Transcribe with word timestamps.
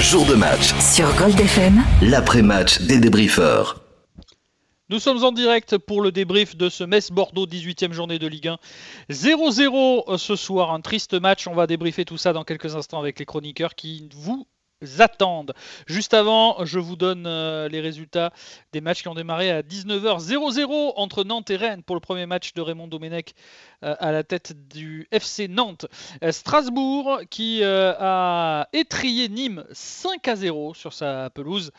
Jour 0.00 0.24
de 0.26 0.34
match. 0.34 0.72
Sur 0.80 1.12
Gold 1.16 1.38
FM. 1.40 1.82
L'après-match 2.02 2.82
des 2.82 3.00
débriefeurs. 3.00 3.82
Nous 4.90 5.00
sommes 5.00 5.24
en 5.24 5.32
direct 5.32 5.76
pour 5.76 6.00
le 6.00 6.12
débrief 6.12 6.56
de 6.56 6.68
ce 6.68 6.84
Metz-Bordeaux 6.84 7.46
18e 7.46 7.92
journée 7.92 8.20
de 8.20 8.28
Ligue 8.28 8.48
1. 8.48 8.58
0-0 9.10 10.16
ce 10.16 10.36
soir, 10.36 10.72
un 10.72 10.80
triste 10.80 11.20
match. 11.20 11.48
On 11.48 11.54
va 11.54 11.66
débriefer 11.66 12.04
tout 12.04 12.16
ça 12.16 12.32
dans 12.32 12.44
quelques 12.44 12.76
instants 12.76 13.00
avec 13.00 13.18
les 13.18 13.26
chroniqueurs 13.26 13.74
qui 13.74 14.08
vous 14.14 14.46
attendent. 14.98 15.54
Juste 15.86 16.14
avant, 16.14 16.64
je 16.64 16.78
vous 16.78 16.96
donne 16.96 17.26
euh, 17.26 17.68
les 17.68 17.80
résultats 17.80 18.32
des 18.72 18.80
matchs 18.80 19.02
qui 19.02 19.08
ont 19.08 19.14
démarré 19.14 19.50
à 19.50 19.62
19h 19.62 20.18
00 20.20 20.92
entre 20.96 21.24
Nantes 21.24 21.50
et 21.50 21.56
Rennes 21.56 21.82
pour 21.82 21.96
le 21.96 22.00
premier 22.00 22.26
match 22.26 22.54
de 22.54 22.60
Raymond 22.60 22.86
Domenech 22.86 23.34
euh, 23.84 23.96
à 23.98 24.12
la 24.12 24.22
tête 24.22 24.68
du 24.68 25.08
FC 25.10 25.48
Nantes. 25.48 25.86
Euh, 26.22 26.32
Strasbourg 26.32 27.20
qui 27.30 27.62
a 27.64 28.68
étrié 28.72 29.28
Nîmes 29.28 29.64
5 29.72 30.28
à 30.28 30.36
0 30.36 30.74
sur 30.74 30.92
sa 30.92 31.30
pelouse. 31.30 31.72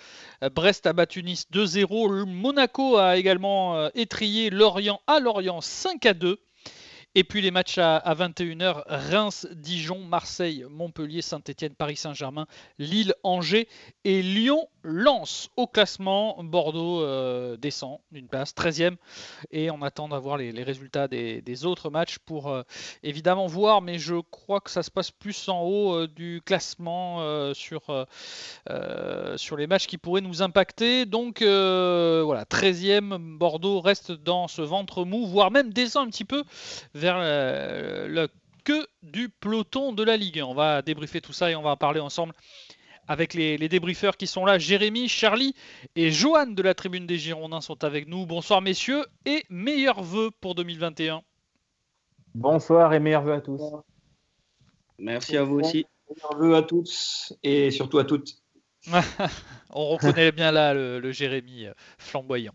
Brest 0.53 0.85
a 0.85 0.93
battu 0.93 1.23
Nice 1.23 1.45
2-0. 1.53 2.25
Monaco 2.25 2.97
a 2.97 3.17
également 3.17 3.89
étrié 3.95 4.49
Lorient 4.49 5.01
à 5.07 5.19
Lorient 5.19 5.61
5 5.61 6.05
à 6.05 6.13
2. 6.13 6.39
Et 7.15 7.23
puis 7.23 7.41
les 7.41 7.49
matchs 7.49 7.79
à, 7.79 8.13
21h, 8.13 8.83
Reims, 8.85 9.47
Dijon, 9.51 9.99
Marseille, 9.99 10.63
Montpellier, 10.69 11.23
Saint-Etienne, 11.23 11.73
Paris 11.73 11.95
Saint-Germain, 11.95 12.45
Lille, 12.77 13.15
Angers 13.23 13.67
et 14.03 14.21
Lyon 14.21 14.67
lance 14.83 15.49
au 15.57 15.65
classement. 15.65 16.37
Bordeaux 16.43 17.01
euh, 17.01 17.57
descend 17.57 17.97
d'une 18.11 18.27
place, 18.27 18.53
13e. 18.53 18.95
Et 19.51 19.71
on 19.71 19.81
attend 19.81 20.07
d'avoir 20.07 20.37
les, 20.37 20.51
résultats 20.63 21.07
des, 21.07 21.65
autres 21.65 21.89
matchs 21.89 22.19
pour 22.19 22.49
euh, 22.49 22.61
évidemment 23.01 23.47
voir. 23.47 23.81
Mais 23.81 23.97
je 23.97 24.21
crois 24.29 24.61
que 24.61 24.69
ça 24.69 24.83
se 24.83 24.91
passe 24.91 25.09
plus 25.09 25.49
en 25.49 25.63
haut 25.63 25.95
euh, 25.95 26.07
du 26.07 26.43
classement 26.45 26.99
sur, 27.55 27.81
sur 29.35 29.57
les 29.57 29.67
matchs 29.67 29.87
qui 29.87 29.97
pourraient 29.97 30.21
nous 30.21 30.43
impacter. 30.43 31.07
Donc 31.07 31.41
voilà, 31.41 32.43
13e, 32.45 33.17
Bordeaux 33.37 33.81
reste 33.81 34.11
dans 34.11 34.47
ce 34.47 34.61
ventre 34.61 35.05
mou, 35.05 35.25
voire 35.25 35.49
même 35.49 35.73
descend 35.73 36.07
un 36.07 36.11
petit 36.11 36.25
peu 36.25 36.43
vers 36.99 37.17
le 37.19 38.27
que 38.63 38.87
du 39.01 39.29
peloton 39.29 39.93
de 39.93 40.03
la 40.03 40.17
Ligue. 40.17 40.43
On 40.45 40.53
va 40.53 40.81
débriefer 40.81 41.21
tout 41.21 41.33
ça 41.33 41.49
et 41.49 41.55
on 41.55 41.61
va 41.61 41.71
en 41.71 41.77
parler 41.77 41.99
ensemble 41.99 42.33
avec 43.07 43.33
les, 43.33 43.57
débriefeurs 43.69 44.17
qui 44.17 44.27
sont 44.27 44.45
là. 44.45 44.59
Jérémy, 44.59 45.09
Charlie 45.09 45.55
et 45.95 46.11
Johan 46.11 46.47
de 46.47 46.61
la 46.61 46.75
Tribune 46.75 47.07
des 47.07 47.17
Girondins 47.17 47.61
sont 47.61 47.83
avec 47.83 48.07
nous. 48.07 48.25
Bonsoir 48.27 48.61
messieurs 48.61 49.03
et 49.25 49.43
meilleurs 49.49 50.03
vœux 50.03 50.29
pour 50.39 50.53
2021. 50.53 51.23
Bonsoir 52.35 52.93
et 52.93 52.99
meilleurs 52.99 53.23
vœux 53.23 53.33
à 53.33 53.41
tous. 53.41 53.61
Merci 54.99 55.37
à 55.37 55.43
vous 55.43 55.59
aussi. 55.59 55.85
Meilleurs 56.07 56.37
vœux 56.37 56.55
à 56.55 56.61
tous 56.61 57.33
et 57.41 57.71
surtout 57.71 57.97
à 57.97 58.05
toutes. 58.05 58.35
On 59.71 59.89
reconnaît 59.89 60.31
bien 60.31 60.51
là 60.51 60.73
le 60.73 61.11
Jérémy 61.11 61.65
euh, 61.65 61.73
flamboyant. 61.97 62.53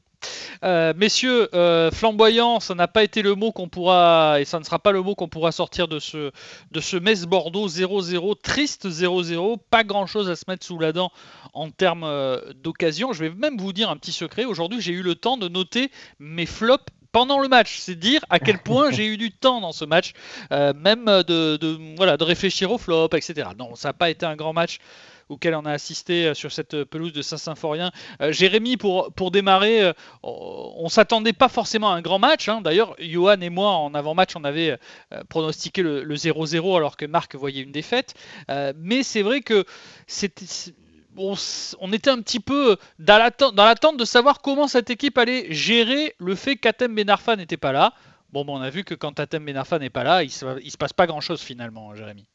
Euh, 0.65 0.95
messieurs, 0.97 1.49
euh, 1.55 1.91
flamboyant, 1.91 2.61
ça 2.61 2.75
n'a 2.75 2.89
pas 2.89 3.05
été 3.05 3.23
le 3.23 3.35
mot 3.35 3.53
qu'on 3.53 3.69
pourra, 3.69 4.41
et 4.41 4.45
ça 4.45 4.59
ne 4.59 4.65
sera 4.65 4.79
pas 4.79 4.93
le 4.93 5.03
mot 5.03 5.15
qu'on 5.15 5.29
pourra 5.29 5.53
sortir 5.53 5.89
de 5.89 5.99
ce, 5.99 6.31
de 6.71 6.81
ce 6.81 6.97
Metz-Bordeaux 6.97 7.69
0-0, 7.69 8.35
triste 8.41 8.89
0-0, 8.89 9.59
pas 9.71 9.85
grand-chose 9.85 10.31
à 10.31 10.37
se 10.37 10.45
mettre 10.49 10.65
sous 10.65 10.79
la 10.79 10.93
dent 10.93 11.13
en 11.53 11.71
termes 11.71 12.05
euh, 12.05 12.41
d'occasion. 12.55 13.13
Je 13.13 13.25
vais 13.25 13.31
même 13.31 13.59
vous 13.59 13.73
dire 13.73 13.91
un 13.91 13.97
petit 13.97 14.13
secret, 14.13 14.45
aujourd'hui 14.45 14.81
j'ai 14.81 14.93
eu 14.93 15.03
le 15.03 15.15
temps 15.15 15.37
de 15.37 15.49
noter 15.49 15.91
mes 16.19 16.47
flops 16.47 16.85
pendant 17.13 17.41
le 17.41 17.49
match. 17.49 17.79
C'est 17.79 17.95
dire 17.95 18.25
à 18.31 18.39
quel 18.39 18.59
point 18.63 18.91
j'ai 18.91 19.07
eu 19.07 19.17
du 19.17 19.33
temps 19.33 19.61
dans 19.61 19.73
ce 19.73 19.85
match, 19.85 20.13
même 20.51 21.05
de, 21.05 21.57
de, 21.57 21.79
voilà, 21.97 22.17
de 22.17 22.25
réfléchir 22.25 22.73
aux 22.73 22.79
flops, 22.79 23.15
etc. 23.17 23.51
Non, 23.59 23.75
ça 23.75 23.91
n'a 23.91 23.93
pas 23.93 24.11
été 24.11 24.25
un 24.25 24.35
grand 24.35 24.53
match 24.53 24.79
auquel 25.29 25.55
on 25.55 25.65
a 25.65 25.73
assisté 25.73 26.27
euh, 26.27 26.35
sur 26.35 26.53
cette 26.53 26.85
pelouse 26.85 27.13
de 27.13 27.23
Saint-Symphorien. 27.23 27.91
Euh, 28.21 28.33
Jérémy, 28.33 28.77
pour, 28.77 29.31
démarrer, 29.31 29.83
euh, 29.83 29.93
on 30.23 30.89
s'attendait 30.89 31.33
pas 31.33 31.49
forcément 31.49 31.93
à 31.93 31.97
un 31.97 32.03
grand 32.03 32.19
match. 32.19 32.49
Hein. 32.49 32.61
D'ailleurs, 32.61 32.95
Johan 32.99 33.41
et 33.41 33.51
moi, 33.51 33.71
en 33.71 33.95
avant-match, 33.95 34.37
on 34.37 34.45
avait 34.45 34.79
pronostiqué 35.29 35.83
le 35.83 36.15
0-0 36.15 36.77
alors 36.77 36.97
que 36.97 37.07
Marc 37.07 37.35
voyait 37.35 37.63
une 37.63 37.73
défaite. 37.73 38.15
mais 38.77 39.03
c'est 39.03 39.23
vrai 39.23 39.41
que 39.41 39.65
on, 41.17 41.93
était 41.93 42.11
un 42.11 42.21
petit 42.21 42.41
peu 42.41 42.77
dans 42.99 43.19
l'attente 43.57 43.97
de 43.97 44.05
savoir 44.05 44.41
comment 44.41 44.69
cette 44.69 44.91
équipe 44.91 45.19
allait 45.19 45.53
gérer 45.53 46.15
le 46.19 46.35
fait 46.35 46.57
qu'Atem 46.57 46.95
Benarfa 46.95 47.37
n'était 47.37 47.57
pas 47.57 47.73
là. 47.73 47.95
Bon, 48.33 48.45
on 48.49 48.61
a 48.61 48.71
vu 48.71 48.85
que 48.85 48.95
quand 48.95 49.21
Atem 49.21 49.45
Benarfa 49.45 49.79
n'est 49.79 49.91
pas 49.91 50.05
là, 50.05 50.23
il 50.25 50.31
se, 50.31 50.45
se 50.69 50.77
passe 50.77 50.93
pas 50.93 51.07
grand 51.07 51.21
chose 51.21 51.41
finalement, 51.41 51.91
hein, 51.91 51.95
Jérémy. 51.95 52.27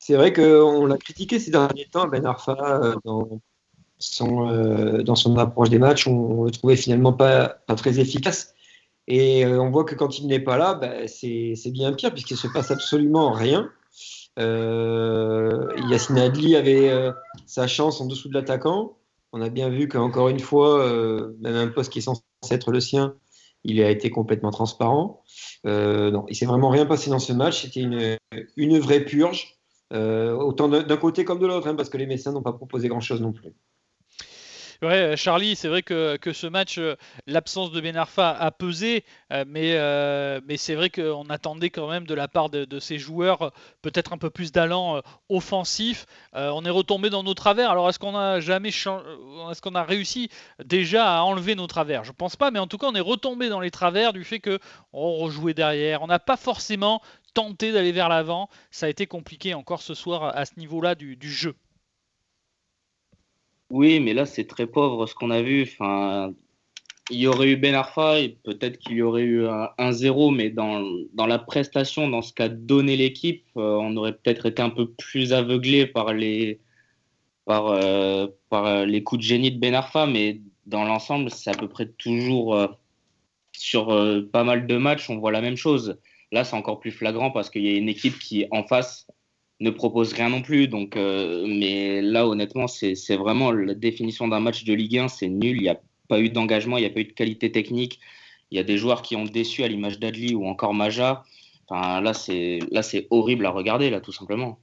C'est 0.00 0.14
vrai 0.14 0.32
qu'on 0.32 0.86
l'a 0.86 0.96
critiqué 0.96 1.38
ces 1.38 1.50
derniers 1.50 1.84
temps, 1.84 2.08
Ben 2.08 2.24
Arfa, 2.24 2.56
euh, 2.58 2.94
dans 3.04 3.42
son, 3.98 4.48
euh, 4.48 5.02
dans 5.02 5.14
son 5.14 5.36
approche 5.36 5.68
des 5.68 5.78
matchs. 5.78 6.06
On, 6.06 6.40
ne 6.40 6.46
le 6.46 6.50
trouvait 6.50 6.76
finalement 6.76 7.12
pas, 7.12 7.58
très 7.76 8.00
efficace. 8.00 8.54
Et 9.08 9.44
euh, 9.44 9.60
on 9.60 9.70
voit 9.70 9.84
que 9.84 9.94
quand 9.94 10.18
il 10.18 10.26
n'est 10.26 10.40
pas 10.40 10.56
là, 10.56 10.74
ben, 10.74 11.06
c'est 11.06 11.54
bien 11.66 11.92
pire, 11.92 12.12
puisqu'il 12.12 12.34
ne 12.34 12.38
se 12.38 12.48
passe 12.48 12.70
absolument 12.70 13.32
rien. 13.32 13.70
Yassine 14.38 16.18
Adli 16.18 16.56
avait 16.56 17.12
sa 17.44 17.66
chance 17.66 18.00
en 18.00 18.06
dessous 18.06 18.30
de 18.30 18.34
l'attaquant. 18.34 18.96
On 19.32 19.42
a 19.42 19.50
bien 19.50 19.68
vu 19.68 19.86
qu'encore 19.86 20.30
une 20.30 20.40
fois, 20.40 20.90
même 21.40 21.56
un 21.56 21.68
poste 21.68 21.92
qui 21.92 21.98
est 21.98 22.02
censé 22.02 22.22
être 22.50 22.72
le 22.72 22.80
sien, 22.80 23.16
il 23.64 23.82
a 23.82 23.90
été 23.90 24.08
complètement 24.08 24.50
transparent. 24.50 25.22
non, 25.64 26.24
il 26.28 26.34
s'est 26.34 26.46
vraiment 26.46 26.70
rien 26.70 26.86
passé 26.86 27.10
dans 27.10 27.18
ce 27.18 27.34
match. 27.34 27.64
C'était 27.64 27.80
une, 27.80 28.16
une 28.56 28.78
vraie 28.78 29.04
purge. 29.04 29.59
Euh, 29.92 30.32
autant 30.34 30.68
d'un 30.68 30.96
côté 30.96 31.24
comme 31.24 31.40
de 31.40 31.46
l'autre, 31.46 31.66
hein, 31.66 31.74
parce 31.74 31.88
que 31.88 31.98
les 31.98 32.06
médecins 32.06 32.32
n'ont 32.32 32.42
pas 32.42 32.52
proposé 32.52 32.88
grand-chose 32.88 33.20
non 33.20 33.32
plus. 33.32 33.52
Ouais, 34.82 35.14
Charlie, 35.14 35.56
c'est 35.56 35.68
vrai 35.68 35.82
que, 35.82 36.16
ce 36.32 36.46
match, 36.46 36.78
euh, 36.78 36.96
l'absence 37.26 37.70
de 37.70 37.82
Ben 37.82 37.96
Arfa 37.98 38.30
a 38.30 38.50
pesé, 38.50 39.04
euh, 39.30 39.44
mais, 40.46 40.56
c'est 40.56 40.74
vrai 40.74 40.88
qu'on 40.88 41.24
attendait 41.24 41.68
quand 41.68 41.90
même 41.90 42.06
de 42.06 42.14
la 42.14 42.28
part 42.28 42.48
de, 42.48 42.78
ces 42.78 42.96
joueurs 42.96 43.52
peut-être 43.82 44.14
un 44.14 44.16
peu 44.16 44.30
plus 44.30 44.52
d'allant 44.52 45.02
offensif. 45.28 46.06
on 46.32 46.64
est 46.64 46.70
retombé 46.70 47.10
dans 47.10 47.22
nos 47.22 47.34
travers. 47.34 47.70
Alors, 47.70 47.90
est-ce 47.90 47.98
qu'on 47.98 48.16
a 48.16 48.40
jamais 48.40 48.70
est-ce 48.70 49.60
qu'on 49.60 49.74
a 49.74 49.82
réussi 49.82 50.30
déjà 50.64 51.18
à 51.18 51.22
enlever 51.24 51.56
nos 51.56 51.66
travers? 51.66 52.04
Je 52.04 52.12
pense 52.12 52.36
pas, 52.36 52.50
mais 52.50 52.58
en 52.58 52.66
tout 52.66 52.78
cas, 52.78 52.86
on 52.86 52.94
est 52.94 53.00
retombé 53.00 53.50
dans 53.50 53.60
les 53.60 53.70
travers 53.70 54.14
du 54.14 54.24
fait 54.24 54.40
que 54.40 54.60
on 54.94 55.16
rejouait 55.16 55.52
derrière. 55.52 56.00
On 56.00 56.06
n'a 56.06 56.20
pas 56.20 56.38
forcément 56.38 57.02
tenter 57.32 57.72
d'aller 57.72 57.92
vers 57.92 58.08
l'avant. 58.08 58.48
Ça 58.70 58.86
a 58.86 58.88
été 58.88 59.06
compliqué 59.06 59.54
encore 59.54 59.82
ce 59.82 59.94
soir 59.94 60.36
à 60.36 60.44
ce 60.44 60.58
niveau-là 60.58 60.94
du, 60.94 61.16
jeu. 61.22 61.54
Oui, 63.70 64.00
mais 64.00 64.14
là, 64.14 64.26
c'est 64.26 64.46
très 64.46 64.66
pauvre 64.66 65.06
ce 65.06 65.14
qu'on 65.14 65.30
a 65.30 65.42
vu. 65.42 65.62
Enfin, 65.62 66.32
il 67.10 67.18
y 67.18 67.26
aurait 67.26 67.48
eu 67.48 67.56
Ben 67.56 67.74
Arfa 67.74 68.16
peut-être 68.44 68.78
qu'il 68.78 68.96
y 68.96 69.02
aurait 69.02 69.22
eu 69.22 69.46
un 69.46 69.92
0, 69.92 70.30
mais 70.30 70.50
dans, 70.50 70.84
dans, 71.12 71.26
la 71.26 71.38
prestation, 71.38 72.08
dans 72.08 72.22
ce 72.22 72.32
qu'a 72.32 72.48
donné 72.48 72.96
l'équipe, 72.96 73.44
euh, 73.56 73.76
on 73.80 73.96
aurait 73.96 74.12
peut-être 74.12 74.46
été 74.46 74.62
un 74.62 74.70
peu 74.70 74.90
plus 74.90 75.32
aveuglé 75.32 75.86
par 75.86 76.12
les, 76.14 76.60
par, 77.44 77.68
euh, 77.68 78.26
euh, 78.52 78.86
les 78.86 79.02
coups 79.02 79.20
de 79.20 79.26
génie 79.26 79.50
de 79.50 79.58
Ben 79.58 79.74
Arfa, 79.74 80.06
mais 80.06 80.40
dans 80.66 80.84
l'ensemble, 80.84 81.30
c'est 81.30 81.50
à 81.50 81.54
peu 81.54 81.68
près 81.68 81.88
toujours 81.88 82.56
sur 83.52 83.88
pas 84.32 84.44
mal 84.44 84.66
de 84.66 84.76
matchs, 84.76 85.10
on 85.10 85.18
voit 85.18 85.32
la 85.32 85.40
même 85.40 85.56
chose. 85.56 85.98
Là, 86.32 86.44
c'est 86.44 86.56
encore 86.56 86.80
plus 86.80 86.92
flagrant 86.92 87.30
parce 87.30 87.50
qu'il 87.50 87.64
y 87.64 87.74
a 87.74 87.76
une 87.76 87.88
équipe 87.88 88.18
qui, 88.18 88.46
en 88.50 88.62
face, 88.62 89.06
ne 89.60 89.70
propose 89.70 90.12
rien 90.12 90.28
non 90.28 90.42
plus. 90.42 90.68
Donc, 90.68 90.96
euh, 90.96 91.44
mais 91.46 92.00
là, 92.02 92.26
honnêtement, 92.26 92.66
c'est 92.66 93.16
vraiment 93.16 93.52
la 93.52 93.74
définition 93.74 94.28
d'un 94.28 94.40
match 94.40 94.64
de 94.64 94.72
Ligue 94.72 94.98
1. 94.98 95.08
C'est 95.08 95.28
nul. 95.28 95.56
Il 95.56 95.62
n'y 95.62 95.68
a 95.68 95.80
pas 96.08 96.20
eu 96.20 96.30
d'engagement, 96.30 96.78
il 96.78 96.80
n'y 96.80 96.86
a 96.86 96.90
pas 96.90 97.00
eu 97.00 97.04
de 97.04 97.12
qualité 97.12 97.52
technique. 97.52 98.00
Il 98.50 98.56
y 98.56 98.60
a 98.60 98.64
des 98.64 98.78
joueurs 98.78 99.02
qui 99.02 99.16
ont 99.16 99.24
déçu 99.24 99.62
à 99.62 99.68
l'image 99.68 99.98
d'Adli 99.98 100.34
ou 100.34 100.46
encore 100.46 100.74
Maja. 100.74 101.24
Enfin, 101.68 102.00
là, 102.00 102.12
c'est 102.14 103.06
horrible 103.10 103.46
à 103.46 103.50
regarder, 103.50 103.90
là, 103.90 104.00
tout 104.00 104.12
simplement. 104.12 104.58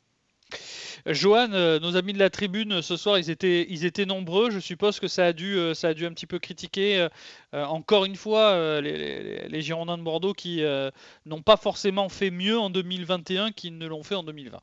Johan, 1.14 1.54
euh, 1.54 1.80
nos 1.80 1.96
amis 1.96 2.14
de 2.14 2.20
la 2.20 2.30
tribune 2.30 2.82
ce 2.82 2.98
soir, 2.98 3.18
ils 3.18 3.30
étaient, 3.30 4.06
nombreux. 4.06 4.50
Je 4.50 4.60
suppose 4.60 5.00
que 5.00 5.08
ça 5.08 5.26
a 5.26 5.34
dû, 5.34 5.58
euh, 5.58 5.74
ça 5.74 5.90
a 5.90 5.94
dû 5.94 6.06
un 6.06 6.12
petit 6.12 6.26
peu 6.26 6.40
critiquer 6.40 7.08
euh, 7.54 7.66
encore 7.66 8.06
une 8.06 8.16
fois 8.16 8.82
les, 8.82 9.62
Girondins 9.62 9.98
de 9.98 10.04
Bordeaux 10.04 10.34
qui 10.34 10.64
n'ont 11.26 11.42
pas 11.42 11.58
forcément 11.58 12.10
fait 12.10 12.32
mieux 12.32 12.60
en 12.60 12.70
2021 12.70 13.52
qu'ils 13.52 13.78
ne 13.78 13.88
l'ont 13.88 14.04
fait 14.04 14.16
en 14.16 14.24
2020. 14.24 14.60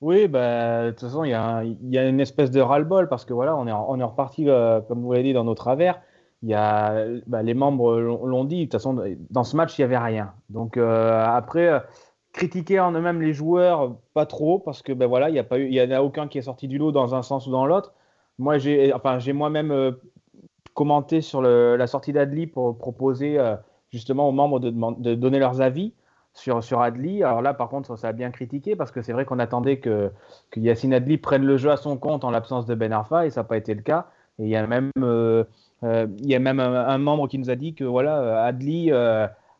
Oui, 0.00 0.28
bah, 0.28 0.86
de 0.86 0.90
toute 0.90 1.00
façon, 1.00 1.24
il 1.24 1.30
y, 1.30 1.34
a, 1.34 2.08
une 2.08 2.20
espèce 2.20 2.50
de 2.50 2.60
ras-le-bol 2.60 3.08
parce 3.08 3.24
que 3.24 3.32
voilà, 3.32 3.56
on 3.56 3.66
est, 3.66 4.04
reparti, 4.04 4.46
comme 4.88 5.02
vous 5.02 5.12
l'avez 5.12 5.24
dit, 5.24 5.32
dans 5.32 5.44
nos 5.44 5.54
travers. 5.54 6.00
Y 6.42 6.54
a, 6.54 7.06
bah, 7.26 7.42
les 7.42 7.54
membres 7.54 7.98
l'ont 7.98 8.44
dit, 8.44 8.58
de 8.58 8.62
toute 8.64 8.72
façon, 8.72 9.02
dans 9.30 9.44
ce 9.44 9.56
match, 9.56 9.76
il 9.78 9.80
n'y 9.80 9.84
avait 9.84 9.98
rien. 9.98 10.32
Donc 10.50 10.76
après, 10.76 11.82
critiquer 12.32 12.80
en 12.80 12.92
eux-mêmes 12.92 13.20
les 13.20 13.32
joueurs, 13.32 13.96
pas 14.14 14.26
trop, 14.26 14.58
parce 14.58 14.82
que 14.82 14.92
ben 14.92 15.06
voilà, 15.06 15.30
il 15.30 15.70
n'y 15.70 15.80
en 15.80 15.90
a 15.90 16.02
aucun 16.02 16.28
qui 16.28 16.38
est 16.38 16.42
sorti 16.42 16.68
du 16.68 16.78
lot 16.78 16.92
dans 16.92 17.14
un 17.14 17.22
sens 17.22 17.46
ou 17.46 17.50
dans 17.50 17.66
l'autre. 17.66 17.92
Moi, 18.38 18.58
j'ai, 18.58 18.92
enfin, 18.92 19.18
moi-même 19.32 19.72
euh, 19.72 19.92
commenté 20.74 21.20
sur 21.20 21.42
la 21.42 21.86
sortie 21.86 22.12
d'Adli 22.12 22.46
pour 22.46 22.78
proposer 22.78 23.38
euh, 23.38 23.56
justement 23.90 24.28
aux 24.28 24.32
membres 24.32 24.60
de, 24.60 24.70
de, 24.70 25.14
donner 25.14 25.38
leurs 25.40 25.60
avis 25.60 25.92
sur, 26.34 26.62
sur 26.62 26.80
Adli. 26.80 27.24
Alors 27.24 27.42
là, 27.42 27.54
par 27.54 27.68
contre, 27.68 27.96
ça 27.96 28.08
a 28.08 28.12
bien 28.12 28.30
critiqué 28.30 28.76
parce 28.76 28.92
que 28.92 29.02
c'est 29.02 29.12
vrai 29.12 29.24
qu'on 29.24 29.40
attendait 29.40 29.78
que, 29.78 30.12
que 30.50 30.60
Yacine 30.60 30.94
Adli 30.94 31.18
prenne 31.18 31.44
le 31.44 31.56
jeu 31.56 31.70
à 31.70 31.76
son 31.76 31.96
compte 31.96 32.24
en 32.24 32.30
l'absence 32.30 32.66
de 32.66 32.74
Ben 32.74 32.92
Arfa 32.92 33.26
et 33.26 33.30
ça 33.30 33.40
n'a 33.40 33.44
pas 33.44 33.56
été 33.56 33.74
le 33.74 33.82
cas. 33.82 34.06
Et 34.38 34.44
il 34.44 34.50
y 34.50 34.56
a 34.56 34.64
même, 34.68 34.92
euh, 35.00 35.42
il 35.82 36.30
y 36.30 36.36
a 36.36 36.38
même 36.38 36.60
un, 36.60 36.98
membre 36.98 37.26
qui 37.26 37.38
nous 37.38 37.50
a 37.50 37.56
dit 37.56 37.74
que 37.74 37.82
voilà, 37.82 38.44
Adli, 38.44 38.92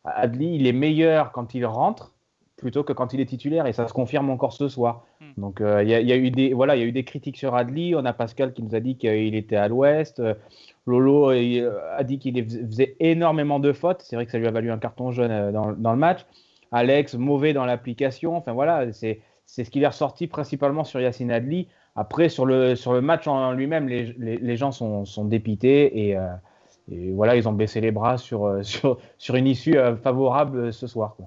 Adli, 0.05 0.55
il 0.55 0.69
est 0.69 0.73
meilleur 0.73 1.33
quand 1.33 1.53
il 1.55 1.67
rentre 1.67 2.13
plutôt 2.59 2.85
que 2.85 2.93
quand 2.93 3.15
il 3.15 3.21
est 3.21 3.27
titulaire 3.27 3.67
et 3.67 3.73
ça 3.73 3.89
se 3.89 3.93
confirme 3.93 4.29
encore 4.31 4.53
ce 4.53 4.69
soir. 4.69 5.05
Hmm. 5.21 5.41
Donc 5.41 5.61
il 5.61 5.89
y, 5.89 5.95
a 5.95 6.17
eu 6.17 6.31
des 6.31 6.53
voilà, 6.53 6.77
il 6.77 6.81
y 6.81 6.83
a 6.83 6.87
eu 6.87 6.93
des 6.93 7.05
critiques 7.05 7.37
sur 7.37 7.55
Adli. 7.55 7.95
On 7.95 8.05
a 8.05 8.13
Pascal 8.13 8.53
qui 8.53 8.63
nous 8.63 8.75
a 8.75 8.81
dit 8.81 8.97
qu'il 8.97 9.35
était 9.35 9.57
à 9.57 9.69
l'ouest. 9.69 10.23
Lolo 10.87 11.31
a 11.31 12.05
dit 12.05 12.19
qu'il 12.19 12.45
faisait 12.45 12.97
énormément 13.01 13.61
de 13.61 13.73
fautes. 13.73 14.03
C'est 14.03 14.17
vrai 14.17 14.27
que 14.27 14.33
ça 14.33 14.39
lui 14.39 14.47
a 14.47 14.51
valu 14.51 14.71
un 14.71 14.79
carton 14.79 15.13
jaune 15.13 15.53
dans, 15.53 15.73
dans 15.73 15.93
le 15.93 15.99
match. 15.99 16.27
Alex 16.73 17.15
mauvais 17.15 17.53
dans 17.53 17.65
l'application. 17.65 18.37
Enfin 18.37 18.53
voilà, 18.53 18.93
c'est 18.93 19.21
ce 19.47 19.63
qui 19.63 19.83
est 19.83 19.87
ressorti 19.87 20.27
principalement 20.27 20.85
sur 20.85 21.01
Yacine 21.01 21.31
Adli. 21.31 21.69
Après, 21.97 22.29
sur 22.29 22.47
le, 22.47 22.77
sur 22.77 22.93
le 22.93 23.01
match 23.01 23.27
en 23.27 23.53
lui-même, 23.53 23.89
les, 23.89 24.13
les, 24.15 24.57
gens 24.57 24.71
sont, 24.71 25.05
sont 25.05 25.25
dépités 25.25 26.07
et, 26.07 26.17
euh, 26.17 26.29
et, 26.93 27.11
voilà, 27.11 27.35
ils 27.35 27.49
ont 27.49 27.53
baissé 27.53 27.81
les 27.81 27.91
bras 27.91 28.19
sur, 28.19 28.47
euh, 28.47 28.63
sur, 28.63 28.99
sur 29.19 29.35
une 29.35 29.49
issue 29.49 29.77
euh, 29.77 29.97
favorable 29.97 30.73
ce 30.73 30.87
soir. 30.87 31.17
Quoi. 31.17 31.27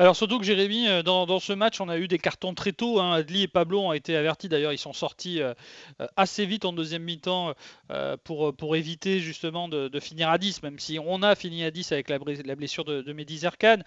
Alors 0.00 0.16
surtout 0.16 0.38
que 0.38 0.46
Jérémy, 0.46 0.88
euh, 0.88 1.02
dans, 1.02 1.40
ce 1.40 1.52
match, 1.52 1.78
on 1.78 1.90
a 1.90 1.98
eu 1.98 2.08
des 2.08 2.16
cartons 2.16 2.54
très 2.54 2.72
tôt. 2.72 3.00
Hein. 3.00 3.12
Adli 3.12 3.42
et 3.42 3.48
Pablo 3.48 3.80
ont 3.80 3.92
été 3.92 4.16
avertis. 4.16 4.48
D'ailleurs, 4.48 4.72
ils 4.72 4.78
sont 4.78 4.94
sortis 4.94 5.42
euh, 5.42 5.52
euh, 6.00 6.06
assez 6.16 6.46
vite 6.46 6.64
en 6.64 6.72
deuxième 6.72 7.02
mi-temps 7.02 7.52
pour, 8.24 8.54
pour 8.54 8.76
éviter 8.76 9.18
justement 9.18 9.68
de, 9.68 10.00
finir 10.00 10.30
à 10.30 10.38
10, 10.38 10.62
même 10.62 10.78
si 10.78 10.98
on 11.04 11.22
a 11.22 11.34
fini 11.34 11.64
à 11.64 11.70
10 11.70 11.92
avec 11.92 12.08
la, 12.08 12.18
blessure 12.54 12.84
de, 12.84 13.02
de 13.02 13.12
Mehdi 13.12 13.38
Zerkan. 13.38 13.78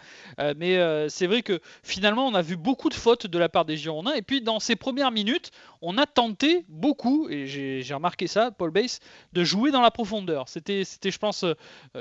mais 0.58 0.78
c'est 1.10 1.26
vrai 1.26 1.42
que 1.42 1.62
finalement, 1.84 2.28
on 2.28 2.34
a 2.34 2.42
vu 2.42 2.58
beaucoup 2.58 2.90
de 2.90 2.94
fautes 2.94 3.28
de 3.28 3.38
la 3.40 3.48
part 3.48 3.64
des 3.64 3.78
Girondins. 3.78 4.14
Et 4.14 4.22
puis 4.22 4.42
dans 4.42 4.60
ces 4.60 4.76
premières 4.76 5.12
minutes, 5.12 5.52
on 5.82 5.98
a 5.98 6.06
tenté 6.06 6.66
beaucoup, 6.68 7.30
et 7.30 7.48
j'ai 7.48 7.94
remarqué 7.94 8.28
ça, 8.28 8.52
Paul 8.52 8.72
Bass, 8.72 9.00
de 9.32 9.44
jouer 9.46 9.72
dans 9.72 9.82
la 9.82 9.92
profondeur. 9.92 10.50
C'était, 10.50 10.84
je 10.84 11.18
pense, 11.18 11.46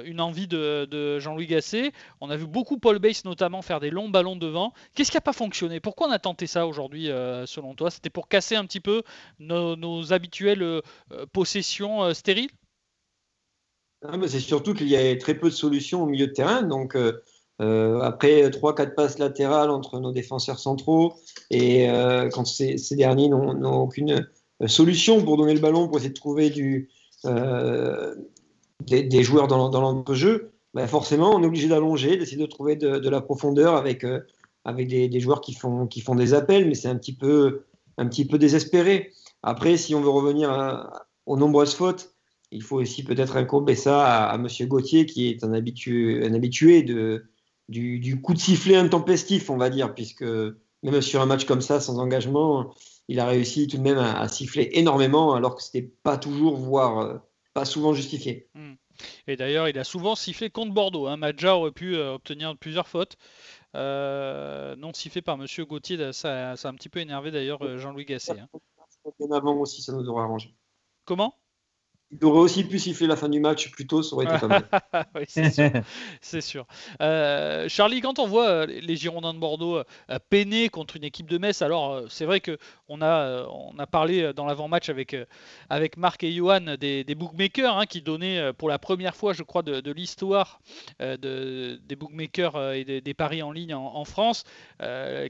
une 0.04 0.20
envie 0.20 0.48
de, 0.48 1.18
Jean-Louis 1.20 1.46
Gasset. 1.46 1.92
On 2.20 2.30
a 2.30 2.36
vu 2.36 2.46
beaucoup 2.46 2.78
Paul 2.78 2.98
Bass 2.98 3.24
notamment 3.24 3.62
faire 3.62 3.78
des 3.78 3.90
longs 3.90 4.01
ballon 4.08 4.36
devant. 4.36 4.72
Qu'est-ce 4.94 5.10
qui 5.10 5.16
n'a 5.16 5.22
pas 5.22 5.32
fonctionné? 5.32 5.80
Pourquoi 5.80 6.08
on 6.08 6.10
a 6.10 6.18
tenté 6.18 6.46
ça 6.46 6.66
aujourd'hui, 6.66 7.10
euh, 7.10 7.46
selon 7.46 7.74
toi? 7.74 7.90
C'était 7.90 8.10
pour 8.10 8.28
casser 8.28 8.56
un 8.56 8.64
petit 8.64 8.80
peu 8.80 9.02
nos, 9.38 10.12
habituelles 10.12 10.62
euh, 10.62 10.80
possessions 11.32 12.02
euh, 12.02 12.14
stériles? 12.14 12.50
Ah, 14.04 14.16
C'est 14.26 14.40
surtout 14.40 14.74
qu'il 14.74 14.88
y 14.88 14.96
a 14.96 15.16
très 15.16 15.34
peu 15.34 15.48
de 15.48 15.54
solutions 15.54 16.02
au 16.02 16.06
milieu 16.06 16.26
de 16.26 16.32
terrain. 16.32 16.62
Donc, 16.62 16.96
après 17.58 18.48
3-4 18.48 18.94
passes 18.94 19.18
latérales 19.18 19.70
entre 19.70 20.00
nos 20.00 20.10
défenseurs 20.10 20.58
centraux, 20.58 21.14
et 21.50 21.86
quand 22.32 22.44
ces, 22.44 22.76
derniers 22.96 23.28
n'ont 23.28 23.82
aucune 23.82 24.28
solution 24.66 25.22
pour 25.22 25.36
donner 25.36 25.54
le 25.54 25.60
ballon, 25.60 25.86
pour 25.86 25.98
essayer 25.98 26.10
de 26.10 26.14
trouver 26.14 26.50
des, 28.80 29.22
joueurs 29.22 29.46
dans, 29.46 29.68
dans 29.68 30.14
jeu 30.14 30.51
bah, 30.74 30.86
forcément, 30.86 31.34
on 31.34 31.42
est 31.42 31.46
obligé 31.46 31.68
d'allonger, 31.68 32.16
d'essayer 32.16 32.38
de 32.38 32.46
trouver 32.46 32.76
de, 32.76 33.08
la 33.08 33.20
profondeur 33.20 33.74
avec, 33.74 34.04
euh, 34.04 34.20
avec 34.64 34.88
des, 34.88 35.20
joueurs 35.20 35.40
qui 35.40 35.54
font, 35.54 35.86
qui 35.86 36.00
font 36.00 36.14
des 36.14 36.34
appels, 36.34 36.66
mais 36.66 36.74
c'est 36.74 36.88
un, 36.88 36.96
petit 36.96 37.14
peu, 37.14 37.64
un 37.98 38.06
petit 38.06 38.26
peu 38.26 38.38
désespéré. 38.38 39.12
Après, 39.42 39.76
si 39.76 39.94
on 39.94 40.00
veut 40.00 40.08
revenir 40.08 40.90
aux 41.26 41.36
nombreuses 41.36 41.74
fautes, 41.74 42.14
il 42.50 42.62
faut 42.62 42.80
aussi 42.80 43.02
peut-être 43.02 43.36
incomber 43.36 43.74
ça 43.74 44.04
à, 44.04 44.32
à 44.32 44.34
M. 44.36 44.46
Gauthier, 44.68 45.06
qui 45.06 45.28
est 45.28 45.44
un 45.44 45.52
habitué, 45.52 46.24
un 46.24 46.34
habitué 46.34 46.82
de, 46.82 47.24
du, 47.72 48.20
coup 48.20 48.34
de 48.34 48.38
sifflet 48.38 48.76
intempestif, 48.76 49.50
on 49.50 49.56
va 49.56 49.70
dire, 49.70 49.94
puisque 49.94 50.24
même 50.82 51.00
sur 51.00 51.20
un 51.20 51.26
match 51.26 51.44
comme 51.44 51.60
ça, 51.60 51.80
sans 51.80 51.98
engagement, 51.98 52.74
il 53.08 53.20
a 53.20 53.26
réussi 53.26 53.66
tout 53.66 53.78
de 53.78 53.82
même 53.82 53.98
à, 53.98 54.28
siffler 54.28 54.70
énormément, 54.72 55.34
alors 55.34 55.56
que 55.56 55.62
ce 55.62 55.70
n'était 55.74 55.92
pas 56.02 56.16
toujours, 56.16 56.56
voire 56.56 56.98
euh, 56.98 57.18
pas 57.54 57.64
souvent 57.64 57.92
justifié. 57.94 58.48
Hmm. 58.54 58.74
Et 59.26 59.36
d'ailleurs, 59.36 59.68
il 59.68 59.78
a 59.78 59.84
souvent 59.84 60.14
sifflé 60.14 60.50
contre 60.50 60.72
Bordeaux. 60.72 61.06
Hein. 61.06 61.16
Madja 61.16 61.56
aurait 61.56 61.72
pu 61.72 61.96
euh, 61.96 62.14
obtenir 62.14 62.56
plusieurs 62.56 62.88
fautes. 62.88 63.16
Euh, 63.74 64.76
non 64.76 64.92
sifflé 64.92 65.22
par 65.22 65.38
Monsieur 65.38 65.64
Gauthier, 65.64 66.12
ça, 66.12 66.52
a 66.52 66.68
un 66.68 66.74
petit 66.74 66.88
peu 66.88 67.00
énervé 67.00 67.30
d'ailleurs 67.30 67.62
euh, 67.62 67.78
Jean-Louis 67.78 68.04
Gasset. 68.04 68.38
Hein. 68.38 68.48
avant 69.32 69.56
aussi, 69.56 69.82
ça 69.82 69.92
nous 69.92 70.18
arrangé. 70.18 70.54
Comment? 71.04 71.34
Il 72.12 72.24
aurait 72.26 72.40
aussi 72.40 72.64
pu 72.64 72.78
siffler 72.78 73.06
la 73.06 73.16
fin 73.16 73.28
du 73.28 73.40
match 73.40 73.70
plus 73.70 73.86
tôt, 73.86 74.02
ça 74.02 74.14
aurait 74.14 74.26
été 74.26 74.38
pas 74.38 74.46
mal. 74.46 74.68
oui, 75.14 75.24
c'est 76.20 76.40
sûr. 76.42 76.66
Euh, 77.00 77.68
Charlie, 77.68 78.02
quand 78.02 78.18
on 78.18 78.26
voit 78.26 78.48
euh, 78.48 78.66
les 78.66 78.96
Girondins 78.96 79.32
de 79.32 79.38
Bordeaux 79.38 79.78
euh, 79.78 79.84
peiner 80.28 80.68
contre 80.68 80.96
une 80.96 81.04
équipe 81.04 81.30
de 81.30 81.38
Metz, 81.38 81.62
alors 81.62 82.02
c'est 82.10 82.26
vrai 82.26 82.40
que 82.40 82.58
on 82.88 83.00
a, 83.00 83.46
on 83.48 83.78
a 83.78 83.86
parlé 83.86 84.34
dans 84.34 84.44
l'avant-match 84.44 84.90
avec, 84.90 85.16
avec 85.70 85.96
Marc 85.96 86.22
et 86.24 86.32
Johan 86.32 86.76
des, 86.78 87.14
bookmakers 87.14 87.78
hein, 87.78 87.86
qui 87.86 88.02
donnaient 88.02 88.52
pour 88.52 88.68
la 88.68 88.78
première 88.78 89.16
fois, 89.16 89.32
je 89.32 89.42
crois, 89.42 89.62
de, 89.62 89.92
l'histoire 89.92 90.60
de, 91.00 91.80
des 91.82 91.96
bookmakers 91.96 92.72
et 92.74 92.84
des, 92.84 93.14
paris 93.14 93.42
en 93.42 93.50
ligne 93.50 93.74
en, 93.74 94.04
France, 94.04 94.44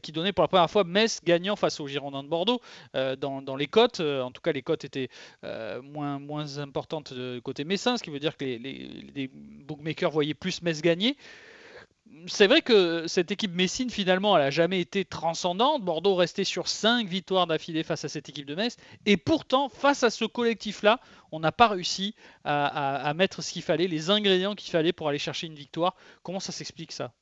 qui 0.02 0.10
donnaient 0.10 0.32
pour 0.32 0.42
la 0.42 0.48
première 0.48 0.70
fois 0.70 0.82
Metz 0.82 1.20
gagnant 1.24 1.54
face 1.54 1.78
aux 1.78 1.86
Girondins 1.86 2.24
de 2.24 2.28
Bordeaux 2.28 2.60
dans, 2.94 3.56
les 3.56 3.68
cotes. 3.68 4.00
en 4.00 4.32
tout 4.32 4.42
cas, 4.42 4.50
les 4.50 4.62
cotes 4.62 4.84
étaient 4.84 5.08
moins, 5.44 6.18
moins 6.18 6.58
importante 6.72 7.12
côté 7.44 7.64
messin, 7.64 7.98
ce 7.98 8.02
qui 8.02 8.08
veut 8.08 8.18
dire 8.18 8.38
que 8.38 8.46
les, 8.46 9.30
bookmakers 9.66 10.10
voyaient 10.10 10.32
plus 10.32 10.62
Metz 10.62 10.80
gagner. 10.80 11.18
C'est 12.26 12.46
vrai 12.46 12.62
que 12.62 13.06
cette 13.06 13.30
équipe 13.30 13.52
Messine, 13.52 13.90
finalement, 13.90 14.36
elle 14.36 14.44
n'a 14.44 14.50
jamais 14.50 14.80
été 14.80 15.04
transcendante. 15.04 15.82
Bordeaux 15.82 16.14
restait 16.14 16.44
sur 16.44 16.68
5 16.68 17.06
victoires 17.06 17.46
d'affilée 17.46 17.82
face 17.82 18.04
à 18.06 18.08
cette 18.08 18.28
équipe 18.30 18.46
de 18.46 18.54
Metz. 18.54 18.76
Et 19.04 19.18
pourtant, 19.18 19.68
face 19.68 20.02
à 20.02 20.08
ce 20.08 20.24
collectif-là, 20.24 20.98
on 21.30 21.40
n'a 21.40 21.52
pas 21.52 21.68
réussi 21.68 22.14
à, 22.44 23.12
mettre 23.14 23.42
ce 23.42 23.52
qu'il 23.52 23.62
fallait, 23.62 23.86
les 23.86 24.08
ingrédients 24.08 24.54
qu'il 24.54 24.70
fallait 24.70 24.92
pour 24.94 25.08
aller 25.08 25.18
chercher 25.18 25.46
une 25.46 25.54
victoire. 25.54 25.94
Comment 26.22 26.40
ça 26.40 26.52
s'explique 26.52 26.92
ça? 26.92 27.12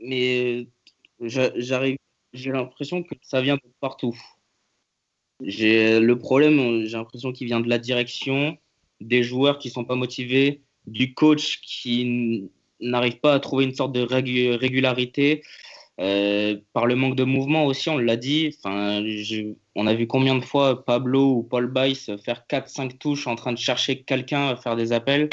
Mais 0.00 0.66
j'arrive, 1.20 1.98
j'ai 2.32 2.50
l'impression 2.50 3.04
que 3.04 3.14
ça 3.22 3.40
vient 3.40 3.56
de 3.56 3.70
partout. 3.80 4.16
J'ai 5.42 6.00
le 6.00 6.18
problème, 6.18 6.84
j'ai 6.84 6.96
l'impression 6.96 7.32
qu'il 7.32 7.46
vient 7.46 7.60
de 7.60 7.68
la 7.68 7.78
direction, 7.78 8.58
des 9.00 9.22
joueurs 9.22 9.58
qui 9.58 9.70
sont 9.70 9.84
pas 9.84 9.94
motivés, 9.94 10.62
du 10.86 11.14
coach 11.14 11.60
qui 11.60 12.50
n'arrive 12.80 13.18
pas 13.20 13.34
à 13.34 13.40
trouver 13.40 13.64
une 13.64 13.74
sorte 13.74 13.92
de 13.92 14.00
régularité, 14.02 15.42
euh, 16.00 16.56
par 16.72 16.86
le 16.86 16.94
manque 16.94 17.16
de 17.16 17.24
mouvement 17.24 17.64
aussi, 17.66 17.88
on 17.88 17.98
l'a 17.98 18.16
dit. 18.16 18.54
Enfin, 18.58 19.02
on 19.74 19.86
a 19.86 19.94
vu 19.94 20.06
combien 20.06 20.36
de 20.36 20.44
fois 20.44 20.84
Pablo 20.84 21.36
ou 21.36 21.42
Paul 21.42 21.72
Bice 21.72 22.10
faire 22.24 22.44
4-5 22.48 22.98
touches 22.98 23.26
en 23.26 23.34
train 23.34 23.52
de 23.52 23.58
chercher 23.58 24.02
quelqu'un 24.02 24.48
à 24.48 24.56
faire 24.56 24.76
des 24.76 24.92
appels. 24.92 25.28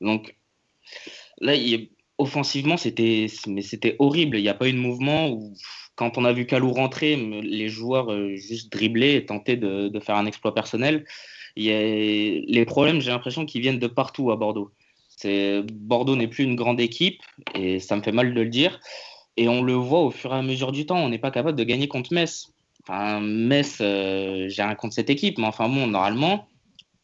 Donc 0.00 0.36
là, 1.40 1.54
offensivement, 2.18 2.76
c'était 2.76 3.96
horrible. 3.98 4.38
Il 4.38 4.42
n'y 4.42 4.48
a 4.48 4.54
pas 4.54 4.68
eu 4.68 4.72
de 4.72 4.78
mouvement. 4.78 5.28
Où, 5.28 5.54
quand 5.96 6.18
on 6.18 6.24
a 6.24 6.32
vu 6.32 6.46
Kalou 6.46 6.72
rentrer, 6.72 7.16
les 7.16 7.68
joueurs 7.68 8.12
euh, 8.12 8.36
juste 8.36 8.70
dribbler 8.70 9.14
et 9.14 9.26
tenter 9.26 9.56
de, 9.56 9.98
faire 10.00 10.16
un 10.16 10.26
exploit 10.26 10.54
personnel. 10.54 11.04
Il 11.56 11.64
y 11.64 11.72
a 11.72 11.80
les 11.80 12.64
problèmes, 12.66 13.00
j'ai 13.00 13.10
l'impression 13.10 13.46
qu'ils 13.46 13.62
viennent 13.62 13.78
de 13.78 13.86
partout 13.86 14.30
à 14.30 14.36
Bordeaux. 14.36 14.70
Bordeaux 15.24 16.14
n'est 16.14 16.28
plus 16.28 16.44
une 16.44 16.54
grande 16.54 16.78
équipe 16.80 17.22
et 17.54 17.80
ça 17.80 17.96
me 17.96 18.02
fait 18.02 18.12
mal 18.12 18.34
de 18.34 18.40
le 18.40 18.48
dire. 18.48 18.78
Et 19.38 19.48
on 19.48 19.62
le 19.62 19.72
voit 19.72 20.00
au 20.00 20.10
fur 20.10 20.34
et 20.34 20.36
à 20.36 20.42
mesure 20.42 20.70
du 20.70 20.84
temps. 20.84 20.98
On 20.98 21.08
n'est 21.08 21.18
pas 21.18 21.30
capable 21.30 21.58
de 21.58 21.64
gagner 21.64 21.88
contre 21.88 22.12
Metz. 22.12 22.52
Enfin, 22.82 23.20
Metz, 23.20 23.78
euh, 23.80 24.48
j'ai 24.48 24.62
rien 24.62 24.74
contre 24.74 24.94
cette 24.94 25.10
équipe, 25.10 25.38
mais 25.38 25.46
enfin 25.46 25.68
bon, 25.68 25.86
normalement, 25.86 26.46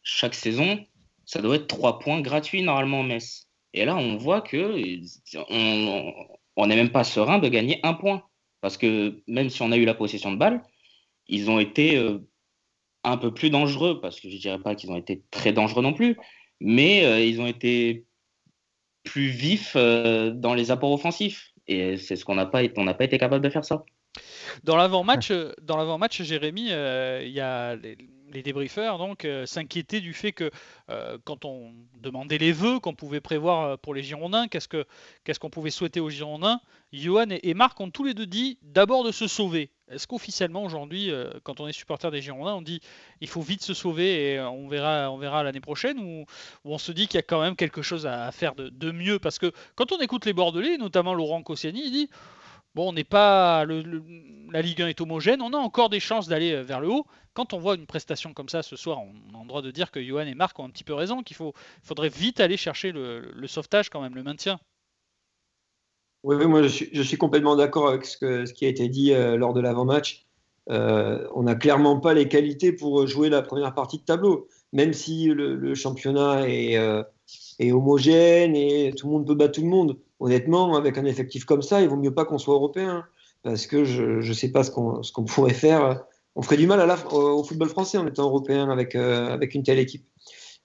chaque 0.03 0.35
saison, 0.35 0.79
ça 1.25 1.41
doit 1.41 1.55
être 1.55 1.67
trois 1.67 1.99
points 1.99 2.21
gratuits 2.21 2.61
normalement 2.61 3.03
Metz. 3.03 3.47
Et 3.73 3.85
là, 3.85 3.95
on 3.95 4.17
voit 4.17 4.41
que 4.41 4.79
on 6.55 6.67
n'est 6.67 6.75
même 6.75 6.91
pas 6.91 7.03
serein 7.03 7.39
de 7.39 7.47
gagner 7.47 7.79
un 7.83 7.93
point. 7.93 8.23
Parce 8.61 8.77
que 8.77 9.21
même 9.27 9.49
si 9.49 9.61
on 9.61 9.71
a 9.73 9.77
eu 9.77 9.83
la 9.83 9.93
possession 9.93 10.31
de 10.31 10.37
balle, 10.37 10.63
ils 11.27 11.49
ont 11.49 11.59
été 11.59 11.97
euh, 11.97 12.19
un 13.03 13.17
peu 13.17 13.33
plus 13.33 13.49
dangereux, 13.49 13.99
parce 13.99 14.21
que 14.21 14.29
je 14.29 14.35
ne 14.35 14.39
dirais 14.39 14.59
pas 14.59 14.73
qu'ils 14.73 14.89
ont 14.89 14.95
été 14.95 15.21
très 15.31 15.51
dangereux 15.51 15.83
non 15.83 15.93
plus, 15.93 16.17
mais 16.61 17.03
euh, 17.03 17.19
ils 17.19 17.41
ont 17.41 17.47
été 17.47 18.05
plus 19.03 19.27
vifs 19.27 19.73
euh, 19.75 20.31
dans 20.31 20.53
les 20.53 20.71
apports 20.71 20.93
offensifs. 20.93 21.51
Et 21.67 21.97
c'est 21.97 22.15
ce 22.15 22.23
qu'on 22.23 22.35
n'a 22.35 22.45
pas, 22.45 22.61
on 22.77 22.85
n'a 22.85 22.93
pas 22.93 23.03
été 23.03 23.17
capable 23.17 23.43
de 23.43 23.49
faire 23.49 23.65
ça. 23.65 23.83
Dans 24.63 24.77
l'avant-match, 24.77 26.21
Jérémy, 26.21 26.69
il 26.69 27.31
y 27.31 27.41
a 27.41 27.75
les 28.33 28.43
débriefeurs 28.43 28.97
donc 28.97 29.25
euh, 29.25 29.45
s'inquiétaient 29.45 30.01
du 30.01 30.13
fait 30.13 30.31
que 30.31 30.51
euh, 30.89 31.17
quand 31.23 31.45
on 31.45 31.73
demandait 32.01 32.37
les 32.37 32.51
vœux 32.51 32.79
qu'on 32.79 32.93
pouvait 32.93 33.21
prévoir 33.21 33.61
euh, 33.61 33.77
pour 33.77 33.93
les 33.93 34.03
Girondins, 34.03 34.47
qu'est-ce 34.47 34.67
que 34.67 34.85
qu'est-ce 35.23 35.39
qu'on 35.39 35.49
pouvait 35.49 35.69
souhaiter 35.69 35.99
aux 35.99 36.09
Girondins, 36.09 36.59
Johan 36.91 37.25
et, 37.29 37.53
Marc 37.53 37.79
ont 37.79 37.89
tous 37.89 38.03
les 38.03 38.13
deux 38.13 38.25
dit 38.25 38.57
d'abord 38.61 39.03
de 39.03 39.11
se 39.11 39.27
sauver. 39.27 39.71
Est-ce 39.89 40.07
qu'officiellement 40.07 40.63
aujourd'hui, 40.63 41.11
quand 41.43 41.59
on 41.59 41.67
est 41.67 41.73
supporter 41.73 42.09
des 42.09 42.21
Girondins, 42.21 42.55
on 42.55 42.61
dit 42.61 42.81
il 43.21 43.27
faut 43.27 43.41
vite 43.41 43.61
se 43.63 43.73
sauver 43.73 44.33
et 44.33 44.39
on 44.39 44.67
verra, 44.67 45.11
on 45.11 45.17
verra 45.17 45.43
l'année 45.43 45.59
prochaine 45.59 45.99
ou, 45.99 46.25
on 46.65 46.77
se 46.77 46.91
dit 46.91 47.07
qu'il 47.07 47.17
y 47.17 47.19
a 47.19 47.23
quand 47.23 47.41
même 47.41 47.55
quelque 47.55 47.81
chose 47.81 48.05
à, 48.05 48.31
faire 48.31 48.55
de, 48.55 48.69
de, 48.69 48.91
mieux? 48.91 49.19
Parce 49.19 49.39
que 49.39 49.51
quand 49.75 49.91
on 49.91 49.99
écoute 49.99 50.25
les 50.25 50.33
Bordelais, 50.33 50.77
notamment 50.77 51.13
Laurent 51.13 51.43
Koscielny, 51.43 51.83
il 51.85 51.91
dit 51.91 52.09
Bon, 52.75 52.89
on 52.89 52.93
n'est 52.93 53.03
pas. 53.03 53.65
la 53.65 54.61
Ligue 54.61 54.81
1 54.81 54.87
est 54.87 55.01
homogène, 55.01 55.41
on 55.41 55.53
a 55.53 55.57
encore 55.57 55.89
des 55.89 55.99
chances 55.99 56.27
d'aller 56.27 56.53
euh, 56.53 56.63
vers 56.63 56.81
le 56.81 56.89
haut. 56.89 57.05
Quand 57.33 57.53
on 57.53 57.59
voit 57.59 57.75
une 57.75 57.85
prestation 57.85 58.33
comme 58.33 58.49
ça 58.49 58.63
ce 58.63 58.75
soir, 58.75 58.99
on 58.99 59.37
a 59.37 59.41
le 59.41 59.47
droit 59.47 59.61
de 59.61 59.71
dire 59.71 59.91
que 59.91 60.01
Johan 60.01 60.21
et 60.21 60.33
Marc 60.33 60.57
ont 60.59 60.65
un 60.65 60.69
petit 60.69 60.83
peu 60.83 60.93
raison, 60.93 61.21
qu'il 61.21 61.35
faut, 61.35 61.53
faudrait 61.83 62.09
vite 62.09 62.39
aller 62.39 62.57
chercher 62.57 62.91
le, 62.91 63.47
sauvetage 63.47 63.89
quand 63.89 64.01
même, 64.01 64.15
le 64.15 64.23
maintien. 64.23 64.59
Oui, 66.23 66.35
moi 66.47 66.63
je 66.63 67.01
suis, 67.01 67.17
complètement 67.17 67.55
d'accord 67.55 67.89
avec 67.89 68.05
ce, 68.05 68.51
qui 68.51 68.65
a 68.65 68.69
été 68.69 68.87
dit 68.87 69.13
euh, 69.13 69.35
lors 69.35 69.53
de 69.53 69.61
l'avant-match. 69.61 70.25
Euh, 70.69 71.27
on 71.35 71.43
n'a 71.43 71.55
clairement 71.55 71.99
pas 71.99 72.13
les 72.13 72.27
qualités 72.27 72.71
pour 72.71 73.05
jouer 73.05 73.29
la 73.29 73.41
première 73.41 73.73
partie 73.73 73.97
de 73.97 74.03
tableau, 74.03 74.47
même 74.71 74.93
si 74.93 75.25
le, 75.25 75.75
championnat 75.75 76.47
est, 76.47 76.77
homogène 77.71 78.55
et 78.55 78.93
tout 78.95 79.07
le 79.07 79.13
monde 79.13 79.27
peut 79.27 79.35
battre 79.35 79.53
tout 79.53 79.61
le 79.61 79.67
monde 79.67 79.97
honnêtement, 80.23 80.75
avec 80.75 80.97
un 80.97 81.05
effectif 81.05 81.43
comme 81.43 81.61
ça, 81.61 81.81
il 81.81 81.89
vaut 81.89 81.97
mieux 81.97 82.13
pas 82.13 82.23
qu'on 82.23 82.37
soit 82.37 82.55
européen. 82.55 83.05
Parce 83.43 83.67
que 83.67 83.83
je 83.83 84.25
ne 84.25 84.33
sais 84.33 84.51
pas 84.51 84.63
ce 84.63 84.71
qu'on 84.71 85.25
pourrait 85.25 85.53
faire. 85.53 86.01
On 86.35 86.41
ferait 86.41 86.57
du 86.57 86.65
mal 86.65 86.89
au, 87.11 87.43
football 87.43 87.67
français 87.67 87.97
en 87.97 88.07
étant 88.07 88.23
européen 88.23 88.69
avec, 88.69 88.95
euh, 88.95 89.37
une 89.53 89.63
telle 89.63 89.79
équipe. 89.79 90.07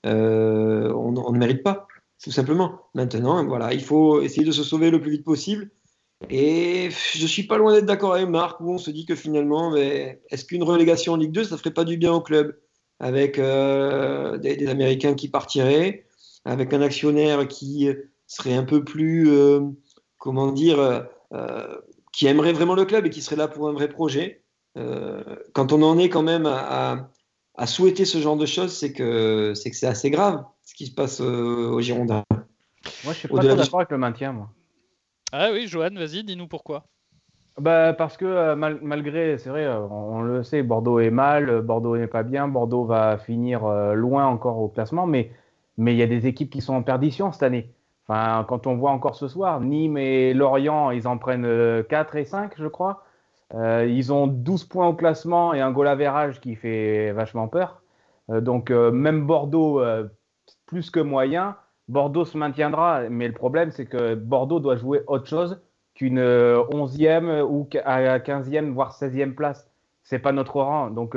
Euh, 0.07 0.93
on, 0.95 1.33
ne 1.33 1.39
mérite 1.39 1.65
pas, 1.65 1.89
tout 2.23 2.31
simplement. 2.31 2.81
Maintenant, 2.95 3.45
voilà, 3.45 3.75
il 3.75 3.83
faut 3.83 4.23
essayer 4.23 4.47
de 4.47 4.53
se 4.53 4.63
sauver 4.63 4.91
le 4.91 5.01
plus 5.01 5.11
vite 5.11 5.25
possible. 5.25 5.71
Et 6.31 6.89
je 6.91 7.27
suis 7.27 7.43
pas 7.43 7.59
loin 7.59 7.73
d'être 7.73 7.85
d'accord 7.85 8.15
avec 8.15 8.29
Marc, 8.29 8.61
où 8.61 8.73
on 8.73 8.79
se 8.79 8.93
dit 8.93 9.07
que 9.07 9.17
finalement, 9.17 9.75
est-ce 9.75 10.45
qu'une 10.45 10.63
relégation 10.63 11.15
en 11.15 11.17
Ligue 11.17 11.33
2, 11.33 11.45
ça 11.45 11.59
ferait 11.59 11.75
pas 11.75 11.85
du 11.85 11.97
bien 11.97 12.13
au 12.13 12.21
club? 12.21 12.57
Avec 13.01 13.39
euh, 13.39 14.39
des, 14.39 14.57
des, 14.57 14.69
Américains 14.69 15.15
qui 15.15 15.29
partiraient, 15.29 16.07
avec 16.45 16.73
un 16.73 16.81
actionnaire 16.81 17.47
qui 17.47 17.89
serait 18.29 18.55
un 18.55 18.63
peu 18.63 18.85
plus, 18.85 19.29
euh, 19.31 19.61
comment 20.19 20.53
dire, 20.53 20.79
euh, 20.79 21.01
euh, 21.33 21.77
qui 22.13 22.27
aimerait 22.27 22.53
vraiment 22.53 22.75
le 22.75 22.85
club 22.85 23.07
et 23.07 23.11
qui 23.11 23.23
serait 23.23 23.37
là 23.37 23.49
pour 23.49 23.69
un 23.69 23.73
vrai 23.73 23.89
projet. 23.89 24.45
quand 25.55 25.73
on 25.73 25.83
en 25.83 25.99
est 25.99 26.09
quand 26.09 26.23
même 26.23 26.47
à, 26.47 27.09
souhaiter 27.67 28.05
ce 28.05 28.19
genre 28.19 28.37
de 28.37 28.47
choses, 28.47 28.73
c'est 28.73 28.93
que 28.93 29.53
c'est 29.55 29.71
que 29.71 29.77
c'est 29.77 29.89
assez 29.89 30.11
grave 30.11 30.45
ce 30.63 30.75
qui 30.75 30.87
se 30.87 30.95
passe 30.95 31.21
au 31.21 31.81
Girondins. 31.81 32.23
Moi, 33.03 33.13
je 33.13 33.19
suis 33.19 33.29
pas 33.29 33.43
d'accord 33.43 33.81
avec 33.81 33.91
le 33.91 33.99
maintien, 33.99 34.33
moi. 34.33 34.51
Ah 35.33 35.51
oui, 35.53 35.67
Johan, 35.67 35.91
vas-y, 35.95 36.23
dis-nous 36.23 36.47
pourquoi. 36.47 36.85
Bah 37.59 37.93
parce 37.93 38.17
que 38.17 38.55
malgré, 38.55 39.37
c'est 39.39 39.51
vrai, 39.51 39.67
on, 39.69 40.21
le 40.21 40.45
sait, 40.45 40.63
Bordeaux 40.63 41.01
est 41.01 41.11
mal, 41.11 41.61
Bordeaux 41.63 41.97
n'est 41.97 42.07
pas 42.07 42.23
bien, 42.23 42.47
Bordeaux 42.47 42.85
va 42.85 43.19
finir 43.19 43.67
loin 43.95 44.27
encore 44.27 44.59
au 44.59 44.69
classement, 44.69 45.07
mais 45.07 45.33
mais 45.77 45.95
il 45.95 45.99
y 45.99 46.03
a 46.03 46.07
des 46.07 46.27
équipes 46.27 46.51
qui 46.51 46.61
sont 46.61 46.75
en 46.75 46.83
perdition 46.83 47.33
cette 47.33 47.43
année. 47.43 47.73
Quand 48.09 48.67
on 48.67 48.77
voit 48.77 48.91
encore 48.91 49.17
ce 49.17 49.29
soir, 49.29 49.61
Nîmes 49.61 49.99
et 49.99 50.33
Lorient, 50.33 50.91
ils 50.91 51.07
en 51.07 51.19
prennent 51.19 51.43
4 51.43 51.47
euh, 51.47 52.19
et 52.19 52.25
5, 52.25 52.55
je 52.57 52.67
crois. 52.67 53.05
Euh, 53.55 53.87
ils 53.87 54.13
ont 54.13 54.27
12 54.27 54.65
points 54.65 54.87
au 54.89 54.95
classement 54.95 55.53
et 55.53 55.61
un 55.61 55.71
goal 55.71 55.89
average 55.89 56.41
qui 56.41 56.55
fait 56.55 57.13
vachement 57.13 57.49
peur. 57.49 57.83
Euh, 58.31 58.41
donc, 58.41 58.71
même 58.71 59.27
Bordeaux, 59.27 59.83
plus 60.67 60.91
que 60.91 61.01
moyen, 61.01 61.57
Bordeaux 61.89 62.25
se 62.25 62.39
maintiendra. 62.39 63.09
Mais 63.11 63.29
le 63.29 63.35
problème, 63.35 63.71
c'est 63.71 63.87
que 63.87 64.15
Bordeaux 64.15 64.61
doit 64.61 64.77
jouer 64.77 65.03
autre 65.07 65.27
chose 65.27 65.61
qu'une 65.95 66.21
11e 66.21 67.43
ou 67.43 67.69
à 67.85 68.19
15e, 68.19 68.73
voire 68.73 68.93
16e 68.95 69.35
place. 69.35 69.71
C'est 70.03 70.19
pas 70.19 70.33
notre 70.33 70.61
rang. 70.63 70.89
Donc, 70.91 71.15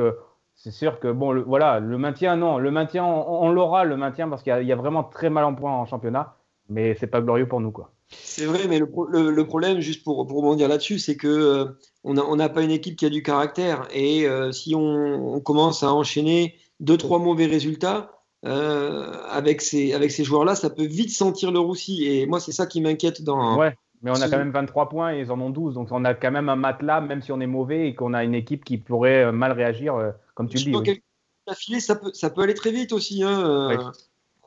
c'est 0.55 0.71
sûr 0.71 0.99
que, 0.99 1.09
bon, 1.09 1.31
le, 1.31 1.41
voilà, 1.41 1.79
le 1.79 1.97
maintien, 1.97 2.35
non. 2.35 2.57
Le 2.57 2.71
maintien, 2.71 3.05
on, 3.05 3.49
l'aura, 3.49 3.85
le 3.85 3.95
maintien, 3.95 4.27
parce 4.27 4.43
qu'il 4.43 4.53
y, 4.61 4.65
y, 4.65 4.73
a 4.73 4.75
vraiment 4.75 5.05
très 5.05 5.29
mal 5.29 5.45
en 5.45 5.55
points 5.55 5.71
en 5.71 5.85
championnat 5.85 6.35
mais 6.71 6.95
c'est 6.99 7.07
pas 7.07 7.21
glorieux 7.21 7.47
pour 7.47 7.59
nous. 7.59 7.71
quoi. 7.71 7.91
C'est 8.09 8.45
vrai, 8.45 8.67
mais 8.67 8.79
le, 8.79 9.45
problème, 9.45 9.79
juste 9.79 10.03
pour, 10.03 10.25
pour 10.25 10.37
rebondir 10.37 10.67
là-dessus, 10.67 10.99
c'est 10.99 11.15
que 11.15 11.27
euh, 11.27 11.65
on 12.03 12.35
n'a 12.35 12.49
pas 12.49 12.61
une 12.61 12.71
équipe 12.71 12.95
qui 12.95 13.05
a 13.05 13.09
du 13.09 13.23
caractère. 13.23 13.87
Et 13.93 14.27
euh, 14.27 14.51
si 14.51 14.73
on, 14.75 15.39
commence 15.41 15.83
à 15.83 15.93
enchaîner 15.93 16.55
deux, 16.79 16.97
trois 16.97 17.19
mauvais 17.19 17.45
résultats 17.45 18.11
euh, 18.45 19.13
avec 19.29 19.61
ces, 19.61 19.93
avec 19.93 20.11
ces 20.11 20.23
joueurs-là, 20.23 20.55
ça 20.55 20.69
peut 20.69 20.85
vite 20.85 21.11
sentir 21.11 21.51
le 21.51 21.59
roussi. 21.59 22.05
Et 22.05 22.25
moi, 22.25 22.39
c'est 22.39 22.51
ça 22.51 22.65
qui 22.65 22.81
m'inquiète 22.81 23.21
dans. 23.21 23.57
Ouais, 23.57 23.75
mais 24.01 24.11
on 24.11 24.21
a 24.21 24.29
quand 24.29 24.37
même 24.37 24.51
23 24.51 24.89
points 24.89 25.13
et 25.13 25.19
ils 25.19 25.31
en 25.31 25.39
ont 25.39 25.49
12. 25.49 25.75
Donc 25.75 25.89
on 25.91 26.03
a 26.03 26.13
quand 26.13 26.31
même 26.31 26.49
un 26.49 26.55
matelas, 26.55 27.01
même 27.01 27.21
si 27.21 27.31
on 27.31 27.39
est 27.39 27.47
mauvais 27.47 27.87
et 27.87 27.95
qu'on 27.95 28.13
a 28.13 28.23
une 28.23 28.35
équipe 28.35 28.65
qui 28.65 28.77
pourrait 28.77 29.31
mal 29.31 29.51
réagir, 29.51 30.13
comme 30.35 30.49
tu 30.49 30.57
le 30.57 30.63
dis. 30.63 30.75
Oui. 30.75 31.81
ça, 31.81 31.95
peut, 31.95 32.11
ça 32.13 32.29
peut 32.29 32.41
aller 32.41 32.55
très 32.55 32.71
vite 32.71 32.93
aussi. 32.93 33.23
Hein, 33.23 33.91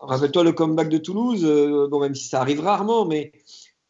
Rappelle-toi 0.06 0.44
le 0.44 0.52
comeback 0.52 0.88
de 0.88 0.98
Toulouse, 0.98 1.44
euh, 1.44 1.88
bon, 1.88 2.00
même 2.00 2.14
si 2.14 2.28
ça 2.28 2.40
arrive 2.40 2.60
rarement, 2.60 3.04
mais 3.04 3.32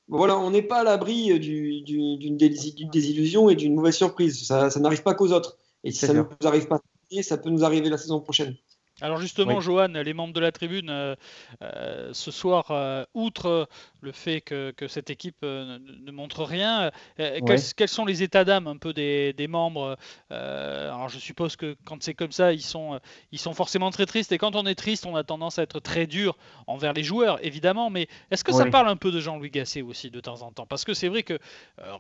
voilà, 0.09 0.39
on 0.39 0.51
n'est 0.51 0.63
pas 0.63 0.81
à 0.81 0.85
l'abri 0.85 1.39
d'une 1.41 2.37
désillusion 2.37 3.49
et 3.49 3.55
d'une 3.55 3.75
mauvaise 3.75 3.97
surprise. 3.97 4.47
Ça, 4.47 4.71
ça 4.71 4.81
n'arrive 4.81 5.03
pas 5.03 5.15
qu'aux 5.15 5.33
autres. 5.33 5.59
Et 5.83 5.91
si 5.91 6.07
ça 6.07 6.13
ne 6.13 6.21
nous 6.21 6.47
arrive 6.47 6.67
pas, 6.67 6.81
ça 7.23 7.39
peut 7.39 7.51
nous 7.51 7.65
arriver 7.65 7.89
la 7.89 7.99
saison 7.99 8.21
prochaine. 8.21 8.57
Alors 9.01 9.21
justement, 9.21 9.61
Johan, 9.61 9.89
les 9.89 10.15
membres 10.15 10.33
de 10.33 10.39
la 10.41 10.53
tribune, 10.53 10.89
euh, 10.89 11.17
euh, 11.63 12.11
ce 12.13 12.31
soir, 12.31 12.67
euh, 12.71 13.05
outre 13.13 13.69
le 14.01 14.13
fait 14.13 14.41
que, 14.41 14.73
cette 14.87 15.11
équipe 15.11 15.43
ne, 15.43 16.11
montre 16.13 16.45
rien, 16.45 16.93
quels, 17.17 17.89
sont 17.89 18.05
les 18.05 18.23
états 18.23 18.45
d'âme 18.45 18.69
un 18.69 18.77
peu 18.77 18.93
des, 18.93 19.35
membres 19.49 19.97
Alors 20.31 21.09
je 21.09 21.19
suppose 21.19 21.57
que 21.57 21.77
quand 21.85 22.03
c'est 22.03 22.15
comme 22.15 22.31
ça, 22.31 22.53
ils 22.53 22.63
sont, 22.63 23.01
ils 23.33 23.39
sont 23.39 23.55
forcément 23.55 23.91
très 23.91 24.07
tristes. 24.07 24.31
Et 24.31 24.39
quand 24.39 24.55
on 24.55 24.67
est 24.67 24.75
triste, 24.75 25.07
on 25.07 25.17
a 25.17 25.25
tendance 25.25 25.59
à 25.59 25.63
être 25.63 25.81
très 25.81 26.07
dur 26.07 26.37
envers 26.67 26.93
les 26.93 27.03
joueurs, 27.03 27.45
évidemment. 27.45 27.91
Mais 27.91 28.09
est-ce 28.31 28.45
que 28.45 28.53
ça 28.53 28.67
parle 28.67 28.89
un 28.89 28.97
peu 28.97 29.11
de 29.11 29.21
Jean-Louis 29.21 29.51
Gasset 29.51 29.83
aussi 29.83 30.11
de 30.11 30.21
temps 30.21 30.43
en 30.43 30.53
temps? 30.53 30.67
Parce 30.67 30.85
que 30.85 30.95
c'est 30.95 31.09
vrai 31.09 31.23
que 31.23 31.39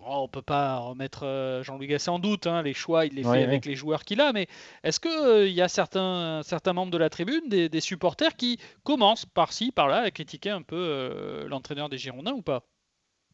on 0.07 0.29
peut 0.29 0.43
pas 0.43 0.77
remettre 0.77 1.63
Jean-Louis 1.65 1.89
Gasset 1.89 2.11
en 2.11 2.19
doute. 2.19 2.47
Hein, 2.47 2.63
les 2.63 2.75
choix, 2.75 3.07
il 3.07 3.15
les 3.15 3.23
fait 3.23 3.43
avec 3.43 3.65
les 3.65 3.75
joueurs 3.75 4.05
qu'il 4.05 4.21
a. 4.21 4.33
Mais 4.33 4.47
est-ce 4.85 5.01
qu'il 5.01 5.53
y 5.53 5.63
a 5.63 5.69
certains, 5.69 6.43
certains 6.45 6.75
membres 6.75 6.84
de 6.91 6.99
la 6.99 7.11
tribune 7.11 7.49
des, 7.49 7.81
supporters 7.81 8.37
qui 8.37 8.59
commencent 8.83 9.27
par-ci, 9.27 9.73
par-là 9.73 9.99
à 9.99 10.11
critiquer 10.11 10.51
un 10.51 10.63
peu 10.63 10.77
euh, 10.77 11.49
l'entraîneur 11.49 11.89
des 11.89 11.99
Girondins 11.99 12.33
ou 12.33 12.43
pas? 12.43 12.63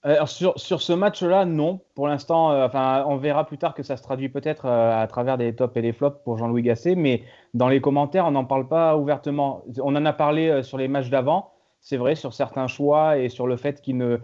Alors 0.03 0.29
sur, 0.29 0.59
sur, 0.59 0.81
ce 0.81 0.95
match-là, 0.95 1.45
non. 1.45 1.81
Pour 1.95 2.09
l'instant, 2.09 2.53
euh, 2.53 2.67
enfin, 2.67 3.05
on 3.07 3.17
verra 3.17 3.47
plus 3.47 3.59
tard 3.59 3.75
que 3.75 3.83
ça 3.83 3.99
se 3.99 4.03
traduit 4.03 4.31
peut-être 4.31 4.65
euh, 4.65 5.03
à 5.03 5.07
travers 5.07 5.37
des 5.37 5.55
tops 5.55 5.77
et 5.77 5.83
des 5.83 5.93
flops 5.93 6.23
pour 6.25 6.39
Jean-Louis 6.39 6.63
Gasset, 6.63 6.95
mais 6.95 7.23
dans 7.53 7.69
les 7.69 7.83
commentaires, 7.83 8.27
on 8.27 8.31
n'en 8.31 8.47
parle 8.47 8.67
pas 8.67 8.97
ouvertement. 8.97 9.63
On 9.83 9.95
en 9.95 10.07
a 10.07 10.13
parlé 10.15 10.63
sur 10.63 10.79
les 10.79 10.89
matchs 10.89 11.11
d'avant, 11.11 11.53
c'est 11.81 11.99
vrai, 11.99 12.15
sur 12.15 12.33
certains 12.33 12.67
choix 12.67 13.19
et 13.19 13.29
sur 13.29 13.47
le 13.47 13.57
fait 13.57 13.83
qu'il 13.83 13.99
ne, 13.99 14.19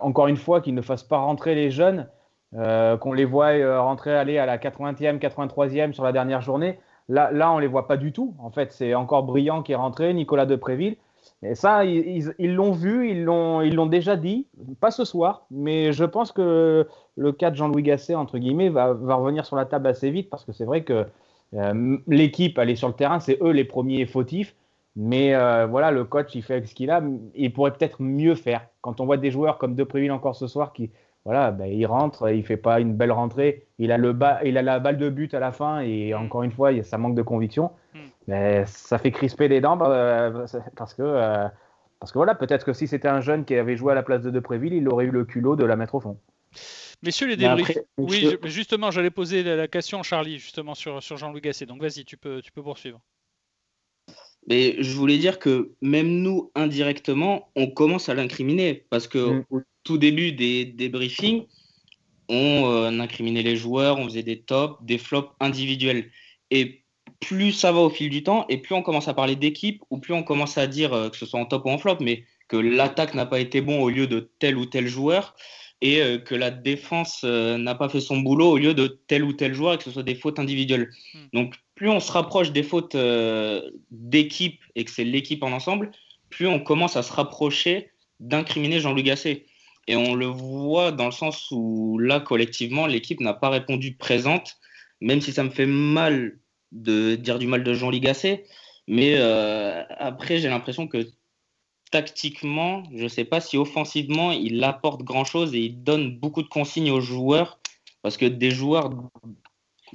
encore 0.00 0.26
une 0.26 0.36
fois, 0.36 0.60
qu'il 0.60 0.74
ne 0.74 0.82
fasse 0.82 1.02
pas 1.02 1.18
rentrer 1.18 1.54
les 1.54 1.70
jeunes, 1.70 2.08
qu'on 2.52 3.12
les 3.14 3.24
voit 3.24 3.80
rentrer 3.80 4.14
aller 4.14 4.36
à 4.36 4.44
la 4.44 4.58
80e, 4.58 5.18
83e 5.18 5.94
sur 5.94 6.04
la 6.04 6.12
dernière 6.12 6.42
journée. 6.42 6.78
Là, 7.08 7.30
là 7.30 7.52
on 7.52 7.58
les 7.58 7.66
voit 7.66 7.86
pas 7.86 7.96
du 7.96 8.12
tout. 8.12 8.34
En 8.38 8.50
fait, 8.50 8.72
c'est 8.72 8.94
encore 8.94 9.24
Brillant 9.24 9.62
qui 9.62 9.72
est 9.72 9.76
rentré, 9.76 10.12
Nicolas 10.14 10.46
Depréville. 10.46 10.96
Et 11.44 11.54
ça, 11.54 11.84
ils 11.84 12.54
l'ont 12.54 12.72
vu, 12.72 13.10
ils 13.10 13.24
l'ont, 13.24 13.62
ils 13.62 13.74
l'ont 13.74 13.86
déjà 13.86 14.16
dit, 14.16 14.46
pas 14.80 14.92
ce 14.92 15.04
soir, 15.04 15.46
mais 15.50 15.92
je 15.92 16.04
pense 16.04 16.30
que 16.30 16.86
le 17.16 17.32
cas 17.32 17.50
de 17.50 17.56
Jean-Louis 17.56 17.82
Gasset, 17.82 18.14
entre 18.14 18.38
guillemets, 18.38 18.68
va, 18.68 18.92
va, 18.92 19.16
revenir 19.16 19.44
sur 19.44 19.56
la 19.56 19.64
table 19.64 19.88
assez 19.88 20.10
vite 20.10 20.30
parce 20.30 20.44
que 20.44 20.52
c'est 20.52 20.64
vrai 20.64 20.84
que 20.84 21.06
euh, 21.54 21.98
l'équipe, 22.06 22.58
elle 22.58 22.70
est 22.70 22.76
sur 22.76 22.88
le 22.88 22.94
terrain, 22.94 23.18
c'est 23.20 23.38
eux 23.42 23.50
les 23.50 23.64
premiers 23.64 24.06
fautifs. 24.06 24.54
Mais 24.94 25.34
euh, 25.34 25.66
voilà, 25.66 25.90
le 25.90 26.04
coach, 26.04 26.34
il 26.34 26.42
fait 26.42 26.66
ce 26.66 26.74
qu'il 26.74 26.90
a. 26.90 27.02
Il 27.34 27.52
pourrait 27.52 27.72
peut-être 27.72 28.02
mieux 28.02 28.34
faire. 28.34 28.66
Quand 28.82 29.00
on 29.00 29.06
voit 29.06 29.16
des 29.16 29.30
joueurs 29.30 29.58
comme 29.58 29.74
Depréville 29.74 30.12
encore 30.12 30.36
ce 30.36 30.46
soir 30.46 30.72
qui, 30.72 30.90
voilà, 31.24 31.52
ben, 31.52 31.66
il 31.66 31.86
rentre, 31.86 32.30
il 32.30 32.44
fait 32.44 32.56
pas 32.56 32.80
une 32.80 32.94
belle 32.94 33.12
rentrée, 33.12 33.66
il 33.78 33.92
a, 33.92 33.98
le 33.98 34.16
il 34.44 34.58
a 34.58 34.62
la 34.62 34.80
balle 34.80 34.98
de 34.98 35.08
but 35.08 35.32
à 35.34 35.40
la 35.40 35.52
fin 35.52 35.80
et 35.80 36.12
mm. 36.12 36.16
encore 36.16 36.42
une 36.42 36.50
fois, 36.50 36.70
ça 36.82 36.98
manque 36.98 37.14
de 37.14 37.22
conviction. 37.22 37.70
Mm. 37.94 37.98
Mais 38.28 38.64
ça 38.66 38.98
fait 38.98 39.12
crisper 39.12 39.48
les 39.48 39.60
dents 39.60 39.78
euh, 39.82 40.46
parce 40.76 40.94
que, 40.94 41.02
euh, 41.02 41.48
parce 42.00 42.10
que 42.10 42.18
voilà, 42.18 42.34
peut-être 42.34 42.64
que 42.64 42.72
si 42.72 42.88
c'était 42.88 43.08
un 43.08 43.20
jeune 43.20 43.44
qui 43.44 43.54
avait 43.54 43.76
joué 43.76 43.92
à 43.92 43.94
la 43.94 44.02
place 44.02 44.22
de 44.22 44.30
Depréville, 44.30 44.74
il 44.74 44.88
aurait 44.88 45.04
eu 45.04 45.10
le 45.10 45.24
culot 45.24 45.54
de 45.54 45.64
la 45.64 45.76
mettre 45.76 45.94
au 45.94 46.00
fond. 46.00 46.18
Messieurs 47.02 47.28
les 47.28 47.36
débriefs. 47.36 47.78
oui, 47.98 48.36
justement, 48.44 48.90
j'allais 48.90 49.10
poser 49.10 49.42
la 49.42 49.68
question, 49.68 50.02
Charlie, 50.02 50.38
justement 50.38 50.74
sur, 50.74 51.02
sur 51.02 51.16
Jean-Louis 51.16 51.40
Gasset. 51.40 51.66
Donc 51.66 51.80
vas-y, 51.80 52.04
tu 52.04 52.16
peux, 52.16 52.40
tu 52.42 52.52
peux 52.52 52.62
poursuivre. 52.62 53.00
Mais 54.48 54.76
je 54.82 54.92
voulais 54.96 55.18
dire 55.18 55.38
que 55.38 55.72
même 55.80 56.08
nous, 56.22 56.50
indirectement, 56.54 57.50
on 57.54 57.68
commence 57.68 58.08
à 58.08 58.14
l'incriminer 58.14 58.84
parce 58.90 59.06
que 59.06 59.18
mm. 59.18 59.44
au 59.50 59.60
tout 59.84 59.98
début 59.98 60.32
des, 60.32 60.64
des 60.64 60.88
briefings, 60.88 61.44
on 62.28 62.98
incriminait 62.98 63.42
les 63.42 63.56
joueurs, 63.56 63.98
on 63.98 64.04
faisait 64.04 64.22
des 64.22 64.40
tops, 64.40 64.82
des 64.82 64.98
flops 64.98 65.30
individuels. 65.38 66.10
Et 66.50 66.82
plus 67.20 67.52
ça 67.52 67.72
va 67.72 67.80
au 67.80 67.90
fil 67.90 68.10
du 68.10 68.22
temps, 68.22 68.46
et 68.48 68.58
plus 68.58 68.74
on 68.74 68.82
commence 68.82 69.08
à 69.08 69.14
parler 69.14 69.36
d'équipe, 69.36 69.82
ou 69.90 69.98
plus 69.98 70.14
on 70.14 70.22
commence 70.22 70.56
à 70.56 70.66
dire 70.66 71.10
que 71.10 71.16
ce 71.16 71.26
soit 71.26 71.40
en 71.40 71.44
top 71.44 71.66
ou 71.66 71.70
en 71.70 71.78
flop, 71.78 71.98
mais 72.00 72.24
que 72.48 72.56
l'attaque 72.56 73.14
n'a 73.14 73.26
pas 73.26 73.40
été 73.40 73.60
bon 73.60 73.82
au 73.82 73.90
lieu 73.90 74.06
de 74.06 74.30
tel 74.38 74.56
ou 74.56 74.66
tel 74.66 74.86
joueur, 74.86 75.34
et 75.82 76.00
euh, 76.00 76.18
que 76.18 76.34
la 76.34 76.50
défense 76.50 77.22
euh, 77.24 77.58
n'a 77.58 77.74
pas 77.74 77.88
fait 77.88 78.00
son 78.00 78.18
boulot 78.18 78.52
au 78.52 78.58
lieu 78.58 78.72
de 78.72 79.00
tel 79.08 79.24
ou 79.24 79.32
tel 79.32 79.52
joueur 79.52 79.74
et 79.74 79.78
que 79.78 79.84
ce 79.84 79.90
soit 79.90 80.04
des 80.04 80.14
fautes 80.14 80.38
individuelles. 80.38 80.90
Hmm. 81.12 81.26
Donc 81.34 81.54
plus 81.82 81.90
on 81.90 81.98
se 81.98 82.12
rapproche 82.12 82.52
des 82.52 82.62
fautes 82.62 82.94
euh, 82.94 83.72
d'équipe 83.90 84.60
et 84.76 84.84
que 84.84 84.90
c'est 84.92 85.02
l'équipe 85.02 85.42
en 85.42 85.50
ensemble, 85.50 85.90
plus 86.30 86.46
on 86.46 86.60
commence 86.60 86.96
à 86.96 87.02
se 87.02 87.12
rapprocher 87.12 87.90
d'incriminer 88.20 88.78
Jean-Luc 88.78 89.04
Gasset. 89.04 89.46
Et 89.88 89.96
on 89.96 90.14
le 90.14 90.26
voit 90.26 90.92
dans 90.92 91.06
le 91.06 91.10
sens 91.10 91.48
où 91.50 91.98
là, 91.98 92.20
collectivement, 92.20 92.86
l'équipe 92.86 93.18
n'a 93.18 93.34
pas 93.34 93.48
répondu 93.48 93.96
présente, 93.96 94.58
même 95.00 95.20
si 95.20 95.32
ça 95.32 95.42
me 95.42 95.50
fait 95.50 95.66
mal 95.66 96.38
de 96.70 97.16
dire 97.16 97.40
du 97.40 97.48
mal 97.48 97.64
de 97.64 97.74
Jean-Luc 97.74 98.04
Gasset. 98.04 98.44
Mais 98.86 99.16
après, 99.98 100.38
j'ai 100.38 100.48
l'impression 100.48 100.86
que 100.86 101.04
tactiquement, 101.90 102.84
je 102.94 103.02
ne 103.02 103.08
sais 103.08 103.24
pas 103.24 103.40
si 103.40 103.56
offensivement, 103.56 104.30
il 104.30 104.62
apporte 104.62 105.02
grand-chose 105.02 105.52
et 105.56 105.62
il 105.62 105.82
donne 105.82 106.16
beaucoup 106.16 106.44
de 106.44 106.48
consignes 106.48 106.92
aux 106.92 107.00
joueurs. 107.00 107.58
Parce 108.02 108.16
que 108.16 108.26
des 108.26 108.52
joueurs 108.52 108.90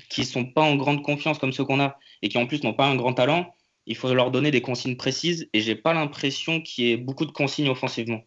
qui 0.09 0.21
ne 0.21 0.25
sont 0.25 0.45
pas 0.45 0.61
en 0.61 0.75
grande 0.75 1.03
confiance 1.03 1.39
comme 1.39 1.53
ceux 1.53 1.65
qu'on 1.65 1.79
a 1.79 1.97
et 2.21 2.29
qui 2.29 2.37
en 2.37 2.47
plus 2.47 2.63
n'ont 2.63 2.73
pas 2.73 2.87
un 2.87 2.95
grand 2.95 3.13
talent, 3.13 3.53
il 3.85 3.95
faut 3.95 4.13
leur 4.13 4.31
donner 4.31 4.51
des 4.51 4.61
consignes 4.61 4.97
précises 4.97 5.49
et 5.53 5.61
j'ai 5.61 5.75
pas 5.75 5.93
l'impression 5.93 6.61
qu'il 6.61 6.85
y 6.85 6.91
ait 6.91 6.97
beaucoup 6.97 7.25
de 7.25 7.31
consignes 7.31 7.69
offensivement. 7.69 8.21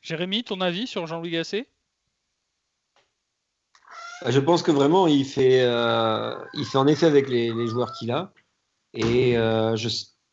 Jérémy, 0.00 0.44
ton 0.44 0.60
avis 0.60 0.86
sur 0.86 1.06
Jean-Louis 1.06 1.30
Gasset? 1.30 1.68
Je 4.26 4.38
pense 4.38 4.62
que 4.62 4.70
vraiment 4.70 5.08
il 5.08 5.24
fait, 5.24 5.62
euh, 5.62 6.34
il 6.54 6.64
fait 6.64 6.78
en 6.78 6.86
effet 6.86 7.06
avec 7.06 7.28
les, 7.28 7.66
joueurs 7.66 7.92
qu'il 7.92 8.12
a. 8.12 8.32
Et 8.94 9.36
euh, 9.36 9.74
je, 9.74 9.88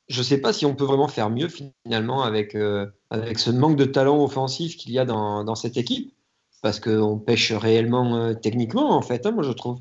je 0.09 0.19
ne 0.19 0.23
sais 0.23 0.41
pas 0.41 0.53
si 0.53 0.65
on 0.65 0.75
peut 0.75 0.83
vraiment 0.83 1.07
faire 1.07 1.29
mieux 1.29 1.47
finalement 1.47 2.23
avec, 2.23 2.55
euh, 2.55 2.87
avec 3.11 3.39
ce 3.39 3.51
manque 3.51 3.77
de 3.77 3.85
talent 3.85 4.21
offensif 4.23 4.75
qu'il 4.75 4.91
y 4.91 4.99
a 4.99 5.05
dans, 5.05 5.43
dans 5.43 5.55
cette 5.55 5.77
équipe, 5.77 6.13
parce 6.61 6.79
qu'on 6.79 7.19
pêche 7.19 7.51
réellement 7.51 8.17
euh, 8.17 8.33
techniquement 8.33 8.91
en 8.91 9.01
fait, 9.01 9.25
hein, 9.25 9.31
moi 9.31 9.43
je 9.43 9.51
trouve. 9.51 9.79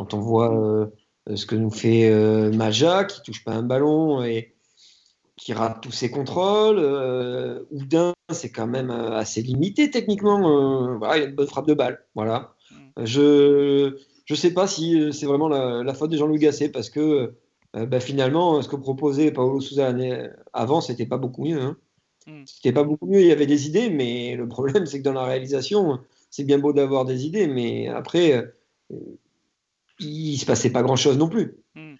Quand 0.00 0.14
on 0.14 0.20
voit 0.20 0.54
euh, 0.56 0.86
ce 1.36 1.44
que 1.44 1.56
nous 1.56 1.70
fait 1.70 2.10
Maja, 2.52 3.04
qui 3.04 3.20
touche 3.20 3.44
pas 3.44 3.52
un 3.52 3.62
ballon 3.62 4.24
et 4.24 4.54
qui 5.36 5.52
rate 5.52 5.82
tous 5.82 5.92
ses 5.92 6.10
contrôles, 6.10 6.78
Oudin 7.70 8.14
c'est 8.32 8.50
quand 8.50 8.66
même 8.66 8.90
assez 8.90 9.42
limité 9.42 9.90
techniquement, 9.90 10.96
voilà, 10.96 11.18
il 11.18 11.22
a 11.24 11.26
une 11.26 11.34
bonne 11.34 11.48
frappe 11.48 11.66
de 11.66 11.74
balle, 11.74 12.02
voilà. 12.14 12.54
Hmm. 12.70 13.04
Je 13.04 13.94
ne 14.30 14.34
sais 14.34 14.54
pas 14.54 14.66
si 14.66 15.12
c'est 15.12 15.26
vraiment 15.26 15.48
la, 15.48 15.82
la, 15.82 15.92
faute 15.92 16.10
de 16.10 16.16
Jean-Louis 16.16 16.38
Gasset, 16.38 16.70
parce 16.70 16.88
que 16.88 17.34
euh, 17.76 17.86
bah, 17.86 18.00
finalement, 18.00 18.60
ce 18.62 18.68
que 18.68 18.76
proposait 18.76 19.30
Paolo 19.30 19.60
Souza 19.60 19.94
avant, 20.52 20.80
c'était 20.80 21.06
pas 21.06 21.18
beaucoup 21.18 21.44
mieux. 21.44 21.60
Hein. 21.60 21.76
Hmm. 22.26 22.42
C'était 22.46 22.72
pas 22.72 22.84
beaucoup 22.84 23.06
mieux. 23.06 23.20
Il 23.20 23.26
y 23.26 23.32
avait 23.32 23.46
des 23.46 23.66
idées, 23.66 23.90
mais 23.90 24.34
le 24.36 24.48
problème, 24.48 24.86
c'est 24.86 24.98
que 24.98 25.04
dans 25.04 25.12
la 25.12 25.24
réalisation, 25.24 26.00
c'est 26.30 26.44
bien 26.44 26.58
beau 26.58 26.72
d'avoir 26.72 27.04
des 27.04 27.26
idées, 27.26 27.46
mais 27.46 27.88
après, 27.88 28.52
euh, 28.92 28.96
il 30.00 30.36
se 30.38 30.46
passait 30.46 30.70
pas 30.70 30.82
grand-chose 30.82 31.18
non 31.18 31.28
plus. 31.28 31.54
Hmm. 31.74 31.94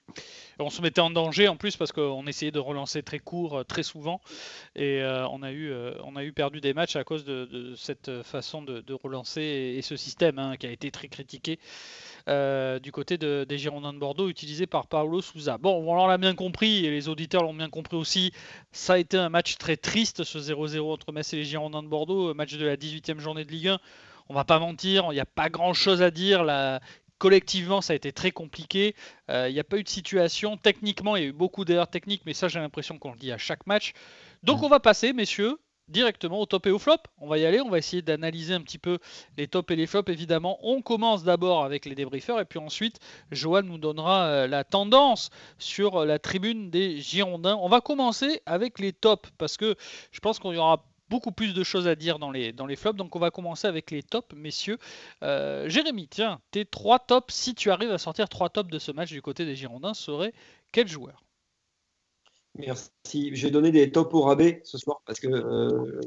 On 0.59 0.69
se 0.69 0.83
mettait 0.83 1.01
en 1.01 1.11
danger 1.11 1.49
en 1.49 1.57
plus 1.57 1.77
parce 1.79 1.91
qu'on 1.91 2.27
essayait 2.27 2.51
de 2.51 2.59
relancer 2.59 3.03
très 3.03 3.19
court, 3.19 3.59
euh, 3.59 3.65
très 3.65 3.83
souvent, 3.83 4.21
et 4.77 5.03
on, 5.31 5.43
a 5.43 5.53
eu, 5.53 5.73
on 6.05 6.17
a 6.17 6.25
eu 6.25 6.33
perdu 6.33 6.61
des 6.61 6.75
matchs 6.75 6.97
à 6.97 7.05
cause 7.05 7.25
de, 7.25 7.75
cette 7.77 8.23
façon 8.23 8.61
de, 8.61 8.93
relancer 8.93 9.41
et, 9.41 9.81
ce 9.81 9.97
système 9.97 10.39
hein, 10.39 10.57
qui 10.59 10.67
a 10.67 10.71
été 10.71 10.91
très 10.91 11.09
critiqué. 11.09 11.59
Euh, 12.29 12.79
du 12.79 12.93
côté 12.93 13.19
des 13.19 13.59
Girondins 13.59 13.93
de 13.93 13.99
Bordeaux 13.99 14.29
utilisé 14.29 14.67
par 14.67 14.87
Paolo 14.87 15.21
Souza. 15.21 15.59
Bon, 15.59 15.83
on 15.87 16.07
l'a 16.07 16.19
bien 16.19 16.35
compris 16.35 16.85
et 16.85 16.91
les 16.91 17.09
auditeurs 17.09 17.43
l'ont 17.43 17.55
bien 17.55 17.71
compris 17.71 17.97
aussi. 17.97 18.33
Ça 18.73 18.95
a 18.95 18.99
été 18.99 19.17
un 19.17 19.29
match 19.29 19.57
très 19.57 19.77
triste 19.77 20.25
ce 20.25 20.39
0-0 20.39 20.93
entre 20.93 21.13
Metz 21.13 21.33
et 21.33 21.37
les 21.37 21.45
Girondins 21.45 21.83
de 21.83 21.89
Bordeaux, 21.89 22.35
match 22.35 22.55
de 22.55 22.67
la 22.67 22.77
18e 22.77 23.19
journée 23.19 23.45
de 23.45 23.51
Ligue 23.51 23.69
1. 23.69 23.79
On 24.29 24.35
va 24.35 24.45
pas 24.45 24.59
mentir, 24.59 25.07
il 25.11 25.15
n'y 25.15 25.21
a 25.21 25.27
pas 25.27 25.49
grand 25.49 25.73
chose 25.73 26.03
à 26.03 26.11
dire. 26.11 26.45
Collectivement, 27.21 27.83
ça 27.83 27.93
a 27.93 27.97
été 27.97 28.13
très 28.13 28.33
compliqué. 28.33 28.97
Euh, 29.31 29.49
il 29.49 29.53
n'y 29.53 29.61
a 29.61 29.65
pas 29.65 29.77
eu 29.77 29.85
de 29.85 29.89
situation. 29.89 30.57
Techniquement, 30.57 31.15
il 31.15 31.23
y 31.23 31.27
a 31.27 31.29
eu 31.29 31.33
beaucoup 31.33 31.65
d'erreurs 31.65 31.89
techniques, 31.89 32.23
mais 32.27 32.35
ça, 32.35 32.49
j'ai 32.49 32.59
l'impression 32.59 32.99
qu'on 32.99 33.13
le 33.13 33.19
dit 33.19 33.31
à 33.31 33.39
chaque 33.39 33.67
match. 33.67 33.93
Donc, 34.43 34.63
mm. 34.63 34.65
on 34.65 34.69
va 34.69 34.81
passer, 34.81 35.13
messieurs, 35.13 35.59
directement 35.91 36.41
au 36.41 36.47
top 36.47 36.67
et 36.67 36.71
au 36.71 36.79
flop. 36.79 36.97
On 37.19 37.29
va 37.29 37.39
y 37.39 37.45
aller, 37.45 37.61
on 37.61 37.69
va 37.69 37.79
essayer 37.79 38.01
d'analyser 38.01 38.55
un 38.55 38.63
petit 38.63 38.79
peu 38.79 38.99
les 39.37 39.49
tops 39.49 39.71
et 39.71 39.77
les 39.77 39.87
flops 39.87 40.11
évidemment. 40.11 40.59
On 40.63 40.83
commence 40.83 41.25
d'abord 41.25 41.65
avec 41.65 41.85
les 41.85 41.95
débriefeurs 41.95 42.41
et 42.41 42.45
puis 42.45 42.59
ensuite 42.59 42.99
Johan 43.33 43.63
nous 43.63 43.79
donnera 43.79 44.27
euh, 44.27 44.47
la 44.47 44.65
tendance 44.65 45.31
sur 45.59 45.97
euh, 45.97 46.07
la 46.07 46.19
tribune 46.19 46.71
des 46.71 47.01
Girondins. 47.01 47.59
On 47.61 47.69
va 47.69 47.81
commencer 47.81 48.41
avec 48.47 48.79
les 48.79 48.93
tops 48.93 49.31
parce 49.37 49.57
que 49.57 49.75
je 50.13 50.21
pense 50.21 50.39
qu'on 50.39 50.53
y 50.53 50.59
aura 50.59 50.85
beaucoup 51.11 51.33
plus 51.33 51.53
de 51.53 51.63
choses 51.65 51.89
à 51.89 51.97
dire 51.97 52.19
dans 52.19 52.31
les, 52.31 52.53
dans 52.53 52.67
les 52.67 52.77
flops. 52.77 52.97
Donc 52.97 53.15
on 53.17 53.19
va 53.19 53.31
commencer 53.31 53.67
avec 53.67 53.91
les 53.91 54.03
tops, 54.03 54.33
messieurs. 54.35 54.79
Euh, 55.23 55.69
Jérémy, 55.69 56.09
tiens, 56.09 56.41
tes 56.53 56.65
trois 56.65 57.01
tops, 57.01 57.35
si 57.35 57.55
tu 57.55 57.71
arrives 57.71 57.91
à 57.91 57.99
sortir 57.99 58.29
trois 58.29 58.49
tops 58.49 58.71
de 58.71 58.79
ce 58.79 58.93
match 58.93 59.11
du 59.11 59.21
côté 59.21 59.45
des 59.45 59.57
Girondins, 59.57 59.93
seraient 59.93 60.33
quels 60.73 60.89
joueurs 60.89 61.25
Merci. 62.57 63.35
Je 63.35 63.47
vais 63.47 63.51
donner 63.51 63.73
des 63.73 63.91
tops 63.91 64.15
au 64.15 64.23
rabais 64.23 64.61
ce 64.65 64.79
soir 64.79 65.03
parce 65.07 65.21
que 65.21 65.29
euh, 65.29 66.01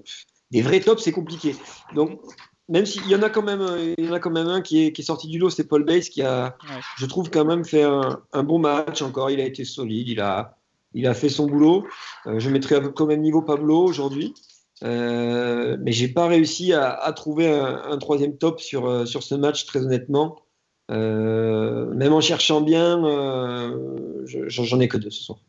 des 0.52 0.62
vrais 0.62 0.80
tops, 0.80 1.04
c'est 1.04 1.12
compliqué. 1.12 1.56
Donc, 1.94 2.22
même 2.70 2.86
s'il 2.86 3.06
y 3.08 3.16
en 3.16 3.22
a 3.22 3.30
quand 3.30 3.42
même, 3.42 3.66
il 3.98 4.06
y 4.06 4.10
en 4.10 4.14
a 4.14 4.20
quand 4.20 4.32
même 4.32 4.48
un 4.48 4.62
qui 4.62 4.86
est, 4.86 4.92
qui 4.94 5.02
est 5.02 5.06
sorti 5.06 5.28
du 5.28 5.38
lot, 5.38 5.50
c'est 5.50 5.68
Paul 5.68 5.84
Bass 5.84 6.10
qui 6.10 6.22
a, 6.22 6.56
je 6.98 7.06
trouve 7.06 7.30
quand 7.30 7.46
même 7.46 7.66
fait 7.66 7.84
un, 7.84 8.44
bon 8.44 8.60
match 8.60 9.02
encore. 9.02 9.32
Il 9.32 9.42
a 9.42 9.46
été 9.46 9.66
solide, 9.66 10.08
il 10.08 10.22
a, 10.22 10.58
il 10.94 11.08
a 11.08 11.14
fait 11.14 11.30
son 11.30 11.48
boulot. 11.48 11.86
Euh, 12.28 12.40
je 12.40 12.50
mettrais 12.50 12.82
quand 12.94 13.06
même 13.06 13.22
niveau 13.22 13.42
Pablo 13.42 13.84
aujourd'hui. 13.84 14.34
Euh, 14.84 15.78
mais 15.80 15.92
j'ai 15.92 16.08
pas 16.08 16.28
réussi 16.28 16.74
à, 16.74 17.14
trouver 17.16 17.50
un, 17.50 17.98
troisième 17.98 18.38
top 18.38 18.60
sur, 18.60 18.88
euh, 18.88 19.06
sur 19.06 19.24
ce 19.24 19.36
match, 19.36 19.66
très 19.66 19.82
honnêtement. 19.82 20.38
même 20.90 22.14
en 22.14 22.22
cherchant 22.22 22.62
bien, 22.62 23.02
j'en 24.26 24.80
ai 24.80 24.88
que 24.88 24.98
deux 24.98 25.12
ce 25.12 25.24
soir. 25.24 25.40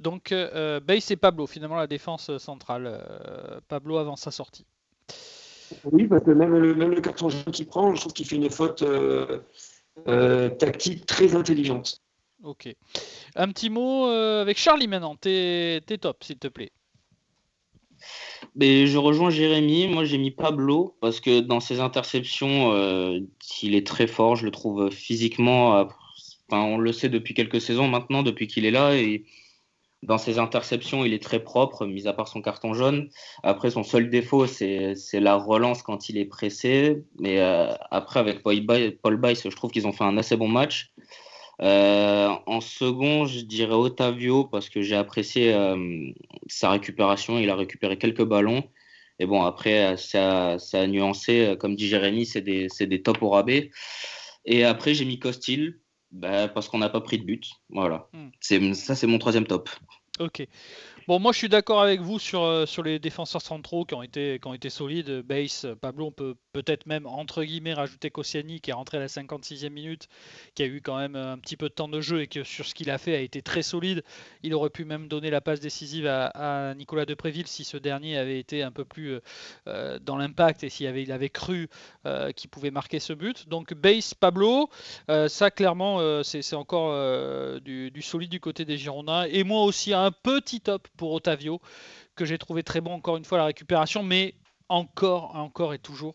Donc 0.00 0.30
euh, 0.32 0.80
Bass 0.80 1.10
et 1.10 1.16
Pablo, 1.16 1.46
finalement 1.46 1.76
la 1.76 1.86
défense 1.86 2.36
centrale. 2.38 2.84
Euh, 2.86 3.60
Pablo 3.68 3.98
avant 3.98 4.16
sa 4.16 4.30
sortie. 4.30 4.66
Oui, 5.84 6.06
parce 6.06 6.24
que 6.24 6.30
même 6.30 6.56
le, 6.56 6.74
même 6.74 6.92
le 6.92 7.00
carton 7.00 7.28
jaune 7.28 7.52
qu'il 7.52 7.66
prend, 7.66 7.94
je 7.94 8.00
trouve 8.00 8.12
qu'il 8.12 8.26
fait 8.26 8.36
une 8.36 8.48
faute 8.48 8.82
euh, 8.82 9.40
euh, 10.06 10.48
tactique 10.50 11.04
très 11.04 11.34
intelligente. 11.34 12.00
Ok. 12.42 12.74
Un 13.34 13.48
petit 13.48 13.68
mot 13.68 14.06
avec 14.06 14.56
Charlie 14.56 14.86
maintenant. 14.86 15.16
T'es 15.16 15.80
top, 16.00 16.22
s'il 16.22 16.38
te 16.38 16.48
plaît. 16.48 16.70
Mais 18.56 18.86
je 18.86 18.98
rejoins 18.98 19.30
Jérémy. 19.30 19.88
Moi, 19.88 20.04
j'ai 20.04 20.18
mis 20.18 20.30
Pablo 20.30 20.96
parce 21.00 21.20
que 21.20 21.40
dans 21.40 21.60
ses 21.60 21.80
interceptions, 21.80 22.72
il 23.62 23.74
est 23.74 23.86
très 23.86 24.06
fort. 24.06 24.36
Je 24.36 24.44
le 24.44 24.50
trouve 24.50 24.90
physiquement. 24.90 25.88
Enfin, 26.50 26.62
on 26.62 26.78
le 26.78 26.92
sait 26.92 27.08
depuis 27.08 27.34
quelques 27.34 27.60
saisons 27.60 27.88
maintenant, 27.88 28.22
depuis 28.22 28.46
qu'il 28.46 28.64
est 28.64 28.70
là. 28.70 28.96
Et 28.96 29.24
dans 30.02 30.18
ses 30.18 30.38
interceptions, 30.38 31.04
il 31.04 31.12
est 31.12 31.22
très 31.22 31.40
propre, 31.42 31.84
mis 31.84 32.06
à 32.06 32.12
part 32.12 32.28
son 32.28 32.40
carton 32.40 32.72
jaune. 32.72 33.10
Après, 33.42 33.70
son 33.70 33.82
seul 33.82 34.10
défaut, 34.10 34.46
c'est 34.46 34.94
la 35.14 35.34
relance 35.36 35.82
quand 35.82 36.08
il 36.08 36.18
est 36.18 36.24
pressé. 36.24 37.04
Mais 37.18 37.40
euh, 37.40 37.74
après, 37.90 38.20
avec 38.20 38.42
Paul 38.42 39.16
Bice, 39.16 39.48
je 39.48 39.56
trouve 39.56 39.70
qu'ils 39.70 39.86
ont 39.86 39.92
fait 39.92 40.04
un 40.04 40.16
assez 40.16 40.36
bon 40.36 40.48
match. 40.48 40.92
Euh, 41.60 42.28
en 42.46 42.60
second, 42.60 43.26
je 43.26 43.40
dirais 43.40 43.74
Otavio 43.74 44.44
parce 44.44 44.68
que 44.68 44.82
j'ai 44.82 44.94
apprécié 44.96 45.52
euh, 45.54 46.10
sa 46.46 46.70
récupération. 46.70 47.38
Il 47.38 47.50
a 47.50 47.56
récupéré 47.56 47.98
quelques 47.98 48.24
ballons. 48.24 48.62
Et 49.18 49.26
bon, 49.26 49.42
après, 49.42 49.96
ça, 49.96 50.58
ça 50.58 50.80
a 50.80 50.86
nuancé. 50.86 51.56
Comme 51.58 51.74
dit 51.74 51.88
Jérémy, 51.88 52.26
c'est 52.26 52.40
des, 52.40 52.68
des 52.80 53.02
tops 53.02 53.22
au 53.22 53.30
rabais. 53.30 53.70
Et 54.44 54.64
après, 54.64 54.94
j'ai 54.94 55.04
mis 55.04 55.18
Costil 55.18 55.80
bah, 56.10 56.48
parce 56.48 56.68
qu'on 56.68 56.78
n'a 56.78 56.88
pas 56.88 57.00
pris 57.00 57.18
de 57.18 57.24
but. 57.24 57.50
Voilà. 57.70 58.08
Hmm. 58.12 58.28
C'est 58.40 58.74
ça, 58.74 58.94
c'est 58.94 59.06
mon 59.06 59.18
troisième 59.18 59.46
top. 59.46 59.68
Ok. 60.20 60.46
Bon, 61.08 61.18
moi 61.18 61.32
je 61.32 61.38
suis 61.38 61.48
d'accord 61.48 61.80
avec 61.80 62.02
vous 62.02 62.18
sur, 62.18 62.42
euh, 62.42 62.66
sur 62.66 62.82
les 62.82 62.98
défenseurs 62.98 63.40
centraux 63.40 63.86
qui 63.86 63.94
ont 63.94 64.02
été, 64.02 64.38
qui 64.38 64.46
ont 64.46 64.52
été 64.52 64.68
solides. 64.68 65.22
Base, 65.22 65.66
Pablo, 65.80 66.08
on 66.08 66.12
peut 66.12 66.34
peut-être 66.52 66.84
même 66.84 67.06
entre 67.06 67.42
guillemets 67.44 67.72
rajouter 67.72 68.10
Koscielny 68.10 68.60
qui 68.60 68.68
est 68.68 68.74
rentré 68.74 68.98
à 68.98 69.00
la 69.00 69.06
56e 69.06 69.70
minute, 69.70 70.08
qui 70.54 70.62
a 70.64 70.66
eu 70.66 70.82
quand 70.82 70.98
même 70.98 71.16
un 71.16 71.38
petit 71.38 71.56
peu 71.56 71.70
de 71.70 71.72
temps 71.72 71.88
de 71.88 72.02
jeu 72.02 72.20
et 72.20 72.26
que 72.26 72.44
sur 72.44 72.66
ce 72.66 72.74
qu'il 72.74 72.90
a 72.90 72.98
fait 72.98 73.14
a 73.16 73.20
été 73.20 73.40
très 73.40 73.62
solide. 73.62 74.04
Il 74.42 74.52
aurait 74.52 74.68
pu 74.68 74.84
même 74.84 75.08
donner 75.08 75.30
la 75.30 75.40
passe 75.40 75.60
décisive 75.60 76.06
à, 76.06 76.74
Nicolas 76.74 77.06
Depréville 77.06 77.46
si 77.46 77.64
ce 77.64 77.78
dernier 77.78 78.18
avait 78.18 78.38
été 78.38 78.62
un 78.62 78.70
peu 78.70 78.84
plus 78.84 79.12
euh, 79.12 79.20
euh, 79.66 79.98
dans 79.98 80.18
l'impact 80.18 80.62
et 80.62 80.68
s'il 80.68 80.86
avait, 80.86 81.04
il 81.04 81.12
avait 81.12 81.30
cru 81.30 81.70
qu'il 82.36 82.50
pouvait 82.50 82.70
marquer 82.70 83.00
ce 83.00 83.14
but. 83.14 83.48
Donc 83.48 83.72
Base, 83.72 84.12
Pablo, 84.12 84.68
ça 85.28 85.50
clairement 85.50 86.22
c'est 86.22 86.54
encore 86.54 87.60
du 87.62 88.02
solide 88.02 88.30
du 88.30 88.40
côté 88.40 88.66
des 88.66 88.76
Girondins. 88.76 89.24
Et 89.24 89.42
moi 89.42 89.62
aussi 89.62 89.94
un 89.94 90.10
petit 90.10 90.60
top 90.60 90.86
pour 90.98 91.12
Otavio, 91.12 91.62
que 92.14 92.26
j'ai 92.26 92.36
trouvé 92.36 92.62
très 92.62 92.82
bon 92.82 92.92
encore 92.92 93.16
une 93.16 93.24
fois 93.24 93.38
la 93.38 93.46
récupération, 93.46 94.02
mais 94.02 94.34
encore, 94.68 95.34
encore 95.34 95.72
et 95.72 95.78
toujours 95.78 96.14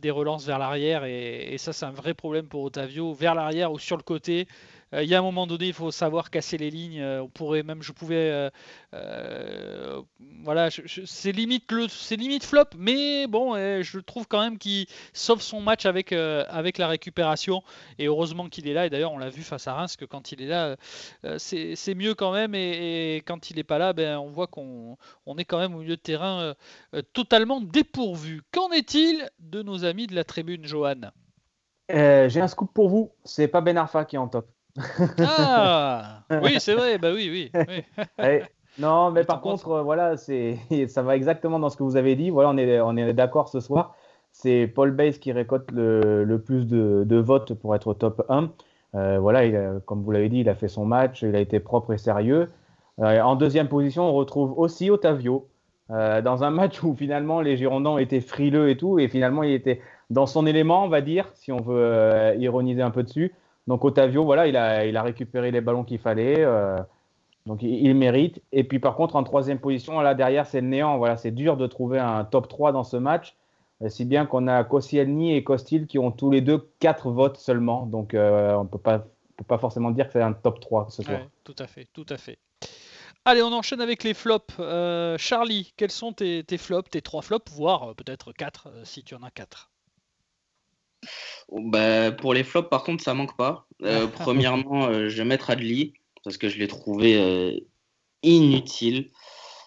des 0.00 0.10
relances 0.12 0.46
vers 0.46 0.60
l'arrière. 0.60 1.04
Et, 1.04 1.52
et, 1.52 1.58
ça 1.58 1.72
c'est 1.72 1.84
un 1.84 1.90
vrai 1.90 2.14
problème 2.14 2.46
pour 2.46 2.62
Otavio 2.62 3.12
vers 3.12 3.34
l'arrière 3.34 3.72
ou 3.72 3.78
sur 3.80 3.96
le 3.96 4.04
côté 4.04 4.46
euh, 4.46 4.48
il 4.92 5.08
y 5.08 5.14
a 5.14 5.18
un 5.18 5.22
moment 5.22 5.46
donné, 5.46 5.66
il 5.66 5.72
faut 5.72 5.90
savoir 5.90 6.30
casser 6.30 6.56
les 6.56 6.70
lignes. 6.70 7.00
Euh, 7.00 7.22
on 7.22 7.28
pourrait 7.28 7.62
même, 7.62 7.82
je 7.82 7.92
pouvais, 7.92 8.50
euh, 8.94 10.02
voilà, 10.42 10.68
c'est 10.70 11.32
limite 11.32 12.44
flop, 12.44 12.64
mais 12.78 13.26
bon, 13.26 13.54
je 13.54 13.98
trouve 13.98 14.26
quand 14.28 14.40
même 14.40 14.58
qu'il 14.58 14.86
sauve 15.12 15.40
son 15.40 15.60
match 15.60 15.86
avec 15.86 16.12
avec 16.12 16.78
la 16.78 16.88
récupération. 16.88 17.62
Et 17.98 18.06
heureusement 18.06 18.48
qu'il 18.48 18.68
est 18.68 18.74
là. 18.74 18.86
Et 18.86 18.90
d'ailleurs, 18.90 19.12
on 19.12 19.18
l'a 19.18 19.30
vu 19.30 19.42
face 19.42 19.66
à 19.66 19.74
Reims 19.74 19.96
que 19.96 20.04
quand 20.04 20.32
il 20.32 20.42
est 20.42 20.46
là, 20.46 20.76
c'est 21.38 21.94
mieux 21.94 22.14
quand 22.14 22.32
même. 22.32 22.54
Et, 22.54 23.22
quand 23.26 23.50
il 23.50 23.56
n'est 23.56 23.64
pas 23.64 23.78
là, 23.78 23.92
ben 23.92 24.18
on 24.18 24.30
voit 24.30 24.46
qu'on 24.46 24.96
on 25.26 25.36
est 25.38 25.44
quand 25.44 25.58
même 25.58 25.74
au 25.74 25.78
milieu 25.78 25.96
de 25.96 26.00
terrain 26.00 26.54
totalement 27.12 27.60
dépourvu. 27.60 28.42
Qu'en 28.52 28.70
est-il 28.70 29.28
de 29.40 29.62
nos 29.62 29.84
amis 29.84 30.06
de 30.06 30.14
la 30.14 30.24
tribune, 30.24 30.64
Johan? 30.64 31.10
J'ai 31.88 32.40
un 32.40 32.48
scoop 32.48 32.72
pour 32.72 32.88
vous. 32.88 33.12
C'est 33.24 33.48
pas 33.48 33.60
Ben 33.60 33.76
Arfa 33.76 34.04
qui 34.04 34.16
est 34.16 34.18
en 34.18 34.28
top. 34.28 34.53
Ah 35.18 36.22
oui, 36.42 36.56
c'est 36.58 36.74
vrai, 36.74 36.98
bah 36.98 37.10
oui, 37.14 37.30
oui. 37.30 37.62
Eh, 38.22 38.42
non, 38.78 39.10
mais 39.12 39.24
par 39.24 39.40
contre, 39.40 39.70
euh, 39.70 39.82
voilà, 39.82 40.16
c'est, 40.16 40.58
ça 40.88 41.02
va 41.02 41.16
exactement 41.16 41.58
dans 41.58 41.70
ce 41.70 41.76
que 41.76 41.82
vous 41.82 41.96
avez 41.96 42.16
dit. 42.16 42.30
Voilà, 42.30 42.50
on 42.50 42.56
est, 42.56 42.80
on 42.80 42.96
est 42.96 43.12
d'accord 43.12 43.48
ce 43.48 43.60
soir. 43.60 43.94
C'est 44.32 44.66
Paul 44.66 44.90
Bass 44.90 45.18
qui 45.18 45.30
récolte 45.30 45.70
le, 45.70 46.24
le 46.24 46.40
plus 46.40 46.66
de, 46.66 47.04
de, 47.06 47.16
votes 47.16 47.54
pour 47.54 47.74
être 47.76 47.94
top 47.94 48.24
1. 48.28 48.50
Euh, 48.96 49.18
voilà, 49.20 49.44
il 49.44 49.80
comme 49.86 50.02
vous 50.02 50.10
l'avez 50.10 50.28
dit, 50.28 50.40
il 50.40 50.48
a 50.48 50.54
fait 50.56 50.68
son 50.68 50.84
match, 50.84 51.22
il 51.22 51.36
a 51.36 51.40
été 51.40 51.60
propre 51.60 51.92
et 51.92 51.98
sérieux. 51.98 52.50
Euh, 53.00 53.20
en 53.20 53.36
deuxième 53.36 53.68
position, 53.68 54.08
on 54.08 54.12
retrouve 54.12 54.58
aussi 54.58 54.90
Otavio, 54.90 55.48
dans 55.88 56.42
un 56.42 56.50
match 56.50 56.82
où 56.82 56.94
finalement 56.94 57.40
les 57.40 57.56
Girondins 57.56 57.98
étaient 57.98 58.20
frileux 58.22 58.70
et 58.70 58.76
tout, 58.76 58.98
et 58.98 59.06
finalement 59.06 59.42
il 59.42 59.52
était 59.52 59.80
dans 60.10 60.26
son 60.26 60.46
élément, 60.46 60.84
on 60.84 60.88
va 60.88 61.00
dire, 61.00 61.30
si 61.34 61.52
on 61.52 61.60
veut 61.60 62.34
ironiser 62.38 62.82
un 62.82 62.90
peu 62.90 63.02
dessus. 63.02 63.34
Donc 63.66 63.84
Otavio, 63.84 64.24
voilà, 64.24 64.46
il 64.46 64.56
a, 64.56 64.84
il 64.84 64.96
a 64.96 65.02
récupéré 65.02 65.50
les 65.50 65.60
ballons 65.60 65.84
qu'il 65.84 65.98
fallait. 65.98 66.40
Euh, 66.40 66.78
donc 67.46 67.62
il, 67.62 67.94
mérite. 67.94 68.42
Et 68.52 68.64
puis 68.64 68.78
par 68.78 68.94
contre, 68.94 69.16
en 69.16 69.22
troisième 69.22 69.58
position, 69.58 70.00
là 70.00 70.14
derrière, 70.14 70.46
c'est 70.46 70.60
le 70.60 70.68
néant. 70.68 70.98
Voilà, 70.98 71.16
c'est 71.16 71.30
dur 71.30 71.56
de 71.56 71.66
trouver 71.66 71.98
un 71.98 72.24
top 72.24 72.48
3 72.48 72.72
dans 72.72 72.84
ce 72.84 72.96
match. 72.96 73.36
Euh, 73.82 73.88
si 73.88 74.04
bien 74.04 74.26
qu'on 74.26 74.46
a 74.46 74.64
Koscielny 74.64 75.34
et 75.34 75.42
Costil 75.42 75.86
qui 75.86 75.98
ont 75.98 76.10
tous 76.10 76.30
les 76.30 76.40
deux 76.40 76.70
4 76.80 77.10
votes 77.10 77.38
seulement. 77.38 77.86
Donc 77.86 78.14
euh, 78.14 78.54
on 78.54 78.64
ne 78.64 78.68
peut 78.68 78.78
pas, 78.78 79.58
forcément 79.58 79.90
dire 79.90 80.06
que 80.06 80.12
c'est 80.12 80.22
un 80.22 80.32
top 80.32 80.60
3 80.60 80.88
ce 80.90 81.02
soir. 81.02 81.20
tout 81.42 81.56
à 81.58 81.66
fait, 81.66 81.88
tout 81.92 82.06
à 82.08 82.16
fait. 82.16 82.38
Allez, 83.26 83.42
on 83.42 83.52
enchaîne 83.52 83.80
avec 83.80 84.04
les 84.04 84.12
flops. 84.12 84.54
Charlie, 85.16 85.72
quels 85.78 85.90
sont 85.90 86.12
tes, 86.12 86.44
tes, 86.44 86.58
flops, 86.58 86.90
tes 86.90 87.00
3 87.00 87.22
flops, 87.22 87.50
voire 87.52 87.94
peut-être 87.94 88.32
4 88.32 88.68
si 88.84 89.02
tu 89.02 89.14
en 89.14 89.22
as 89.22 89.30
4 89.30 89.70
bah, 91.52 92.12
pour 92.12 92.34
les 92.34 92.44
flops, 92.44 92.68
par 92.68 92.82
contre, 92.84 93.02
ça 93.02 93.14
manque 93.14 93.36
pas. 93.36 93.66
Euh, 93.82 94.06
premièrement, 94.06 94.86
euh, 94.86 95.08
je 95.08 95.16
vais 95.16 95.24
mettre 95.24 95.50
Adli 95.50 95.94
parce 96.22 96.36
que 96.36 96.48
je 96.48 96.58
l'ai 96.58 96.68
trouvé 96.68 97.16
euh, 97.16 97.58
inutile 98.22 99.10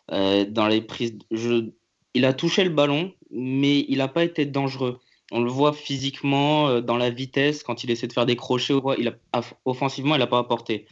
dans 0.10 0.68
les 0.68 0.82
prises. 0.82 1.18
Je... 1.32 1.70
Il 2.14 2.26
a 2.26 2.34
touché 2.34 2.64
le 2.64 2.70
ballon, 2.70 3.14
mais 3.30 3.86
il 3.90 3.98
n'a 3.98 4.08
pas 4.08 4.24
été 4.24 4.46
dangereux. 4.46 5.00
On 5.32 5.42
le 5.42 5.50
voit 5.50 5.74
physiquement 5.74 6.80
dans 6.80 6.96
la 6.96 7.10
vitesse 7.10 7.62
quand 7.62 7.84
il 7.84 7.92
essaie 7.92 8.08
de 8.08 8.14
faire 8.14 8.26
des 8.26 8.38
crochets. 8.38 8.74
Il 8.98 9.10
a... 9.10 9.42
Offensivement, 9.66 10.16
il 10.16 10.20
n'a 10.20 10.28
pas 10.28 10.40
apporté. 10.40 10.88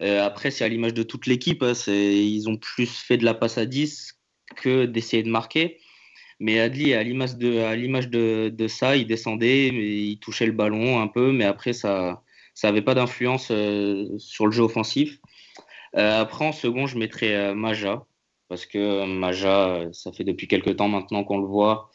après, 0.00 0.52
c'est 0.52 0.64
à 0.64 0.68
l'image 0.68 0.94
de 0.94 1.02
toute 1.02 1.26
l'équipe. 1.26 1.62
Hein, 1.62 1.72
ils 1.88 2.48
ont 2.48 2.56
plus 2.56 2.86
fait 2.86 3.16
de 3.16 3.24
la 3.24 3.34
passe 3.34 3.58
à 3.58 3.66
10 3.66 4.16
que 4.54 4.86
d'essayer 4.86 5.24
de 5.24 5.30
marquer. 5.30 5.80
Mais 6.42 6.58
Adli, 6.58 6.92
à 6.92 7.04
l'image 7.04 7.36
de, 7.38 8.66
ça, 8.66 8.96
il 8.96 9.06
descendait, 9.06 9.68
il 9.68 10.18
touchait 10.18 10.44
le 10.44 10.50
ballon 10.50 11.00
un 11.00 11.06
peu, 11.06 11.30
mais 11.30 11.44
après, 11.44 11.72
ça 11.72 12.20
n'avait 12.64 12.82
pas 12.82 12.96
d'influence 12.96 13.52
euh, 13.52 14.18
sur 14.18 14.46
le 14.46 14.52
jeu 14.52 14.64
offensif. 14.64 15.20
Euh, 15.96 16.20
après, 16.20 16.44
en 16.44 16.50
second, 16.50 16.88
je 16.88 16.98
mettrais 16.98 17.32
euh, 17.32 17.54
Maja, 17.54 18.06
parce 18.48 18.66
que 18.66 19.06
Maja, 19.06 19.86
ça 19.92 20.10
fait 20.10 20.24
depuis 20.24 20.48
quelques 20.48 20.74
temps 20.74 20.88
maintenant 20.88 21.22
qu'on 21.22 21.38
le 21.38 21.46
voit. 21.46 21.92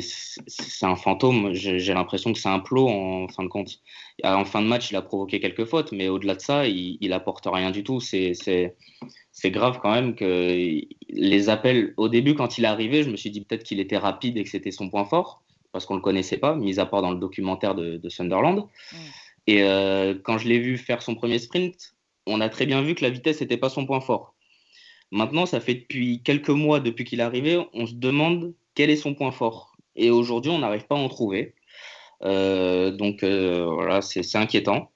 C'est 0.00 0.86
un 0.86 0.96
fantôme. 0.96 1.52
J'ai 1.52 1.94
l'impression 1.94 2.32
que 2.32 2.38
c'est 2.38 2.48
un 2.48 2.60
plot 2.60 2.88
en 2.88 3.28
fin 3.28 3.42
de 3.42 3.48
compte. 3.48 3.80
En 4.24 4.44
fin 4.44 4.62
de 4.62 4.66
match, 4.66 4.90
il 4.90 4.96
a 4.96 5.02
provoqué 5.02 5.40
quelques 5.40 5.64
fautes, 5.64 5.92
mais 5.92 6.08
au-delà 6.08 6.34
de 6.34 6.40
ça, 6.40 6.66
il, 6.66 6.98
il 7.00 7.12
apporte 7.12 7.46
rien 7.50 7.70
du 7.70 7.84
tout. 7.84 8.00
C'est 8.00 8.32
c'est 9.38 9.50
grave 9.50 9.80
quand 9.82 9.92
même 9.92 10.14
que 10.14 10.80
les 11.10 11.48
appels, 11.50 11.92
au 11.98 12.08
début, 12.08 12.34
quand 12.34 12.56
il 12.56 12.64
est 12.64 12.68
arrivé, 12.68 13.02
je 13.02 13.10
me 13.10 13.16
suis 13.16 13.30
dit 13.30 13.42
peut-être 13.42 13.64
qu'il 13.64 13.80
était 13.80 13.98
rapide 13.98 14.38
et 14.38 14.44
que 14.44 14.48
c'était 14.48 14.70
son 14.70 14.88
point 14.88 15.04
fort, 15.04 15.42
parce 15.72 15.84
qu'on 15.84 15.92
ne 15.92 15.98
le 15.98 16.02
connaissait 16.02 16.38
pas, 16.38 16.54
mis 16.54 16.80
à 16.80 16.86
part 16.86 17.02
dans 17.02 17.10
le 17.10 17.18
documentaire 17.18 17.74
de, 17.74 18.08
Sunderland. 18.08 18.66
Mm. 18.92 18.96
Et 19.48 19.62
euh, 19.62 20.14
quand 20.24 20.38
je 20.38 20.48
l'ai 20.48 20.58
vu 20.58 20.78
faire 20.78 21.02
son 21.02 21.14
premier 21.14 21.38
sprint, 21.38 21.94
on 22.24 22.40
a 22.40 22.48
très 22.48 22.64
bien 22.64 22.80
vu 22.80 22.94
que 22.94 23.04
la 23.04 23.10
vitesse 23.10 23.42
n'était 23.42 23.58
pas 23.58 23.68
son 23.68 23.84
point 23.84 24.00
fort. 24.00 24.34
Maintenant, 25.10 25.44
ça 25.44 25.60
fait 25.60 25.74
depuis 25.74 26.22
quelques 26.22 26.48
mois, 26.48 26.80
depuis 26.80 27.04
qu'il 27.04 27.20
est 27.20 27.22
arrivé, 27.22 27.62
on 27.74 27.86
se 27.86 27.92
demande 27.92 28.54
quel 28.74 28.88
est 28.88 28.96
son 28.96 29.14
point 29.14 29.32
fort. 29.32 29.75
Et 29.96 30.10
aujourd'hui, 30.10 30.50
on 30.50 30.58
n'arrive 30.58 30.86
pas 30.86 30.96
à 30.96 30.98
en 30.98 31.08
trouver. 31.08 31.54
Euh, 32.22 32.90
donc 32.90 33.22
euh, 33.22 33.66
voilà, 33.66 34.02
c'est 34.02 34.36
inquiétant. 34.36 34.92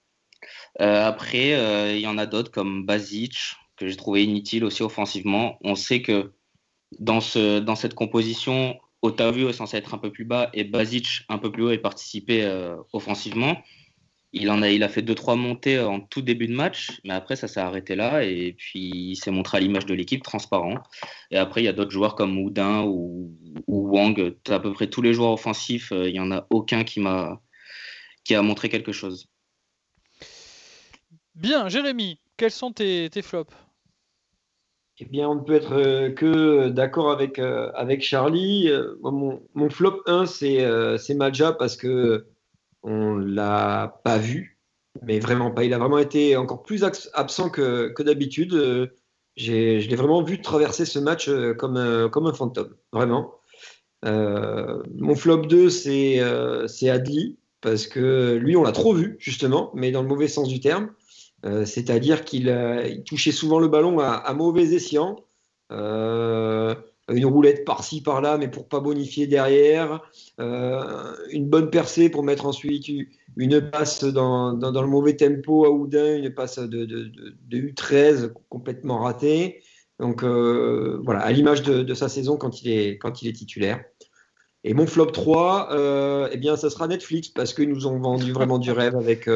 après, 0.79 1.51
il 1.97 2.01
y 2.01 2.07
en 2.07 2.19
a 2.19 2.27
d'autres 2.27 2.51
comme 2.51 2.87
Basic, 2.87 3.57
que 3.77 3.89
j'ai 3.89 3.97
trouvé 3.97 4.25
inutile 4.25 4.65
aussi 4.65 4.83
offensivement. 4.83 5.59
On 5.63 5.75
sait 5.75 6.03
que 6.03 6.33
dans, 6.99 7.21
ce, 7.21 7.61
dans 7.61 7.77
cette 7.77 7.95
composition, 7.95 8.79
Otavio 9.03 9.49
est 9.49 9.55
censé 9.55 9.77
être 9.77 9.95
un 9.95 9.99
peu 9.99 10.11
plus 10.11 10.25
bas 10.25 10.51
et 10.53 10.65
Basic 10.65 11.25
un 11.29 11.39
peu 11.39 11.51
plus 11.51 11.63
haut 11.63 11.71
et 11.71 11.79
participer 11.79 12.45
euh, 12.45 12.77
offensivement. 12.93 13.57
Il, 14.33 14.51
en 14.51 14.63
a, 14.63 14.71
il 14.71 14.85
a 14.85 14.89
fait 14.89 15.03
2-3 15.03 15.37
montées 15.37 15.81
en 15.81 15.99
tout 15.99 16.23
début 16.23 16.47
de 16.47 16.55
match, 16.55 17.01
mais 17.05 17.15
après 17.15 17.35
ça 17.35 17.49
s'est 17.49 17.59
arrêté 17.61 17.97
là 17.97 18.23
et 18.23 18.55
puis 18.57 18.91
il 18.93 19.17
s'est 19.17 19.33
montré 19.33 19.57
à 19.57 19.61
l'image 19.61 19.87
de 19.87 19.95
l'équipe 19.95 20.23
transparent. 20.23 20.75
Et 21.31 21.37
après 21.37 21.63
il 21.63 21.65
y 21.65 21.69
a 21.69 21.73
d'autres 21.73 21.91
joueurs 21.91 22.15
comme 22.15 22.39
Houdin 22.39 22.85
ou, 22.85 23.35
ou, 23.67 23.89
Wang, 23.97 24.35
à 24.49 24.61
peu 24.61 24.73
près 24.73 24.89
tous 24.89 25.03
les 25.03 25.15
joueurs 25.15 25.33
offensifs, 25.33 25.93
euh, 25.93 26.09
il 26.09 26.13
n'y 26.13 26.21
en 26.21 26.31
a 26.33 26.47
aucun 26.51 26.85
qui, 26.85 27.01
m'a, 27.01 27.41
qui 28.25 28.35
a 28.35 28.43
montré 28.43 28.69
quelque 28.69 28.93
chose. 28.93 29.29
Bien, 31.35 31.69
Jérémy, 31.69 32.19
quels 32.37 32.51
sont 32.51 32.73
tes, 32.73 33.09
tes 33.11 33.23
flops? 33.23 33.55
Eh 35.03 35.07
bien, 35.07 35.31
on 35.31 35.37
ne 35.37 35.41
peut 35.41 35.55
être 35.55 35.73
euh, 35.73 36.11
que 36.11 36.69
d'accord 36.69 37.11
avec, 37.11 37.39
euh, 37.39 37.71
avec 37.75 38.03
Charlie. 38.03 38.69
Euh, 38.69 38.97
mon, 39.01 39.41
mon, 39.55 39.71
flop 39.71 40.03
1, 40.07 40.27
c'est 40.27 41.15
Maja 41.15 41.53
parce 41.53 41.77
que 41.77 42.27
on 42.83 43.17
l'a 43.17 43.99
pas 44.05 44.19
vu, 44.19 44.59
mais 45.03 45.19
vraiment 45.19 45.51
pas. 45.53 45.65
Il 45.65 45.73
a 45.73 45.79
vraiment 45.79 45.97
été 45.99 46.37
encore 46.37 46.63
plus 46.63 46.85
absent 47.15 47.49
que, 47.49 47.89
que 47.89 48.03
d'habitude. 48.03 48.93
Je 49.37 49.53
l'ai 49.89 49.97
vraiment 49.97 50.23
vu 50.23 50.43
traverser 50.43 50.85
ce 50.85 50.99
match 50.99 51.31
comme, 51.57 52.11
comme 52.11 52.27
un 52.27 52.35
fantôme, 52.35 52.77
vraiment. 52.93 53.40
Mon 54.05 55.15
flop 55.15 55.47
2, 55.47 55.69
c'est 55.71 56.89
Adli, 56.89 57.37
parce 57.61 57.87
que 57.87 58.35
lui, 58.37 58.57
on 58.57 58.63
l'a 58.63 58.73
trop 58.73 58.95
vu, 58.95 59.17
justement, 59.19 59.71
mais 59.75 59.91
dans 59.91 60.03
le 60.03 60.09
mauvais 60.09 60.29
sens 60.29 60.49
du 60.49 60.61
terme. 60.61 60.91
Euh, 61.47 61.65
c'est-à-dire 61.65 62.25
qu'il 62.25 62.49
euh, 62.49 62.97
touchait 63.07 63.33
souvent 63.33 63.61
le 63.61 63.69
ballon 63.69 63.99
à, 63.99 64.33
mauvais 64.35 64.75
escient. 64.75 65.17
Euh, 65.73 66.75
une 67.09 67.27
roulette 67.27 67.65
par-ci, 67.65 68.03
par-là, 68.03 68.39
mais 68.39 68.49
pour 68.49 68.69
pas 68.69 68.81
bonifier 68.81 69.27
derrière. 69.27 70.01
une 70.39 71.49
bonne 71.49 71.71
percée 71.71 72.09
pour 72.09 72.23
mettre 72.23 72.47
ensuite 72.47 72.87
une 73.37 73.71
passe 73.71 74.05
dans, 74.05 74.53
le 74.53 74.87
mauvais 74.87 75.17
tempo 75.17 75.65
à 75.65 75.71
Oudin, 75.71 76.19
une 76.19 76.33
passe 76.33 76.59
de, 76.59 77.11
U13 77.51 78.33
complètement 78.49 79.01
ratée. 79.01 79.63
Donc 80.01 80.25
voilà, 80.25 81.21
à 81.21 81.31
l'image 81.33 81.63
de, 81.63 81.95
sa 81.95 82.09
saison 82.09 82.37
quand 82.37 82.63
il 82.63 82.71
est, 82.71 83.33
titulaire. 83.33 83.85
Et 84.63 84.75
mon 84.75 84.87
flop 84.87 85.07
3, 85.07 86.29
eh 86.33 86.37
bien, 86.37 86.57
ça 86.57 86.71
sera 86.71 86.89
Netflix 86.89 87.29
parce 87.29 87.55
qu'ils 87.55 87.69
nous 87.69 87.87
ont 87.87 87.99
vendu 87.99 88.33
vraiment 88.33 88.59
du 88.59 88.73
rêve 88.73 88.97
avec, 88.97 89.29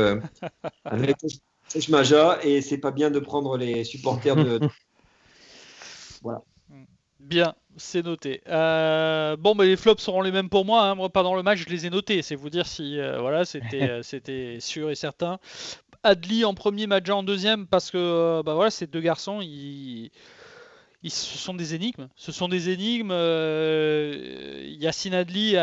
c'est 1.69 1.89
Maja 1.89 2.39
et 2.43 2.61
c'est 2.61 2.79
pas 2.79 2.91
bien 2.91 3.11
de 3.11 3.19
prendre 3.19 3.57
les 3.57 3.85
supporters 3.85 4.37
de. 4.37 4.61
voilà. 6.23 6.43
Bien, 7.21 7.55
c'est 7.77 8.05
noté. 8.05 8.43
Euh, 8.49 9.37
bon, 9.37 9.55
mais 9.55 9.65
les 9.65 9.77
flops 9.77 10.03
seront 10.03 10.21
les 10.21 10.31
mêmes 10.31 10.51
pour 10.51 10.67
moi. 10.67 10.83
Hein. 10.83 10.95
Moi, 10.95 11.09
pendant 11.09 11.35
le 11.35 11.43
match, 11.43 11.61
je 11.61 11.71
les 11.71 11.87
ai 11.87 11.91
notés. 11.91 12.21
C'est 12.21 12.35
vous 12.35 12.51
dire 12.51 12.67
si 12.67 13.01
euh, 13.01 13.19
voilà, 13.19 13.47
c'était 13.47 13.89
euh, 13.89 14.03
c'était 14.03 14.59
sûr 14.61 14.91
et 14.91 14.95
certain. 14.95 15.39
Adli 16.03 16.45
en 16.45 16.53
premier, 16.53 16.87
Maja 16.87 17.17
en 17.17 17.23
deuxième, 17.23 17.67
parce 17.67 17.91
que 17.91 18.43
bah 18.43 18.53
voilà, 18.53 18.71
ces 18.71 18.87
deux 18.87 19.01
garçons, 19.01 19.41
ils, 19.41 20.11
ce 21.11 21.39
sont 21.39 21.55
des 21.55 21.75
énigmes. 21.75 22.09
Ce 22.17 22.33
sont 22.33 22.49
des 22.49 22.71
énigmes. 22.71 23.13
Yacine 24.81 25.15
Adli 25.15 25.57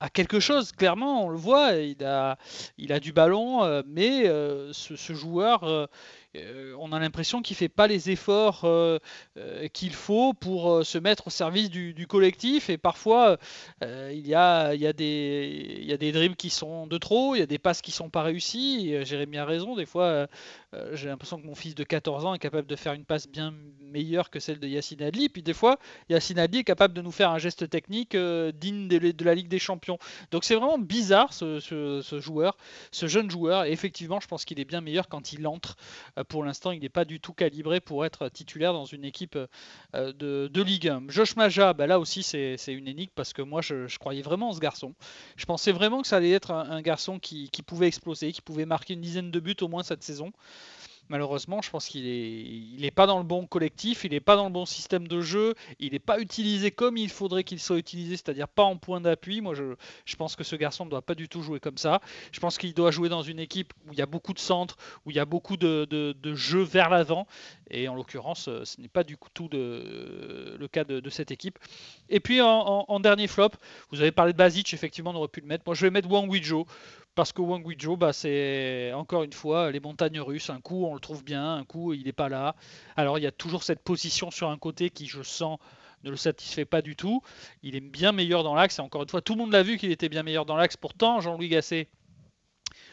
a 0.00 0.08
quelque 0.08 0.40
chose, 0.40 0.72
clairement, 0.72 1.26
on 1.26 1.28
le 1.28 1.36
voit, 1.36 1.74
il 1.74 2.04
a, 2.04 3.00
du 3.00 3.12
ballon, 3.12 3.64
euh, 3.64 3.82
mais 3.86 4.26
euh, 4.26 4.72
ce, 4.72 5.12
joueur, 5.12 5.88
euh, 6.36 6.74
on 6.78 6.92
a 6.92 7.00
l'impression 7.00 7.42
qu'il 7.42 7.56
fait 7.56 7.68
pas 7.68 7.88
les 7.88 8.10
efforts 8.10 8.60
euh, 8.64 8.98
euh, 9.36 9.66
qu'il 9.68 9.92
faut 9.92 10.32
pour 10.32 10.84
se 10.86 10.98
mettre 10.98 11.26
au 11.26 11.30
service 11.30 11.70
du, 11.70 12.06
collectif. 12.06 12.70
Et 12.70 12.78
parfois, 12.78 13.38
il, 13.82 14.26
y 14.26 14.34
a, 14.34 14.74
des, 14.92 15.78
il 15.82 16.12
dribbles 16.12 16.36
qui 16.36 16.50
sont 16.50 16.86
de 16.86 16.98
trop, 16.98 17.34
il 17.34 17.40
y 17.40 17.42
a 17.42 17.46
des 17.46 17.58
passes 17.58 17.82
qui 17.82 17.92
sont 17.92 18.10
pas 18.10 18.22
réussies. 18.22 18.94
Jérémy 19.04 19.38
a 19.38 19.44
raison, 19.44 19.76
des 19.76 19.86
fois, 19.86 20.26
j'ai 20.92 21.08
l'impression 21.08 21.40
que 21.40 21.46
mon 21.46 21.54
fils 21.54 21.74
de 21.74 21.84
14 21.84 22.26
ans 22.26 22.34
est 22.34 22.38
capable 22.38 22.66
de 22.66 22.76
faire 22.76 22.92
une 22.94 23.04
passe 23.04 23.28
bien 23.28 23.54
meilleure 23.80 24.30
que 24.30 24.40
celle 24.40 24.58
de 24.58 24.66
Yacine 24.66 25.02
Adli. 25.02 25.28
Puis 25.28 25.42
des 25.42 25.52
fois, 25.52 25.78
Yacine 26.08 26.38
Adli 26.38 26.58
est 26.58 26.64
capable 26.64 26.94
de 26.94 27.02
nous 27.02 27.12
faire 27.12 27.30
un 27.30 27.38
geste 27.38 27.68
technique 27.68 28.16
digne 28.16 28.88
de, 28.88 29.24
la 29.24 29.34
Ligue 29.34 29.48
des 29.48 29.58
Champions. 29.58 29.98
Donc 30.30 30.44
c'est 30.44 30.54
vraiment 30.54 30.78
bizarre 30.78 31.32
ce, 31.32 31.60
ce, 31.60 32.20
joueur, 32.20 32.56
ce 32.90 33.06
jeune 33.06 33.30
joueur. 33.30 33.64
Et 33.64 33.72
effectivement, 33.72 34.20
je 34.20 34.26
pense 34.26 34.44
qu'il 34.44 34.58
est 34.58 34.64
bien 34.64 34.80
meilleur 34.80 35.08
quand 35.08 35.32
il 35.32 35.46
entre. 35.46 35.76
Euh, 36.20 36.24
pour 36.24 36.44
l'instant, 36.44 36.70
il 36.70 36.80
n'est 36.80 36.88
pas 36.88 37.04
du 37.04 37.20
tout 37.20 37.32
calibré 37.32 37.80
pour 37.80 38.04
être 38.04 38.28
titulaire 38.28 38.72
dans 38.72 38.84
une 38.84 39.04
équipe 39.04 39.38
euh, 39.94 40.12
de, 40.12 40.62
Ligue 40.62 40.88
1. 40.88 41.04
Josh 41.08 41.36
Maja, 41.36 41.72
bah 41.72 41.86
là 41.86 41.98
aussi, 41.98 42.22
c'est 42.22 42.56
une 42.68 42.86
énigme 42.86 43.12
parce 43.14 43.32
que 43.32 43.42
moi, 43.42 43.62
je, 43.62 43.98
croyais 43.98 44.22
vraiment 44.22 44.50
en 44.50 44.52
ce 44.52 44.60
garçon. 44.60 44.94
Je 45.36 45.46
pensais 45.46 45.72
vraiment 45.72 46.02
que 46.02 46.08
ça 46.08 46.16
allait 46.16 46.30
être 46.30 46.50
un, 46.52 46.82
garçon 46.82 47.18
qui, 47.18 47.48
pouvait 47.66 47.88
exploser, 47.88 48.32
qui 48.32 48.42
pouvait 48.42 48.66
marquer 48.66 48.94
une 48.94 49.00
dizaine 49.00 49.30
de 49.30 49.40
buts 49.40 49.56
au 49.60 49.68
moins 49.68 49.82
cette 49.82 50.02
saison 50.02 50.32
malheureusement, 51.10 51.60
je 51.60 51.68
pense 51.68 51.86
qu'il 51.86 52.06
est, 52.06 52.40
il 52.40 52.84
est 52.84 52.90
pas 52.90 53.06
dans 53.06 53.18
le 53.18 53.24
bon 53.24 53.44
collectif, 53.44 54.04
il 54.04 54.12
n'est 54.12 54.20
pas 54.20 54.36
dans 54.36 54.44
le 54.44 54.52
bon 54.52 54.64
système 54.64 55.06
de 55.08 55.20
jeu, 55.20 55.54
il 55.80 55.92
n'est 55.92 55.98
pas 55.98 56.20
utilisé 56.20 56.70
comme 56.70 56.96
il 56.96 57.10
faudrait 57.10 57.44
qu'il 57.44 57.60
soit 57.60 57.76
utilisé, 57.76 58.16
c'est-à-dire 58.16 58.48
pas 58.48 58.62
en 58.62 58.76
point 58.76 59.00
d'appui. 59.00 59.40
Moi, 59.40 59.54
je, 59.54 59.74
je, 60.06 60.16
pense 60.16 60.36
que 60.36 60.44
ce 60.44 60.56
garçon 60.56 60.84
ne 60.84 60.90
doit 60.90 61.02
pas 61.02 61.16
du 61.16 61.28
tout 61.28 61.42
jouer 61.42 61.60
comme 61.60 61.76
ça. 61.76 62.00
Je 62.32 62.40
pense 62.40 62.56
qu'il 62.56 62.72
doit 62.72 62.92
jouer 62.92 63.08
dans 63.08 63.22
une 63.22 63.40
équipe 63.40 63.74
où 63.88 63.92
il 63.92 63.98
y 63.98 64.02
a 64.02 64.06
beaucoup 64.06 64.32
de 64.32 64.38
centres, 64.38 64.76
où 65.04 65.10
il 65.10 65.16
y 65.16 65.20
a 65.20 65.24
beaucoup 65.24 65.56
de, 65.56 65.84
de, 65.84 66.34
jeux 66.34 66.62
vers 66.62 66.88
l'avant. 66.88 67.26
Et 67.70 67.88
en 67.88 67.94
l'occurrence, 67.96 68.44
ce 68.44 68.80
n'est 68.80 68.88
pas 68.88 69.04
du 69.04 69.16
tout 69.34 69.48
de, 69.48 70.56
le 70.58 70.68
cas 70.68 70.84
de, 70.84 71.10
cette 71.10 71.32
équipe. 71.32 71.58
Et 72.08 72.20
puis 72.20 72.40
en, 72.40 73.00
dernier 73.00 73.26
flop, 73.26 73.50
vous 73.90 74.00
avez 74.00 74.12
parlé 74.12 74.32
de 74.32 74.38
Basic, 74.38 74.72
effectivement, 74.72 75.10
on 75.10 75.16
aurait 75.16 75.28
pu 75.28 75.40
le 75.40 75.46
mettre. 75.48 75.64
Moi, 75.66 75.74
je 75.74 75.84
vais 75.84 75.90
mettre 75.90 76.08
Wang 76.08 76.30
Wijo 76.30 76.66
parce 77.14 77.32
que 77.32 77.42
Wang 77.42 77.62
Guizhou, 77.62 77.96
bah, 77.96 78.12
c'est 78.12 78.92
encore 78.94 79.22
une 79.24 79.32
fois 79.32 79.70
les 79.70 79.80
montagnes 79.80 80.20
russes. 80.20 80.50
Un 80.50 80.60
coup, 80.60 80.84
on 80.86 80.94
le 80.94 81.00
trouve 81.00 81.24
bien, 81.24 81.54
un 81.54 81.64
coup, 81.64 81.92
il 81.92 82.04
n'est 82.04 82.12
pas 82.12 82.28
là. 82.28 82.54
Alors, 82.96 83.18
il 83.18 83.22
y 83.22 83.26
a 83.26 83.32
toujours 83.32 83.62
cette 83.62 83.80
position 83.80 84.30
sur 84.30 84.48
un 84.48 84.58
côté 84.58 84.90
qui, 84.90 85.06
je 85.06 85.22
sens, 85.22 85.58
ne 86.04 86.10
le 86.10 86.16
satisfait 86.16 86.64
pas 86.64 86.82
du 86.82 86.96
tout. 86.96 87.22
Il 87.62 87.76
est 87.76 87.80
bien 87.80 88.12
meilleur 88.12 88.42
dans 88.42 88.54
l'axe. 88.54 88.78
Et 88.78 88.82
encore 88.82 89.02
une 89.02 89.08
fois, 89.08 89.20
tout 89.20 89.34
le 89.34 89.40
monde 89.40 89.52
l'a 89.52 89.62
vu 89.62 89.76
qu'il 89.76 89.90
était 89.90 90.08
bien 90.08 90.22
meilleur 90.22 90.46
dans 90.46 90.56
l'axe. 90.56 90.76
Pourtant, 90.76 91.20
Jean-Louis 91.20 91.48
Gasset 91.48 91.88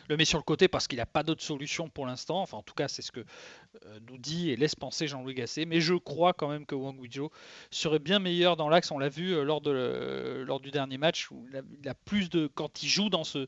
le 0.07 0.17
met 0.17 0.25
sur 0.25 0.37
le 0.37 0.43
côté 0.43 0.67
parce 0.67 0.87
qu'il 0.87 0.97
n'a 0.97 1.05
pas 1.05 1.23
d'autre 1.23 1.41
solution 1.41 1.89
pour 1.89 2.05
l'instant. 2.05 2.41
Enfin, 2.41 2.57
en 2.57 2.61
tout 2.61 2.73
cas, 2.73 2.87
c'est 2.87 3.01
ce 3.01 3.11
que 3.11 3.19
euh, 3.85 3.99
nous 4.09 4.17
dit 4.17 4.49
et 4.49 4.55
laisse 4.55 4.75
penser 4.75 5.07
Jean-Louis 5.07 5.33
Gasset. 5.33 5.65
Mais 5.65 5.81
je 5.81 5.93
crois 5.93 6.33
quand 6.33 6.47
même 6.47 6.65
que 6.65 6.75
Wang 6.75 6.97
Guizhou 6.99 7.29
serait 7.71 7.99
bien 7.99 8.19
meilleur 8.19 8.55
dans 8.55 8.69
l'axe. 8.69 8.91
On 8.91 8.99
l'a 8.99 9.09
vu 9.09 9.33
euh, 9.33 9.43
lors, 9.43 9.61
de, 9.61 10.43
lors 10.45 10.59
du 10.59 10.71
dernier 10.71 10.97
match 10.97 11.29
où 11.31 11.45
il 11.49 11.89
a, 11.89 11.93
plus 11.93 12.29
de. 12.29 12.47
Quand 12.47 12.83
il 12.83 12.87
joue 12.87 13.09
dans 13.09 13.23
ce, 13.23 13.47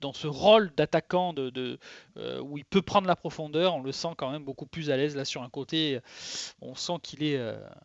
dans 0.00 0.12
ce 0.12 0.26
rôle 0.26 0.72
d'attaquant 0.76 1.32
de, 1.32 1.78
euh, 2.16 2.40
où 2.40 2.58
il 2.58 2.64
peut 2.64 2.82
prendre 2.82 3.06
la 3.06 3.16
profondeur, 3.16 3.74
on 3.74 3.82
le 3.82 3.92
sent 3.92 4.14
quand 4.16 4.30
même 4.30 4.44
beaucoup 4.44 4.66
plus 4.66 4.90
à 4.90 4.96
l'aise 4.96 5.16
là 5.16 5.24
sur 5.24 5.42
un 5.42 5.50
côté. 5.50 6.00
On 6.60 6.74
sent 6.74 6.94
qu'il 7.02 7.22
est 7.22 7.38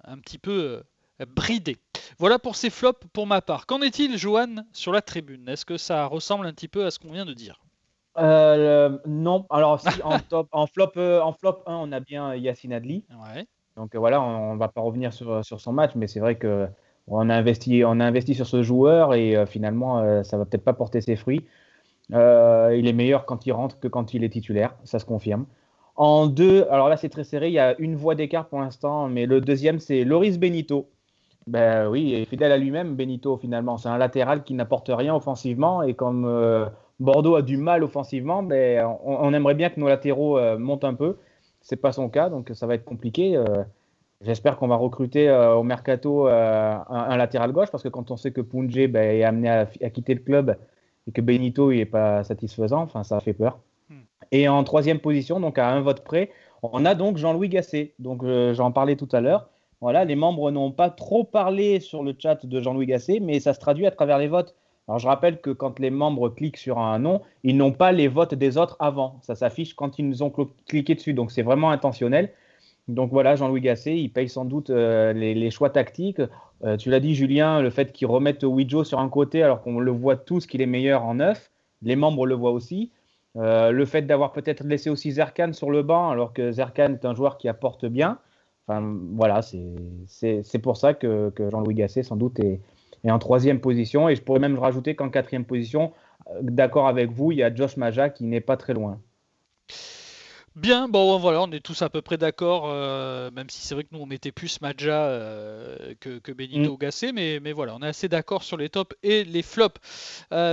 un 0.03 0.17
petit 0.19 0.37
peu 0.37 0.83
bridé. 1.27 1.77
Voilà 2.17 2.39
pour 2.39 2.55
ces 2.55 2.69
flops 2.69 3.07
pour 3.13 3.27
ma 3.27 3.41
part. 3.41 3.65
Qu'en 3.65 3.81
est-il, 3.81 4.17
Johan, 4.17 4.55
sur 4.73 4.91
la 4.91 5.01
tribune? 5.01 5.47
Est-ce 5.47 5.65
que 5.65 5.77
ça 5.77 6.05
ressemble 6.05 6.45
un 6.45 6.53
petit 6.53 6.67
peu 6.67 6.85
à 6.85 6.91
ce 6.91 6.99
qu'on 6.99 7.11
vient 7.11 7.25
de 7.25 7.33
dire? 7.33 7.59
Euh, 8.17 8.97
non, 9.05 9.45
alors 9.49 9.79
si 9.79 10.01
en, 10.03 10.19
top, 10.29 10.47
en, 10.51 10.67
flop, 10.67 10.91
euh, 10.97 11.21
en 11.21 11.33
flop 11.33 11.59
1, 11.65 11.75
on 11.75 11.91
a 11.91 11.99
bien 11.99 12.35
Yacine 12.35 12.73
Adli. 12.73 13.05
Donc 13.77 13.95
euh, 13.95 13.99
voilà, 13.99 14.21
on, 14.21 14.55
ne 14.55 14.59
va 14.59 14.67
pas 14.67 14.81
revenir 14.81 15.13
sur, 15.13 15.43
sur 15.45 15.61
son 15.61 15.71
match, 15.71 15.91
mais 15.95 16.07
c'est 16.07 16.19
vrai 16.19 16.35
que 16.35 16.67
on 17.07 17.29
a 17.29 17.35
investi, 17.35 17.83
on 17.85 17.99
a 17.99 18.05
investi 18.05 18.35
sur 18.35 18.45
ce 18.45 18.63
joueur 18.63 19.15
et 19.15 19.45
finalement 19.47 20.23
ça 20.23 20.37
va 20.37 20.45
peut-être 20.45 20.63
pas 20.63 20.73
porter 20.73 21.01
ses 21.01 21.15
fruits. 21.15 21.45
il 22.11 22.15
est 22.87 22.93
meilleur 22.93 23.25
quand 23.25 23.45
il 23.45 23.51
rentre 23.51 23.79
que 23.79 23.87
quand 23.87 24.13
il 24.13 24.23
est 24.23 24.29
titulaire, 24.29 24.75
ça 24.83 24.99
se 24.99 25.05
confirme. 25.05 25.45
En 25.95 26.27
deux, 26.27 26.67
alors 26.69 26.89
là 26.89 26.97
c'est 26.97 27.09
très 27.09 27.23
serré, 27.23 27.47
il 27.47 27.53
y 27.53 27.59
a 27.59 27.75
une 27.79 27.95
voix 27.95 28.15
d'écart 28.15 28.47
pour 28.47 28.59
l'instant, 28.59 29.09
mais 29.09 29.25
le 29.25 29.41
deuxième 29.41 29.79
c'est 29.79 30.03
Loris 30.03 30.37
Benito. 30.37 30.89
Ben 31.47 31.89
oui, 31.89 32.13
et 32.13 32.23
fidèle 32.25 32.51
à 32.51 32.57
lui-même, 32.57 32.95
Benito 32.95 33.35
finalement, 33.35 33.77
c'est 33.77 33.89
un 33.89 33.97
latéral 33.97 34.43
qui 34.43 34.53
n'apporte 34.53 34.91
rien 34.93 35.15
offensivement 35.15 35.81
et 35.81 35.95
comme 35.95 36.25
Bordeaux 37.01 37.35
a 37.35 37.41
du 37.41 37.57
mal 37.57 37.83
offensivement, 37.83 38.43
mais 38.43 38.79
on, 39.03 39.33
aimerait 39.33 39.55
bien 39.55 39.69
que 39.71 39.79
nos 39.79 39.87
latéraux 39.87 40.37
euh, 40.37 40.57
montent 40.59 40.83
un 40.83 40.93
peu. 40.93 41.17
C'est 41.61 41.75
pas 41.75 41.91
son 41.91 42.09
cas, 42.09 42.29
donc 42.29 42.51
ça 42.53 42.67
va 42.67 42.75
être 42.75 42.85
compliqué. 42.85 43.35
Euh, 43.35 43.63
j'espère 44.21 44.57
qu'on 44.57 44.67
va 44.67 44.75
recruter 44.75 45.27
euh, 45.27 45.55
au 45.55 45.63
mercato 45.63 46.27
un, 46.27 47.17
latéral 47.17 47.51
gauche, 47.51 47.71
parce 47.71 47.81
que 47.81 47.89
quand 47.89 48.11
on 48.11 48.17
sait 48.17 48.31
que 48.31 48.41
Punje 48.41 48.87
ben, 48.87 49.17
est 49.17 49.23
amené 49.23 49.49
à, 49.49 49.65
quitter 49.65 50.13
le 50.13 50.21
club 50.21 50.55
et 51.07 51.11
que 51.11 51.21
Benito 51.21 51.73
n'est 51.73 51.85
pas 51.85 52.23
satisfaisant, 52.23 52.83
enfin 52.83 53.03
ça 53.03 53.19
fait 53.19 53.33
peur. 53.33 53.59
Hmm. 53.89 54.01
Et 54.31 54.47
en 54.47 54.63
troisième 54.63 54.99
position, 54.99 55.39
donc 55.39 55.57
à 55.57 55.69
un 55.69 55.81
vote 55.81 56.03
près, 56.03 56.29
on 56.61 56.85
a 56.85 56.93
donc 56.93 57.17
Jean-Louis 57.17 57.49
Gasset. 57.49 57.93
Donc 57.97 58.23
j'en 58.53 58.71
parlais 58.71 58.95
tout 58.95 59.09
à 59.11 59.21
l'heure. 59.21 59.49
Voilà, 59.81 60.05
les 60.05 60.15
membres 60.15 60.51
n'ont 60.51 60.71
pas 60.71 60.91
trop 60.91 61.23
parlé 61.23 61.79
sur 61.79 62.03
le 62.03 62.13
chat 62.15 62.45
de 62.45 62.61
Jean-Louis 62.61 62.85
Gasset, 62.85 63.19
mais 63.19 63.39
ça 63.39 63.55
se 63.55 63.59
traduit 63.59 63.87
à 63.87 63.91
travers 63.91 64.19
les 64.19 64.27
votes. 64.27 64.53
Alors 64.91 64.99
je 64.99 65.07
rappelle 65.07 65.39
que 65.39 65.51
quand 65.51 65.79
les 65.79 65.89
membres 65.89 66.27
cliquent 66.27 66.57
sur 66.57 66.77
un 66.77 66.99
nom, 66.99 67.21
ils 67.45 67.55
n'ont 67.55 67.71
pas 67.71 67.93
les 67.93 68.09
votes 68.09 68.33
des 68.33 68.57
autres 68.57 68.75
avant. 68.79 69.19
Ça 69.21 69.35
s'affiche 69.35 69.73
quand 69.73 69.97
ils 69.99 70.21
ont 70.21 70.33
cliqué 70.67 70.95
dessus. 70.95 71.13
Donc 71.13 71.31
c'est 71.31 71.43
vraiment 71.43 71.71
intentionnel. 71.71 72.33
Donc 72.89 73.09
voilà, 73.09 73.37
Jean-Louis 73.37 73.61
Gasset, 73.61 73.97
il 73.97 74.09
paye 74.09 74.27
sans 74.27 74.43
doute 74.43 74.69
euh, 74.69 75.13
les, 75.13 75.49
choix 75.49 75.69
tactiques. 75.69 76.21
Euh, 76.65 76.75
tu 76.75 76.89
l'as 76.89 76.99
dit, 76.99 77.15
Julien, 77.15 77.61
le 77.61 77.69
fait 77.69 77.93
qu'ils 77.93 78.07
remettent 78.07 78.43
Ouijo 78.43 78.83
sur 78.83 78.99
un 78.99 79.07
côté 79.07 79.41
alors 79.41 79.61
qu'on 79.61 79.79
le 79.79 79.91
voit 79.91 80.17
tous 80.17 80.45
qu'il 80.45 80.61
est 80.61 80.65
meilleur 80.65 81.05
en 81.05 81.13
neuf. 81.13 81.51
Les 81.83 81.95
membres 81.95 82.25
le 82.25 82.35
voient 82.35 82.51
aussi. 82.51 82.91
Euh, 83.37 83.71
le 83.71 83.85
fait 83.85 84.01
d'avoir 84.01 84.33
peut-être 84.33 84.61
laissé 84.65 84.89
aussi 84.89 85.11
Zerkan 85.11 85.53
sur 85.53 85.71
le 85.71 85.83
banc 85.83 86.09
alors 86.09 86.33
que 86.33 86.51
Zerkan 86.51 86.95
est 86.95 87.05
un 87.05 87.15
joueur 87.15 87.37
qui 87.37 87.47
apporte 87.47 87.85
bien. 87.85 88.17
Enfin 88.67 88.85
voilà, 89.13 89.41
c'est 89.41 90.59
pour 90.61 90.75
ça 90.75 90.93
que, 90.93 91.29
que 91.29 91.49
Jean-Louis 91.49 91.75
Gasset 91.75 92.03
sans 92.03 92.17
doute 92.17 92.41
est, 92.41 92.59
et 93.03 93.11
en 93.11 93.19
troisième 93.19 93.59
position. 93.59 94.09
Et 94.09 94.15
je 94.15 94.21
pourrais 94.21 94.39
même 94.39 94.57
rajouter 94.57 94.95
qu'en 94.95 95.09
quatrième 95.09 95.45
position, 95.45 95.93
euh, 96.29 96.39
d'accord 96.41 96.87
avec 96.87 97.11
vous, 97.11 97.31
il 97.31 97.39
y 97.39 97.43
a 97.43 97.53
Josh 97.53 97.77
Maja 97.77 98.09
qui 98.09 98.25
n'est 98.25 98.41
pas 98.41 98.57
très 98.57 98.73
loin. 98.73 98.99
Bien, 100.57 100.89
bon 100.89 101.17
voilà, 101.17 101.43
on 101.43 101.51
est 101.53 101.61
tous 101.61 101.81
à 101.81 101.89
peu 101.89 102.01
près 102.01 102.17
d'accord, 102.17 102.65
euh, 102.65 103.31
même 103.31 103.49
si 103.49 103.61
c'est 103.61 103.73
vrai 103.73 103.85
que 103.85 103.89
nous 103.93 104.01
on 104.01 104.05
mettait 104.05 104.33
plus 104.33 104.59
Maja 104.59 105.05
euh, 105.05 105.93
que, 106.01 106.19
que, 106.19 106.33
Benito 106.33 106.73
mm. 106.73 106.77
Gassé, 106.77 107.13
mais, 107.13 107.39
mais 107.39 107.53
voilà, 107.53 107.73
on 107.73 107.81
est 107.81 107.87
assez 107.87 108.09
d'accord 108.09 108.43
sur 108.43 108.57
les 108.57 108.67
tops 108.67 108.93
et 109.01 109.23
les 109.23 109.43
flops. 109.43 109.79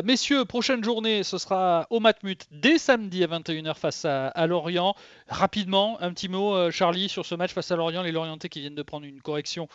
messieurs, 0.05 0.45
prochaine 0.45 0.85
journée, 0.85 1.25
ce 1.25 1.37
sera 1.37 1.89
au 1.91 1.99
Matmut 1.99 2.47
dès 2.53 2.79
samedi 2.79 3.25
à 3.25 3.27
21h 3.27 3.75
face 3.75 4.05
à, 4.05 4.29
à, 4.29 4.47
Lorient. 4.47 4.95
Rapidement, 5.27 6.01
un 6.01 6.13
petit 6.13 6.29
mot, 6.29 6.71
Charlie, 6.71 7.09
sur 7.09 7.27
ce 7.27 7.35
match 7.35 7.53
face 7.53 7.73
à 7.73 7.77
Lorient, 7.77 8.03
les 8.03 8.13
Lorientais 8.13 8.49
qui 8.49 8.61
viennent 8.61 8.77
de 8.77 8.83
prendre 8.85 9.05
une 9.05 9.21
correction 9.21 9.69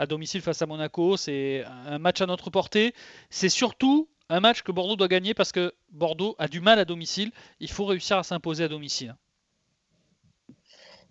à 0.00 0.06
domicile 0.06 0.40
face 0.40 0.62
à 0.62 0.66
Monaco. 0.66 1.16
C'est 1.18 1.62
un 1.86 1.98
match 1.98 2.22
à 2.22 2.26
notre 2.26 2.48
portée. 2.50 2.94
C'est 3.28 3.50
surtout 3.50 4.08
un 4.30 4.40
match 4.40 4.62
que 4.62 4.72
Bordeaux 4.72 4.96
doit 4.96 5.08
gagner 5.08 5.34
parce 5.34 5.52
que 5.52 5.74
Bordeaux 5.92 6.34
a 6.38 6.48
du 6.48 6.60
mal 6.60 6.78
à 6.78 6.86
domicile. 6.86 7.30
Il 7.60 7.70
faut 7.70 7.84
réussir 7.84 8.16
à 8.16 8.22
s'imposer 8.22 8.64
à 8.64 8.68
domicile. 8.68 9.14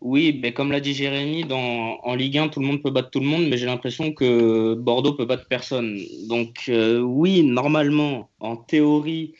Oui, 0.01 0.39
mais 0.41 0.53
comme 0.53 0.71
l'a 0.71 0.79
dit 0.79 0.93
Jérémy, 0.93 1.45
en 1.51 2.15
Ligue 2.15 2.37
1, 2.37 2.47
tout 2.49 2.61
le 2.61 2.65
monde 2.65 2.81
peut 2.81 2.89
battre 2.89 3.11
tout 3.11 3.19
le 3.19 3.27
monde, 3.27 3.47
mais 3.47 3.57
j'ai 3.57 3.65
l'impression 3.67 4.11
que 4.13 4.73
Bordeaux 4.73 5.13
peut 5.13 5.25
battre 5.25 5.45
personne. 5.47 5.99
Donc 6.27 6.63
euh, 6.69 6.99
oui, 6.99 7.43
normalement, 7.43 8.29
en 8.39 8.55
théorie, 8.55 9.35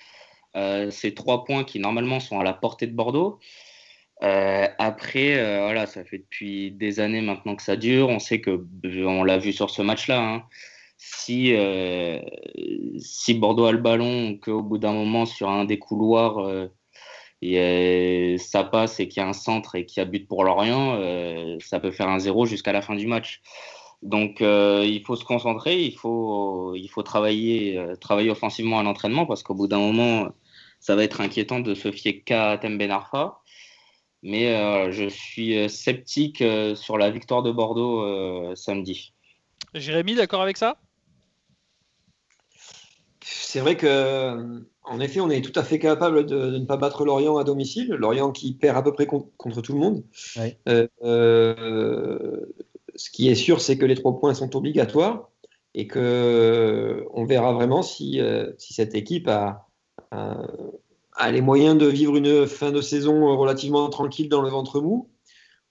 euh, 0.58 0.92
c'est 0.92 1.16
trois 1.16 1.44
points 1.46 1.64
qui 1.64 1.80
normalement 1.80 2.20
sont 2.20 2.40
à 2.40 2.44
la 2.44 2.54
portée 2.54 2.86
de 2.86 2.94
Bordeaux. 2.94 3.40
Euh, 4.21 4.67
après, 4.77 5.38
euh, 5.38 5.62
voilà, 5.63 5.86
ça 5.86 6.03
fait 6.03 6.17
depuis 6.19 6.71
des 6.71 6.99
années 6.99 7.21
maintenant 7.21 7.55
que 7.55 7.63
ça 7.63 7.75
dure. 7.75 8.10
On 8.10 8.19
sait 8.19 8.41
que, 8.41 8.65
on 9.05 9.23
l'a 9.23 9.38
vu 9.38 9.53
sur 9.53 9.69
ce 9.69 9.82
match-là, 9.82 10.21
hein, 10.21 10.43
si, 10.97 11.55
euh, 11.55 12.19
si 12.99 13.34
Bordeaux 13.34 13.65
a 13.65 13.71
le 13.71 13.77
ballon, 13.77 14.38
qu'au 14.38 14.62
bout 14.62 14.77
d'un 14.77 14.93
moment, 14.93 15.25
sur 15.25 15.49
un 15.49 15.65
des 15.65 15.79
couloirs, 15.79 16.67
et, 17.41 18.36
ça 18.39 18.63
passe 18.65 18.99
et 18.99 19.08
qu'il 19.08 19.21
y 19.21 19.25
a 19.25 19.29
un 19.29 19.34
centre 19.34 19.75
et 19.75 19.86
qu'il 19.86 20.01
y 20.01 20.03
a 20.03 20.05
but 20.05 20.27
pour 20.27 20.43
Lorient, 20.43 20.99
ça 21.62 21.79
peut 21.79 21.91
faire 21.91 22.10
un 22.10 22.19
zéro 22.19 22.45
jusqu'à 22.45 22.73
la 22.73 22.82
fin 22.82 22.95
du 22.95 23.08
match. 23.08 23.41
Donc, 24.01 24.41
il 24.41 25.01
faut 25.05 25.15
se 25.15 25.25
concentrer, 25.25 25.82
il 25.82 25.95
faut, 25.95 26.75
il 26.75 26.88
faut 26.89 27.03
travailler, 27.03 27.79
travailler 28.01 28.32
offensivement 28.32 28.79
à 28.79 28.84
l'entraînement 28.84 29.25
parce 29.25 29.43
qu'au 29.43 29.55
bout 29.55 29.67
d'un 29.67 29.79
moment, 29.79 30.29
ça 30.79 30.95
va 30.95 31.03
être 31.03 31.21
inquiétant 31.21 31.60
de 31.60 31.73
se 31.75 31.91
fier 31.91 32.21
qu'à 32.23 32.58
Temben 32.58 32.91
Arfa. 32.91 33.38
Mais 34.21 34.53
euh, 34.53 34.91
je 34.91 35.08
suis 35.08 35.58
euh, 35.58 35.67
sceptique 35.69 36.41
euh, 36.41 36.75
sur 36.75 36.97
la 36.97 37.10
victoire 37.10 37.41
de 37.41 37.51
Bordeaux 37.51 38.55
samedi. 38.55 39.13
Jérémy, 39.73 40.15
d'accord 40.15 40.41
avec 40.41 40.58
ça? 40.58 40.77
C'est 43.21 43.60
vrai 43.60 43.77
que, 43.77 44.63
en 44.84 44.99
effet, 44.99 45.19
on 45.19 45.29
est 45.29 45.41
tout 45.41 45.58
à 45.58 45.63
fait 45.63 45.79
capable 45.79 46.25
de, 46.25 46.58
ne 46.58 46.65
pas 46.65 46.77
battre 46.77 47.05
Lorient 47.05 47.38
à 47.38 47.43
domicile. 47.43 47.89
Lorient 47.89 48.32
qui 48.32 48.53
perd 48.53 48.77
à 48.77 48.82
peu 48.82 48.93
près 48.93 49.05
contre 49.05 49.62
tout 49.62 49.73
le 49.73 49.79
monde. 49.79 50.03
Euh, 50.67 50.88
euh, 51.03 52.45
ce 52.95 53.10
qui 53.10 53.29
est 53.29 53.36
sûr, 53.36 53.62
c'est 53.62 53.77
que 53.77 53.86
les 53.86 53.95
trois 53.95 54.19
points 54.19 54.34
sont 54.34 54.55
obligatoires 54.55 55.29
et 55.75 55.88
que 55.88 57.05
on 57.13 57.25
verra 57.25 57.53
vraiment 57.53 57.84
si, 57.84 58.19
si 58.58 58.73
cette 58.73 58.95
équipe 58.95 59.27
a, 59.27 59.67
a, 60.12 60.41
les 61.32 61.41
moyens 61.41 61.77
de 61.77 61.86
vivre 61.86 62.15
une 62.15 62.47
fin 62.47 62.71
de 62.71 62.82
saison 62.82 63.38
relativement 63.38 63.89
tranquille 63.89 64.29
dans 64.29 64.41
le 64.41 64.49
ventre 64.49 64.82
mou 64.82 65.10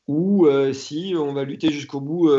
ou 0.06 0.46
si 0.72 1.14
on 1.16 1.34
va 1.34 1.44
lutter 1.44 1.70
jusqu'au 1.70 2.00
bout 2.00 2.30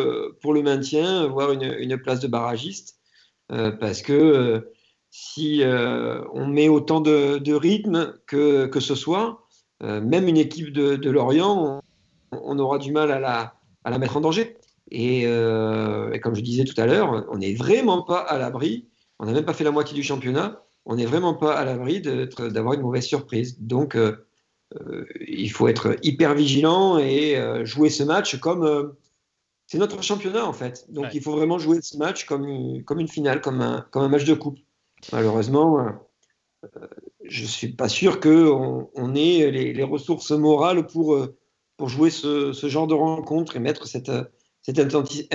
pour 0.42 0.54
le 0.54 0.64
maintien, 0.64 1.28
voire 1.28 1.52
une, 1.52 1.98
place 1.98 2.20
de 2.20 2.28
barragiste. 2.28 3.00
parce 3.48 4.02
que 4.02 4.72
si 5.12 5.64
euh, 5.64 6.24
on 6.34 6.48
met 6.48 6.70
autant 6.70 7.02
de, 7.02 7.54
rythme 7.54 8.14
que, 8.28 8.68
que, 8.68 8.80
ce 8.80 8.96
soit, 8.96 9.46
euh, 9.84 10.02
même 10.02 10.28
une 10.28 10.38
équipe 10.38 10.72
de, 10.72 11.10
Lorient, 11.10 11.82
on, 12.32 12.60
aura 12.60 12.78
du 12.78 12.92
mal 12.92 13.12
à 13.12 13.20
la, 13.20 13.56
à 13.84 13.90
la 13.90 13.98
mettre 13.98 14.18
en 14.18 14.22
danger. 14.22 14.58
Euh, 14.94 16.12
et, 16.12 16.20
comme 16.20 16.36
je 16.36 16.42
disais 16.42 16.64
tout 16.64 16.80
à 16.80 16.86
l'heure, 16.86 17.26
on 17.32 17.38
n'est 17.38 17.54
vraiment 17.54 18.04
pas 18.04 18.20
à 18.20 18.38
l'abri, 18.38 18.88
on 19.20 19.26
n'a 19.26 19.34
même 19.34 19.46
pas 19.46 19.54
fait 19.54 19.64
la 19.64 19.72
moitié 19.72 19.96
du 19.96 20.04
championnat, 20.04 20.64
on 20.86 20.96
n'est 20.96 21.06
vraiment 21.06 21.34
pas 21.34 21.56
à 21.56 21.66
l'abri 21.66 22.02
d'avoir 22.02 22.74
une 22.74 22.82
mauvaise 22.82 23.06
surprise. 23.06 23.60
Donc, 23.60 23.98
il 25.28 25.52
faut 25.52 25.68
être 25.68 25.96
hyper 26.04 26.34
vigilant 26.34 26.98
et 26.98 27.38
jouer 27.66 27.90
ce 27.90 28.04
match 28.04 28.40
comme 28.40 28.96
c'est 29.70 29.78
notre 29.78 30.02
championnat 30.02 30.48
en 30.48 30.54
fait. 30.54 30.92
Donc 30.92 31.14
il 31.14 31.22
faut 31.22 31.34
vraiment 31.34 31.60
jouer 31.60 31.80
ce 31.84 31.96
match 31.98 32.26
comme, 32.26 32.84
comme 32.86 33.00
une 33.00 33.08
finale, 33.08 33.40
comme 33.40 33.62
un, 33.62 33.86
comme 33.92 34.02
un 34.02 34.10
match 34.10 34.26
de 34.26 34.34
coupe. 34.34 34.58
Malheureusement, 35.14 35.80
euh, 36.64 36.88
je 37.24 37.44
ne 37.44 37.48
suis 37.48 37.68
pas 37.68 37.88
sûr 37.88 38.20
qu'on 38.20 38.90
on 38.96 39.16
ait 39.16 39.52
les, 39.52 39.84
ressources 39.84 40.32
morales 40.32 40.88
pour, 40.88 41.14
euh, 41.14 41.38
pour 41.78 41.88
jouer 41.88 42.10
ce, 42.10 42.52
genre 42.64 42.88
de 42.88 42.96
rencontre 42.96 43.58
et 43.58 43.60
mettre 43.60 43.86
cette, 43.86 44.12
cette 44.64 44.80
intensité, 44.80 45.28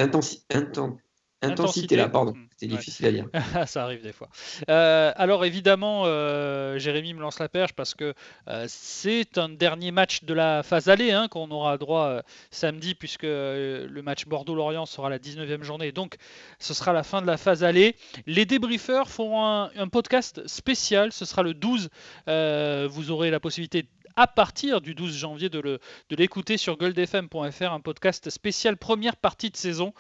intensité 1.45 1.97
là, 1.97 2.09
pardon. 2.09 2.33
Hmm. 2.33 2.47
C'est 2.57 2.67
difficile 2.67 3.07
à 3.07 3.13
dire. 3.13 3.27
ça 3.67 3.85
arrive 3.85 4.03
des 4.03 4.13
fois. 4.13 4.29
Euh, 4.69 5.13
alors 5.17 5.45
évidemment, 5.45 6.03
euh, 6.07 6.79
Jérémy 6.79 7.15
me 7.15 7.21
lance 7.21 7.39
la 7.39 7.49
perche 7.49 7.73
parce 7.73 7.95
que 7.95 8.15
euh, 8.49 8.65
c'est 8.69 9.39
un 9.39 9.49
dernier 9.49 9.91
match 9.91 10.25
de 10.25 10.35
la 10.35 10.63
phase 10.63 10.89
aller 10.89 11.11
hein, 11.11 11.29
qu'on 11.29 11.51
aura 11.51 11.79
droit 11.79 12.23
samedi 12.51 12.95
puisque 12.95 13.25
le 13.25 14.01
match 14.03 14.27
Bordeaux-Lorient 14.27 14.87
sera 14.87 15.11
la 15.11 15.19
19e 15.19 15.63
journée. 15.63 15.93
Donc 15.93 16.17
ce 16.59 16.75
sera 16.75 16.93
la 16.93 17.03
fin 17.03 17.23
de 17.23 17.27
la 17.27 17.37
phase 17.37 17.65
aller. 17.65 17.97
Les 18.27 18.47
débriefeurs 18.47 19.09
feront 19.09 19.45
un, 19.45 19.71
un 19.77 19.89
podcast 19.89 20.47
spécial. 20.47 21.13
Ce 21.13 21.25
sera 21.25 21.43
le 21.43 21.55
12. 21.55 21.89
vous 22.27 23.11
aurez 23.11 23.31
la 23.31 23.41
possibilité 23.41 23.87
à 24.17 24.27
partir 24.27 24.81
du 24.81 24.95
12 24.95 25.17
janvier 25.17 25.49
de 25.49 25.81
l'écouter 26.11 26.57
sur 26.57 26.77
goldfm.fr, 26.77 27.73
un 27.73 27.81
podcast 27.81 28.31
spécial 28.31 28.77
première 28.77 29.17
partie 29.17 29.51
de 29.51 29.57
saison 29.57 29.93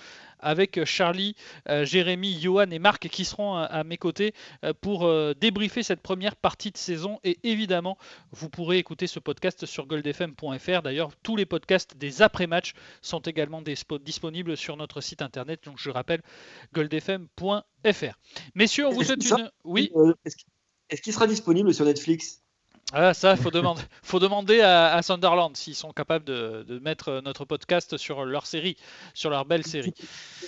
avec 0.44 0.84
Charlie, 0.84 1.34
euh, 1.68 1.84
Jérémy, 1.84 2.38
Johan 2.40 2.70
et 2.70 2.78
Marc 2.78 3.08
qui 3.08 3.24
seront 3.24 3.56
à, 3.56 3.82
mes 3.82 3.96
côtés 3.96 4.34
euh, 4.64 4.72
pour 4.78 5.06
euh, 5.06 5.34
débriefer 5.34 5.82
cette 5.82 6.00
première 6.00 6.36
partie 6.36 6.70
de 6.70 6.76
saison. 6.76 7.18
Et 7.24 7.38
évidemment, 7.42 7.98
vous 8.30 8.48
pourrez 8.48 8.78
écouter 8.78 9.06
ce 9.06 9.18
podcast 9.18 9.66
sur 9.66 9.86
goldfm.fr. 9.86 10.82
D'ailleurs, 10.82 11.10
tous 11.22 11.36
les 11.36 11.46
podcasts 11.46 11.96
des 11.96 12.22
après-matchs 12.22 12.74
sont 13.00 13.20
également 13.20 13.62
disponibles 13.62 14.56
sur 14.56 14.76
notre 14.76 15.00
site 15.00 15.22
internet. 15.22 15.64
Donc, 15.64 15.78
je 15.78 15.90
rappelle, 15.90 16.22
goldfm.fr. 16.74 18.18
Messieurs, 18.54 18.86
on 18.86 18.92
vous 18.92 19.02
souhaite 19.02 19.24
une. 19.24 19.50
Oui. 19.64 19.90
Est-ce 20.90 21.00
qu'il 21.00 21.12
sera 21.12 21.26
disponible 21.26 21.72
sur 21.72 21.86
Netflix? 21.86 22.43
Ah, 22.92 23.14
ça, 23.14 23.32
il 23.32 23.36
faut, 23.42 23.50
demander, 23.50 23.82
faut 24.02 24.18
demander 24.18 24.60
à, 24.60 25.00
Sunderland 25.02 25.56
s'ils 25.56 25.74
sont 25.74 25.92
capables 25.92 26.24
de, 26.24 26.78
mettre 26.82 27.22
notre 27.24 27.44
podcast 27.44 27.96
sur 27.96 28.24
leur 28.24 28.46
série, 28.46 28.76
sur 29.14 29.30
leur 29.30 29.44
belle 29.44 29.64
série. 29.64 29.94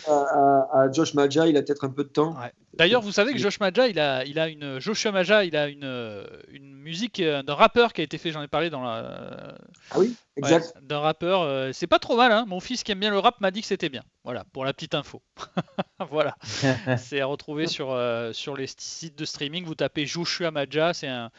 À, 0.07 0.91
Josh 0.93 1.15
Maja, 1.15 1.47
il 1.47 1.57
a 1.57 1.63
peut-être 1.63 1.85
un 1.85 1.91
peu 1.91 2.05
de 2.05 2.09
temps. 2.09 2.37
D'ailleurs, 2.75 3.01
vous 3.01 3.13
savez 3.13 3.33
que 3.33 3.39
Josh 3.39 3.59
Maja, 3.59 3.89
il 3.89 3.99
a, 3.99 4.25
il 4.25 4.39
a 4.39 4.49
une 4.49 4.79
Joshua 4.79 5.11
Maja, 5.11 5.45
il 5.45 5.57
a 5.57 5.69
une, 5.69 6.27
une 6.51 6.77
musique 6.87 7.21
euh, 7.21 7.43
d'un 7.43 7.55
rappeur 7.55 7.93
qui 7.93 8.01
a 8.01 8.05
été 8.05 8.19
fait. 8.19 8.31
J'en 8.31 8.43
ai 8.43 8.49
parlé 8.49 8.71
dans 8.71 8.83
la. 8.83 9.57
Ah 9.91 9.99
oui, 9.99 10.15
exact. 10.37 10.75
d'un 10.83 11.01
rappeur. 11.01 11.43
Euh, 11.43 11.71
c'est 11.73 11.87
pas 11.87 11.99
trop 11.99 12.17
mal. 12.17 12.33
Hein. 12.33 12.45
Mon 12.47 12.61
fils 12.61 12.83
qui 12.83 12.93
aime 12.93 13.01
bien 13.01 13.11
le 13.11 13.19
rap 13.19 13.41
m'a 13.41 13.51
dit 13.51 13.61
que 13.61 13.67
c'était 13.67 13.89
bien. 13.89 14.03
Voilà, 14.25 14.45
pour 14.53 14.65
la 14.65 14.73
petite 14.73 14.95
info. 14.95 15.23
voilà. 16.11 16.37
c'est 16.99 17.21
à 17.21 17.27
retrouver 17.27 17.67
sur, 17.67 17.93
euh, 17.93 18.33
sur 18.33 18.57
les 18.57 18.67
sites 18.67 19.19
de 19.19 19.25
streaming. 19.25 19.65
Vous 19.65 19.75
tapez 19.75 20.07
Joshua 20.07 20.51
Maja, 20.51 20.95
c'est 20.95 21.09
un 21.09 21.31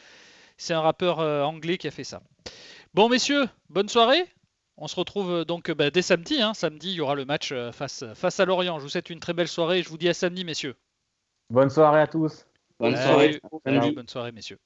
c'est 0.58 0.74
un 0.74 0.80
rappeur 0.80 1.20
euh, 1.20 1.42
anglais 1.42 1.78
qui 1.78 1.86
a 1.86 1.90
fait 1.90 2.04
ça. 2.04 2.20
Bon, 2.92 3.08
messieurs, 3.08 3.46
bonne 3.70 3.88
soirée. 3.88 4.24
On 4.76 4.88
se 4.88 4.96
retrouve 4.96 5.30
euh, 5.30 5.44
donc 5.44 5.70
bah, 5.70 5.90
dès 5.90 6.02
samedi. 6.02 6.42
Hein. 6.42 6.52
Samedi, 6.52 6.90
il 6.90 6.94
y 6.96 7.00
aura 7.00 7.14
le 7.14 7.24
match 7.24 7.52
euh, 7.52 7.72
face, 7.72 8.04
face 8.14 8.40
à 8.40 8.44
Lorient. 8.44 8.78
Je 8.78 8.82
vous 8.82 8.90
souhaite 8.90 9.08
une 9.08 9.20
très 9.20 9.32
belle 9.32 9.48
soirée. 9.48 9.82
Je 9.82 9.88
vous 9.88 9.98
dis 9.98 10.08
à 10.08 10.14
samedi, 10.14 10.44
messieurs. 10.44 10.74
Bonne 11.48 11.70
soirée 11.70 12.02
à 12.02 12.06
tous. 12.06 12.44
Bonne 12.78 12.96
soirée. 12.96 13.40
Bonne 13.64 14.08
soirée, 14.08 14.32
messieurs. 14.32 14.58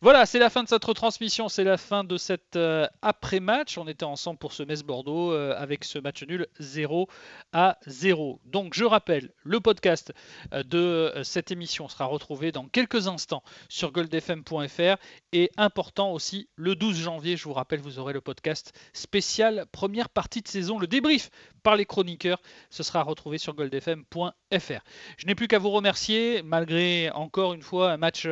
Voilà, 0.00 0.26
c'est 0.26 0.38
la 0.38 0.48
fin 0.48 0.62
de 0.62 0.68
cette 0.68 0.84
retransmission, 0.84 1.48
c'est 1.48 1.64
la 1.64 1.76
fin 1.76 2.04
de 2.04 2.16
cet 2.18 2.54
euh, 2.54 2.86
après-match. 3.02 3.78
On 3.78 3.88
était 3.88 4.04
ensemble 4.04 4.38
pour 4.38 4.52
ce 4.52 4.62
Metz-Bordeaux 4.62 5.32
euh, 5.32 5.56
avec 5.58 5.82
ce 5.82 5.98
match 5.98 6.22
nul 6.22 6.46
0 6.60 7.08
à 7.52 7.78
0. 7.84 8.40
Donc 8.44 8.74
je 8.74 8.84
rappelle, 8.84 9.32
le 9.42 9.58
podcast 9.58 10.12
euh, 10.54 10.62
de 10.62 11.12
cette 11.24 11.50
émission 11.50 11.88
sera 11.88 12.04
retrouvé 12.04 12.52
dans 12.52 12.68
quelques 12.68 13.08
instants 13.08 13.42
sur 13.68 13.90
goldfm.fr 13.90 14.98
et 15.32 15.50
important 15.56 16.12
aussi, 16.12 16.48
le 16.54 16.76
12 16.76 16.96
janvier, 16.96 17.36
je 17.36 17.42
vous 17.42 17.52
rappelle, 17.52 17.80
vous 17.80 17.98
aurez 17.98 18.12
le 18.12 18.20
podcast 18.20 18.72
spécial 18.92 19.66
première 19.72 20.10
partie 20.10 20.42
de 20.42 20.48
saison, 20.48 20.78
le 20.78 20.86
débrief 20.86 21.28
par 21.64 21.74
les 21.74 21.86
chroniqueurs. 21.86 22.40
Ce 22.70 22.84
sera 22.84 23.02
retrouvé 23.02 23.38
sur 23.38 23.52
goldfm.fr. 23.54 24.80
Je 25.16 25.26
n'ai 25.26 25.34
plus 25.34 25.48
qu'à 25.48 25.58
vous 25.58 25.70
remercier, 25.70 26.42
malgré 26.44 27.10
encore 27.10 27.52
une 27.52 27.62
fois 27.62 27.90
un 27.90 27.96
match 27.96 28.28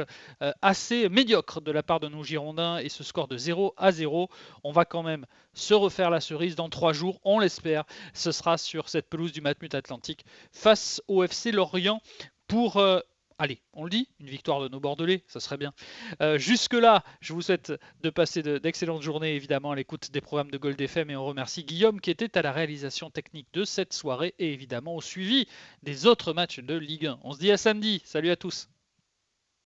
assez 0.62 1.08
médiocre 1.08 1.55
de 1.60 1.72
la 1.72 1.82
part 1.82 2.00
de 2.00 2.08
nos 2.08 2.22
Girondins 2.22 2.78
et 2.78 2.88
ce 2.88 3.04
score 3.04 3.28
de 3.28 3.36
0 3.36 3.74
à 3.76 3.92
0. 3.92 4.28
On 4.64 4.72
va 4.72 4.84
quand 4.84 5.02
même 5.02 5.26
se 5.54 5.74
refaire 5.74 6.10
la 6.10 6.20
cerise 6.20 6.56
dans 6.56 6.68
trois 6.68 6.92
jours, 6.92 7.20
on 7.24 7.38
l'espère. 7.38 7.84
Ce 8.14 8.32
sera 8.32 8.58
sur 8.58 8.88
cette 8.88 9.08
pelouse 9.08 9.32
du 9.32 9.40
Matmut 9.40 9.74
Atlantique 9.74 10.24
face 10.52 11.02
au 11.08 11.22
FC 11.22 11.52
Lorient 11.52 12.00
pour... 12.48 12.76
Euh, 12.76 13.00
allez, 13.38 13.60
on 13.72 13.84
le 13.84 13.90
dit, 13.90 14.08
une 14.20 14.28
victoire 14.28 14.60
de 14.60 14.68
nos 14.68 14.80
Bordelais, 14.80 15.24
ça 15.26 15.40
serait 15.40 15.56
bien. 15.56 15.72
Euh, 16.22 16.38
jusque-là, 16.38 17.04
je 17.20 17.32
vous 17.32 17.42
souhaite 17.42 17.72
de 18.02 18.10
passer 18.10 18.42
d'excellentes 18.42 19.02
journées, 19.02 19.34
évidemment, 19.34 19.72
à 19.72 19.76
l'écoute 19.76 20.10
des 20.10 20.20
programmes 20.20 20.50
de 20.50 20.58
Gold 20.58 20.80
FM 20.80 21.10
et 21.10 21.16
on 21.16 21.24
remercie 21.24 21.64
Guillaume 21.64 22.00
qui 22.00 22.10
était 22.10 22.36
à 22.38 22.42
la 22.42 22.52
réalisation 22.52 23.10
technique 23.10 23.48
de 23.52 23.64
cette 23.64 23.92
soirée 23.92 24.34
et 24.38 24.52
évidemment 24.52 24.96
au 24.96 25.00
suivi 25.00 25.46
des 25.82 26.06
autres 26.06 26.32
matchs 26.32 26.60
de 26.60 26.74
Ligue 26.74 27.06
1. 27.06 27.20
On 27.22 27.32
se 27.32 27.38
dit 27.38 27.50
à 27.50 27.56
samedi. 27.56 28.02
Salut 28.04 28.30
à 28.30 28.36
tous. 28.36 28.68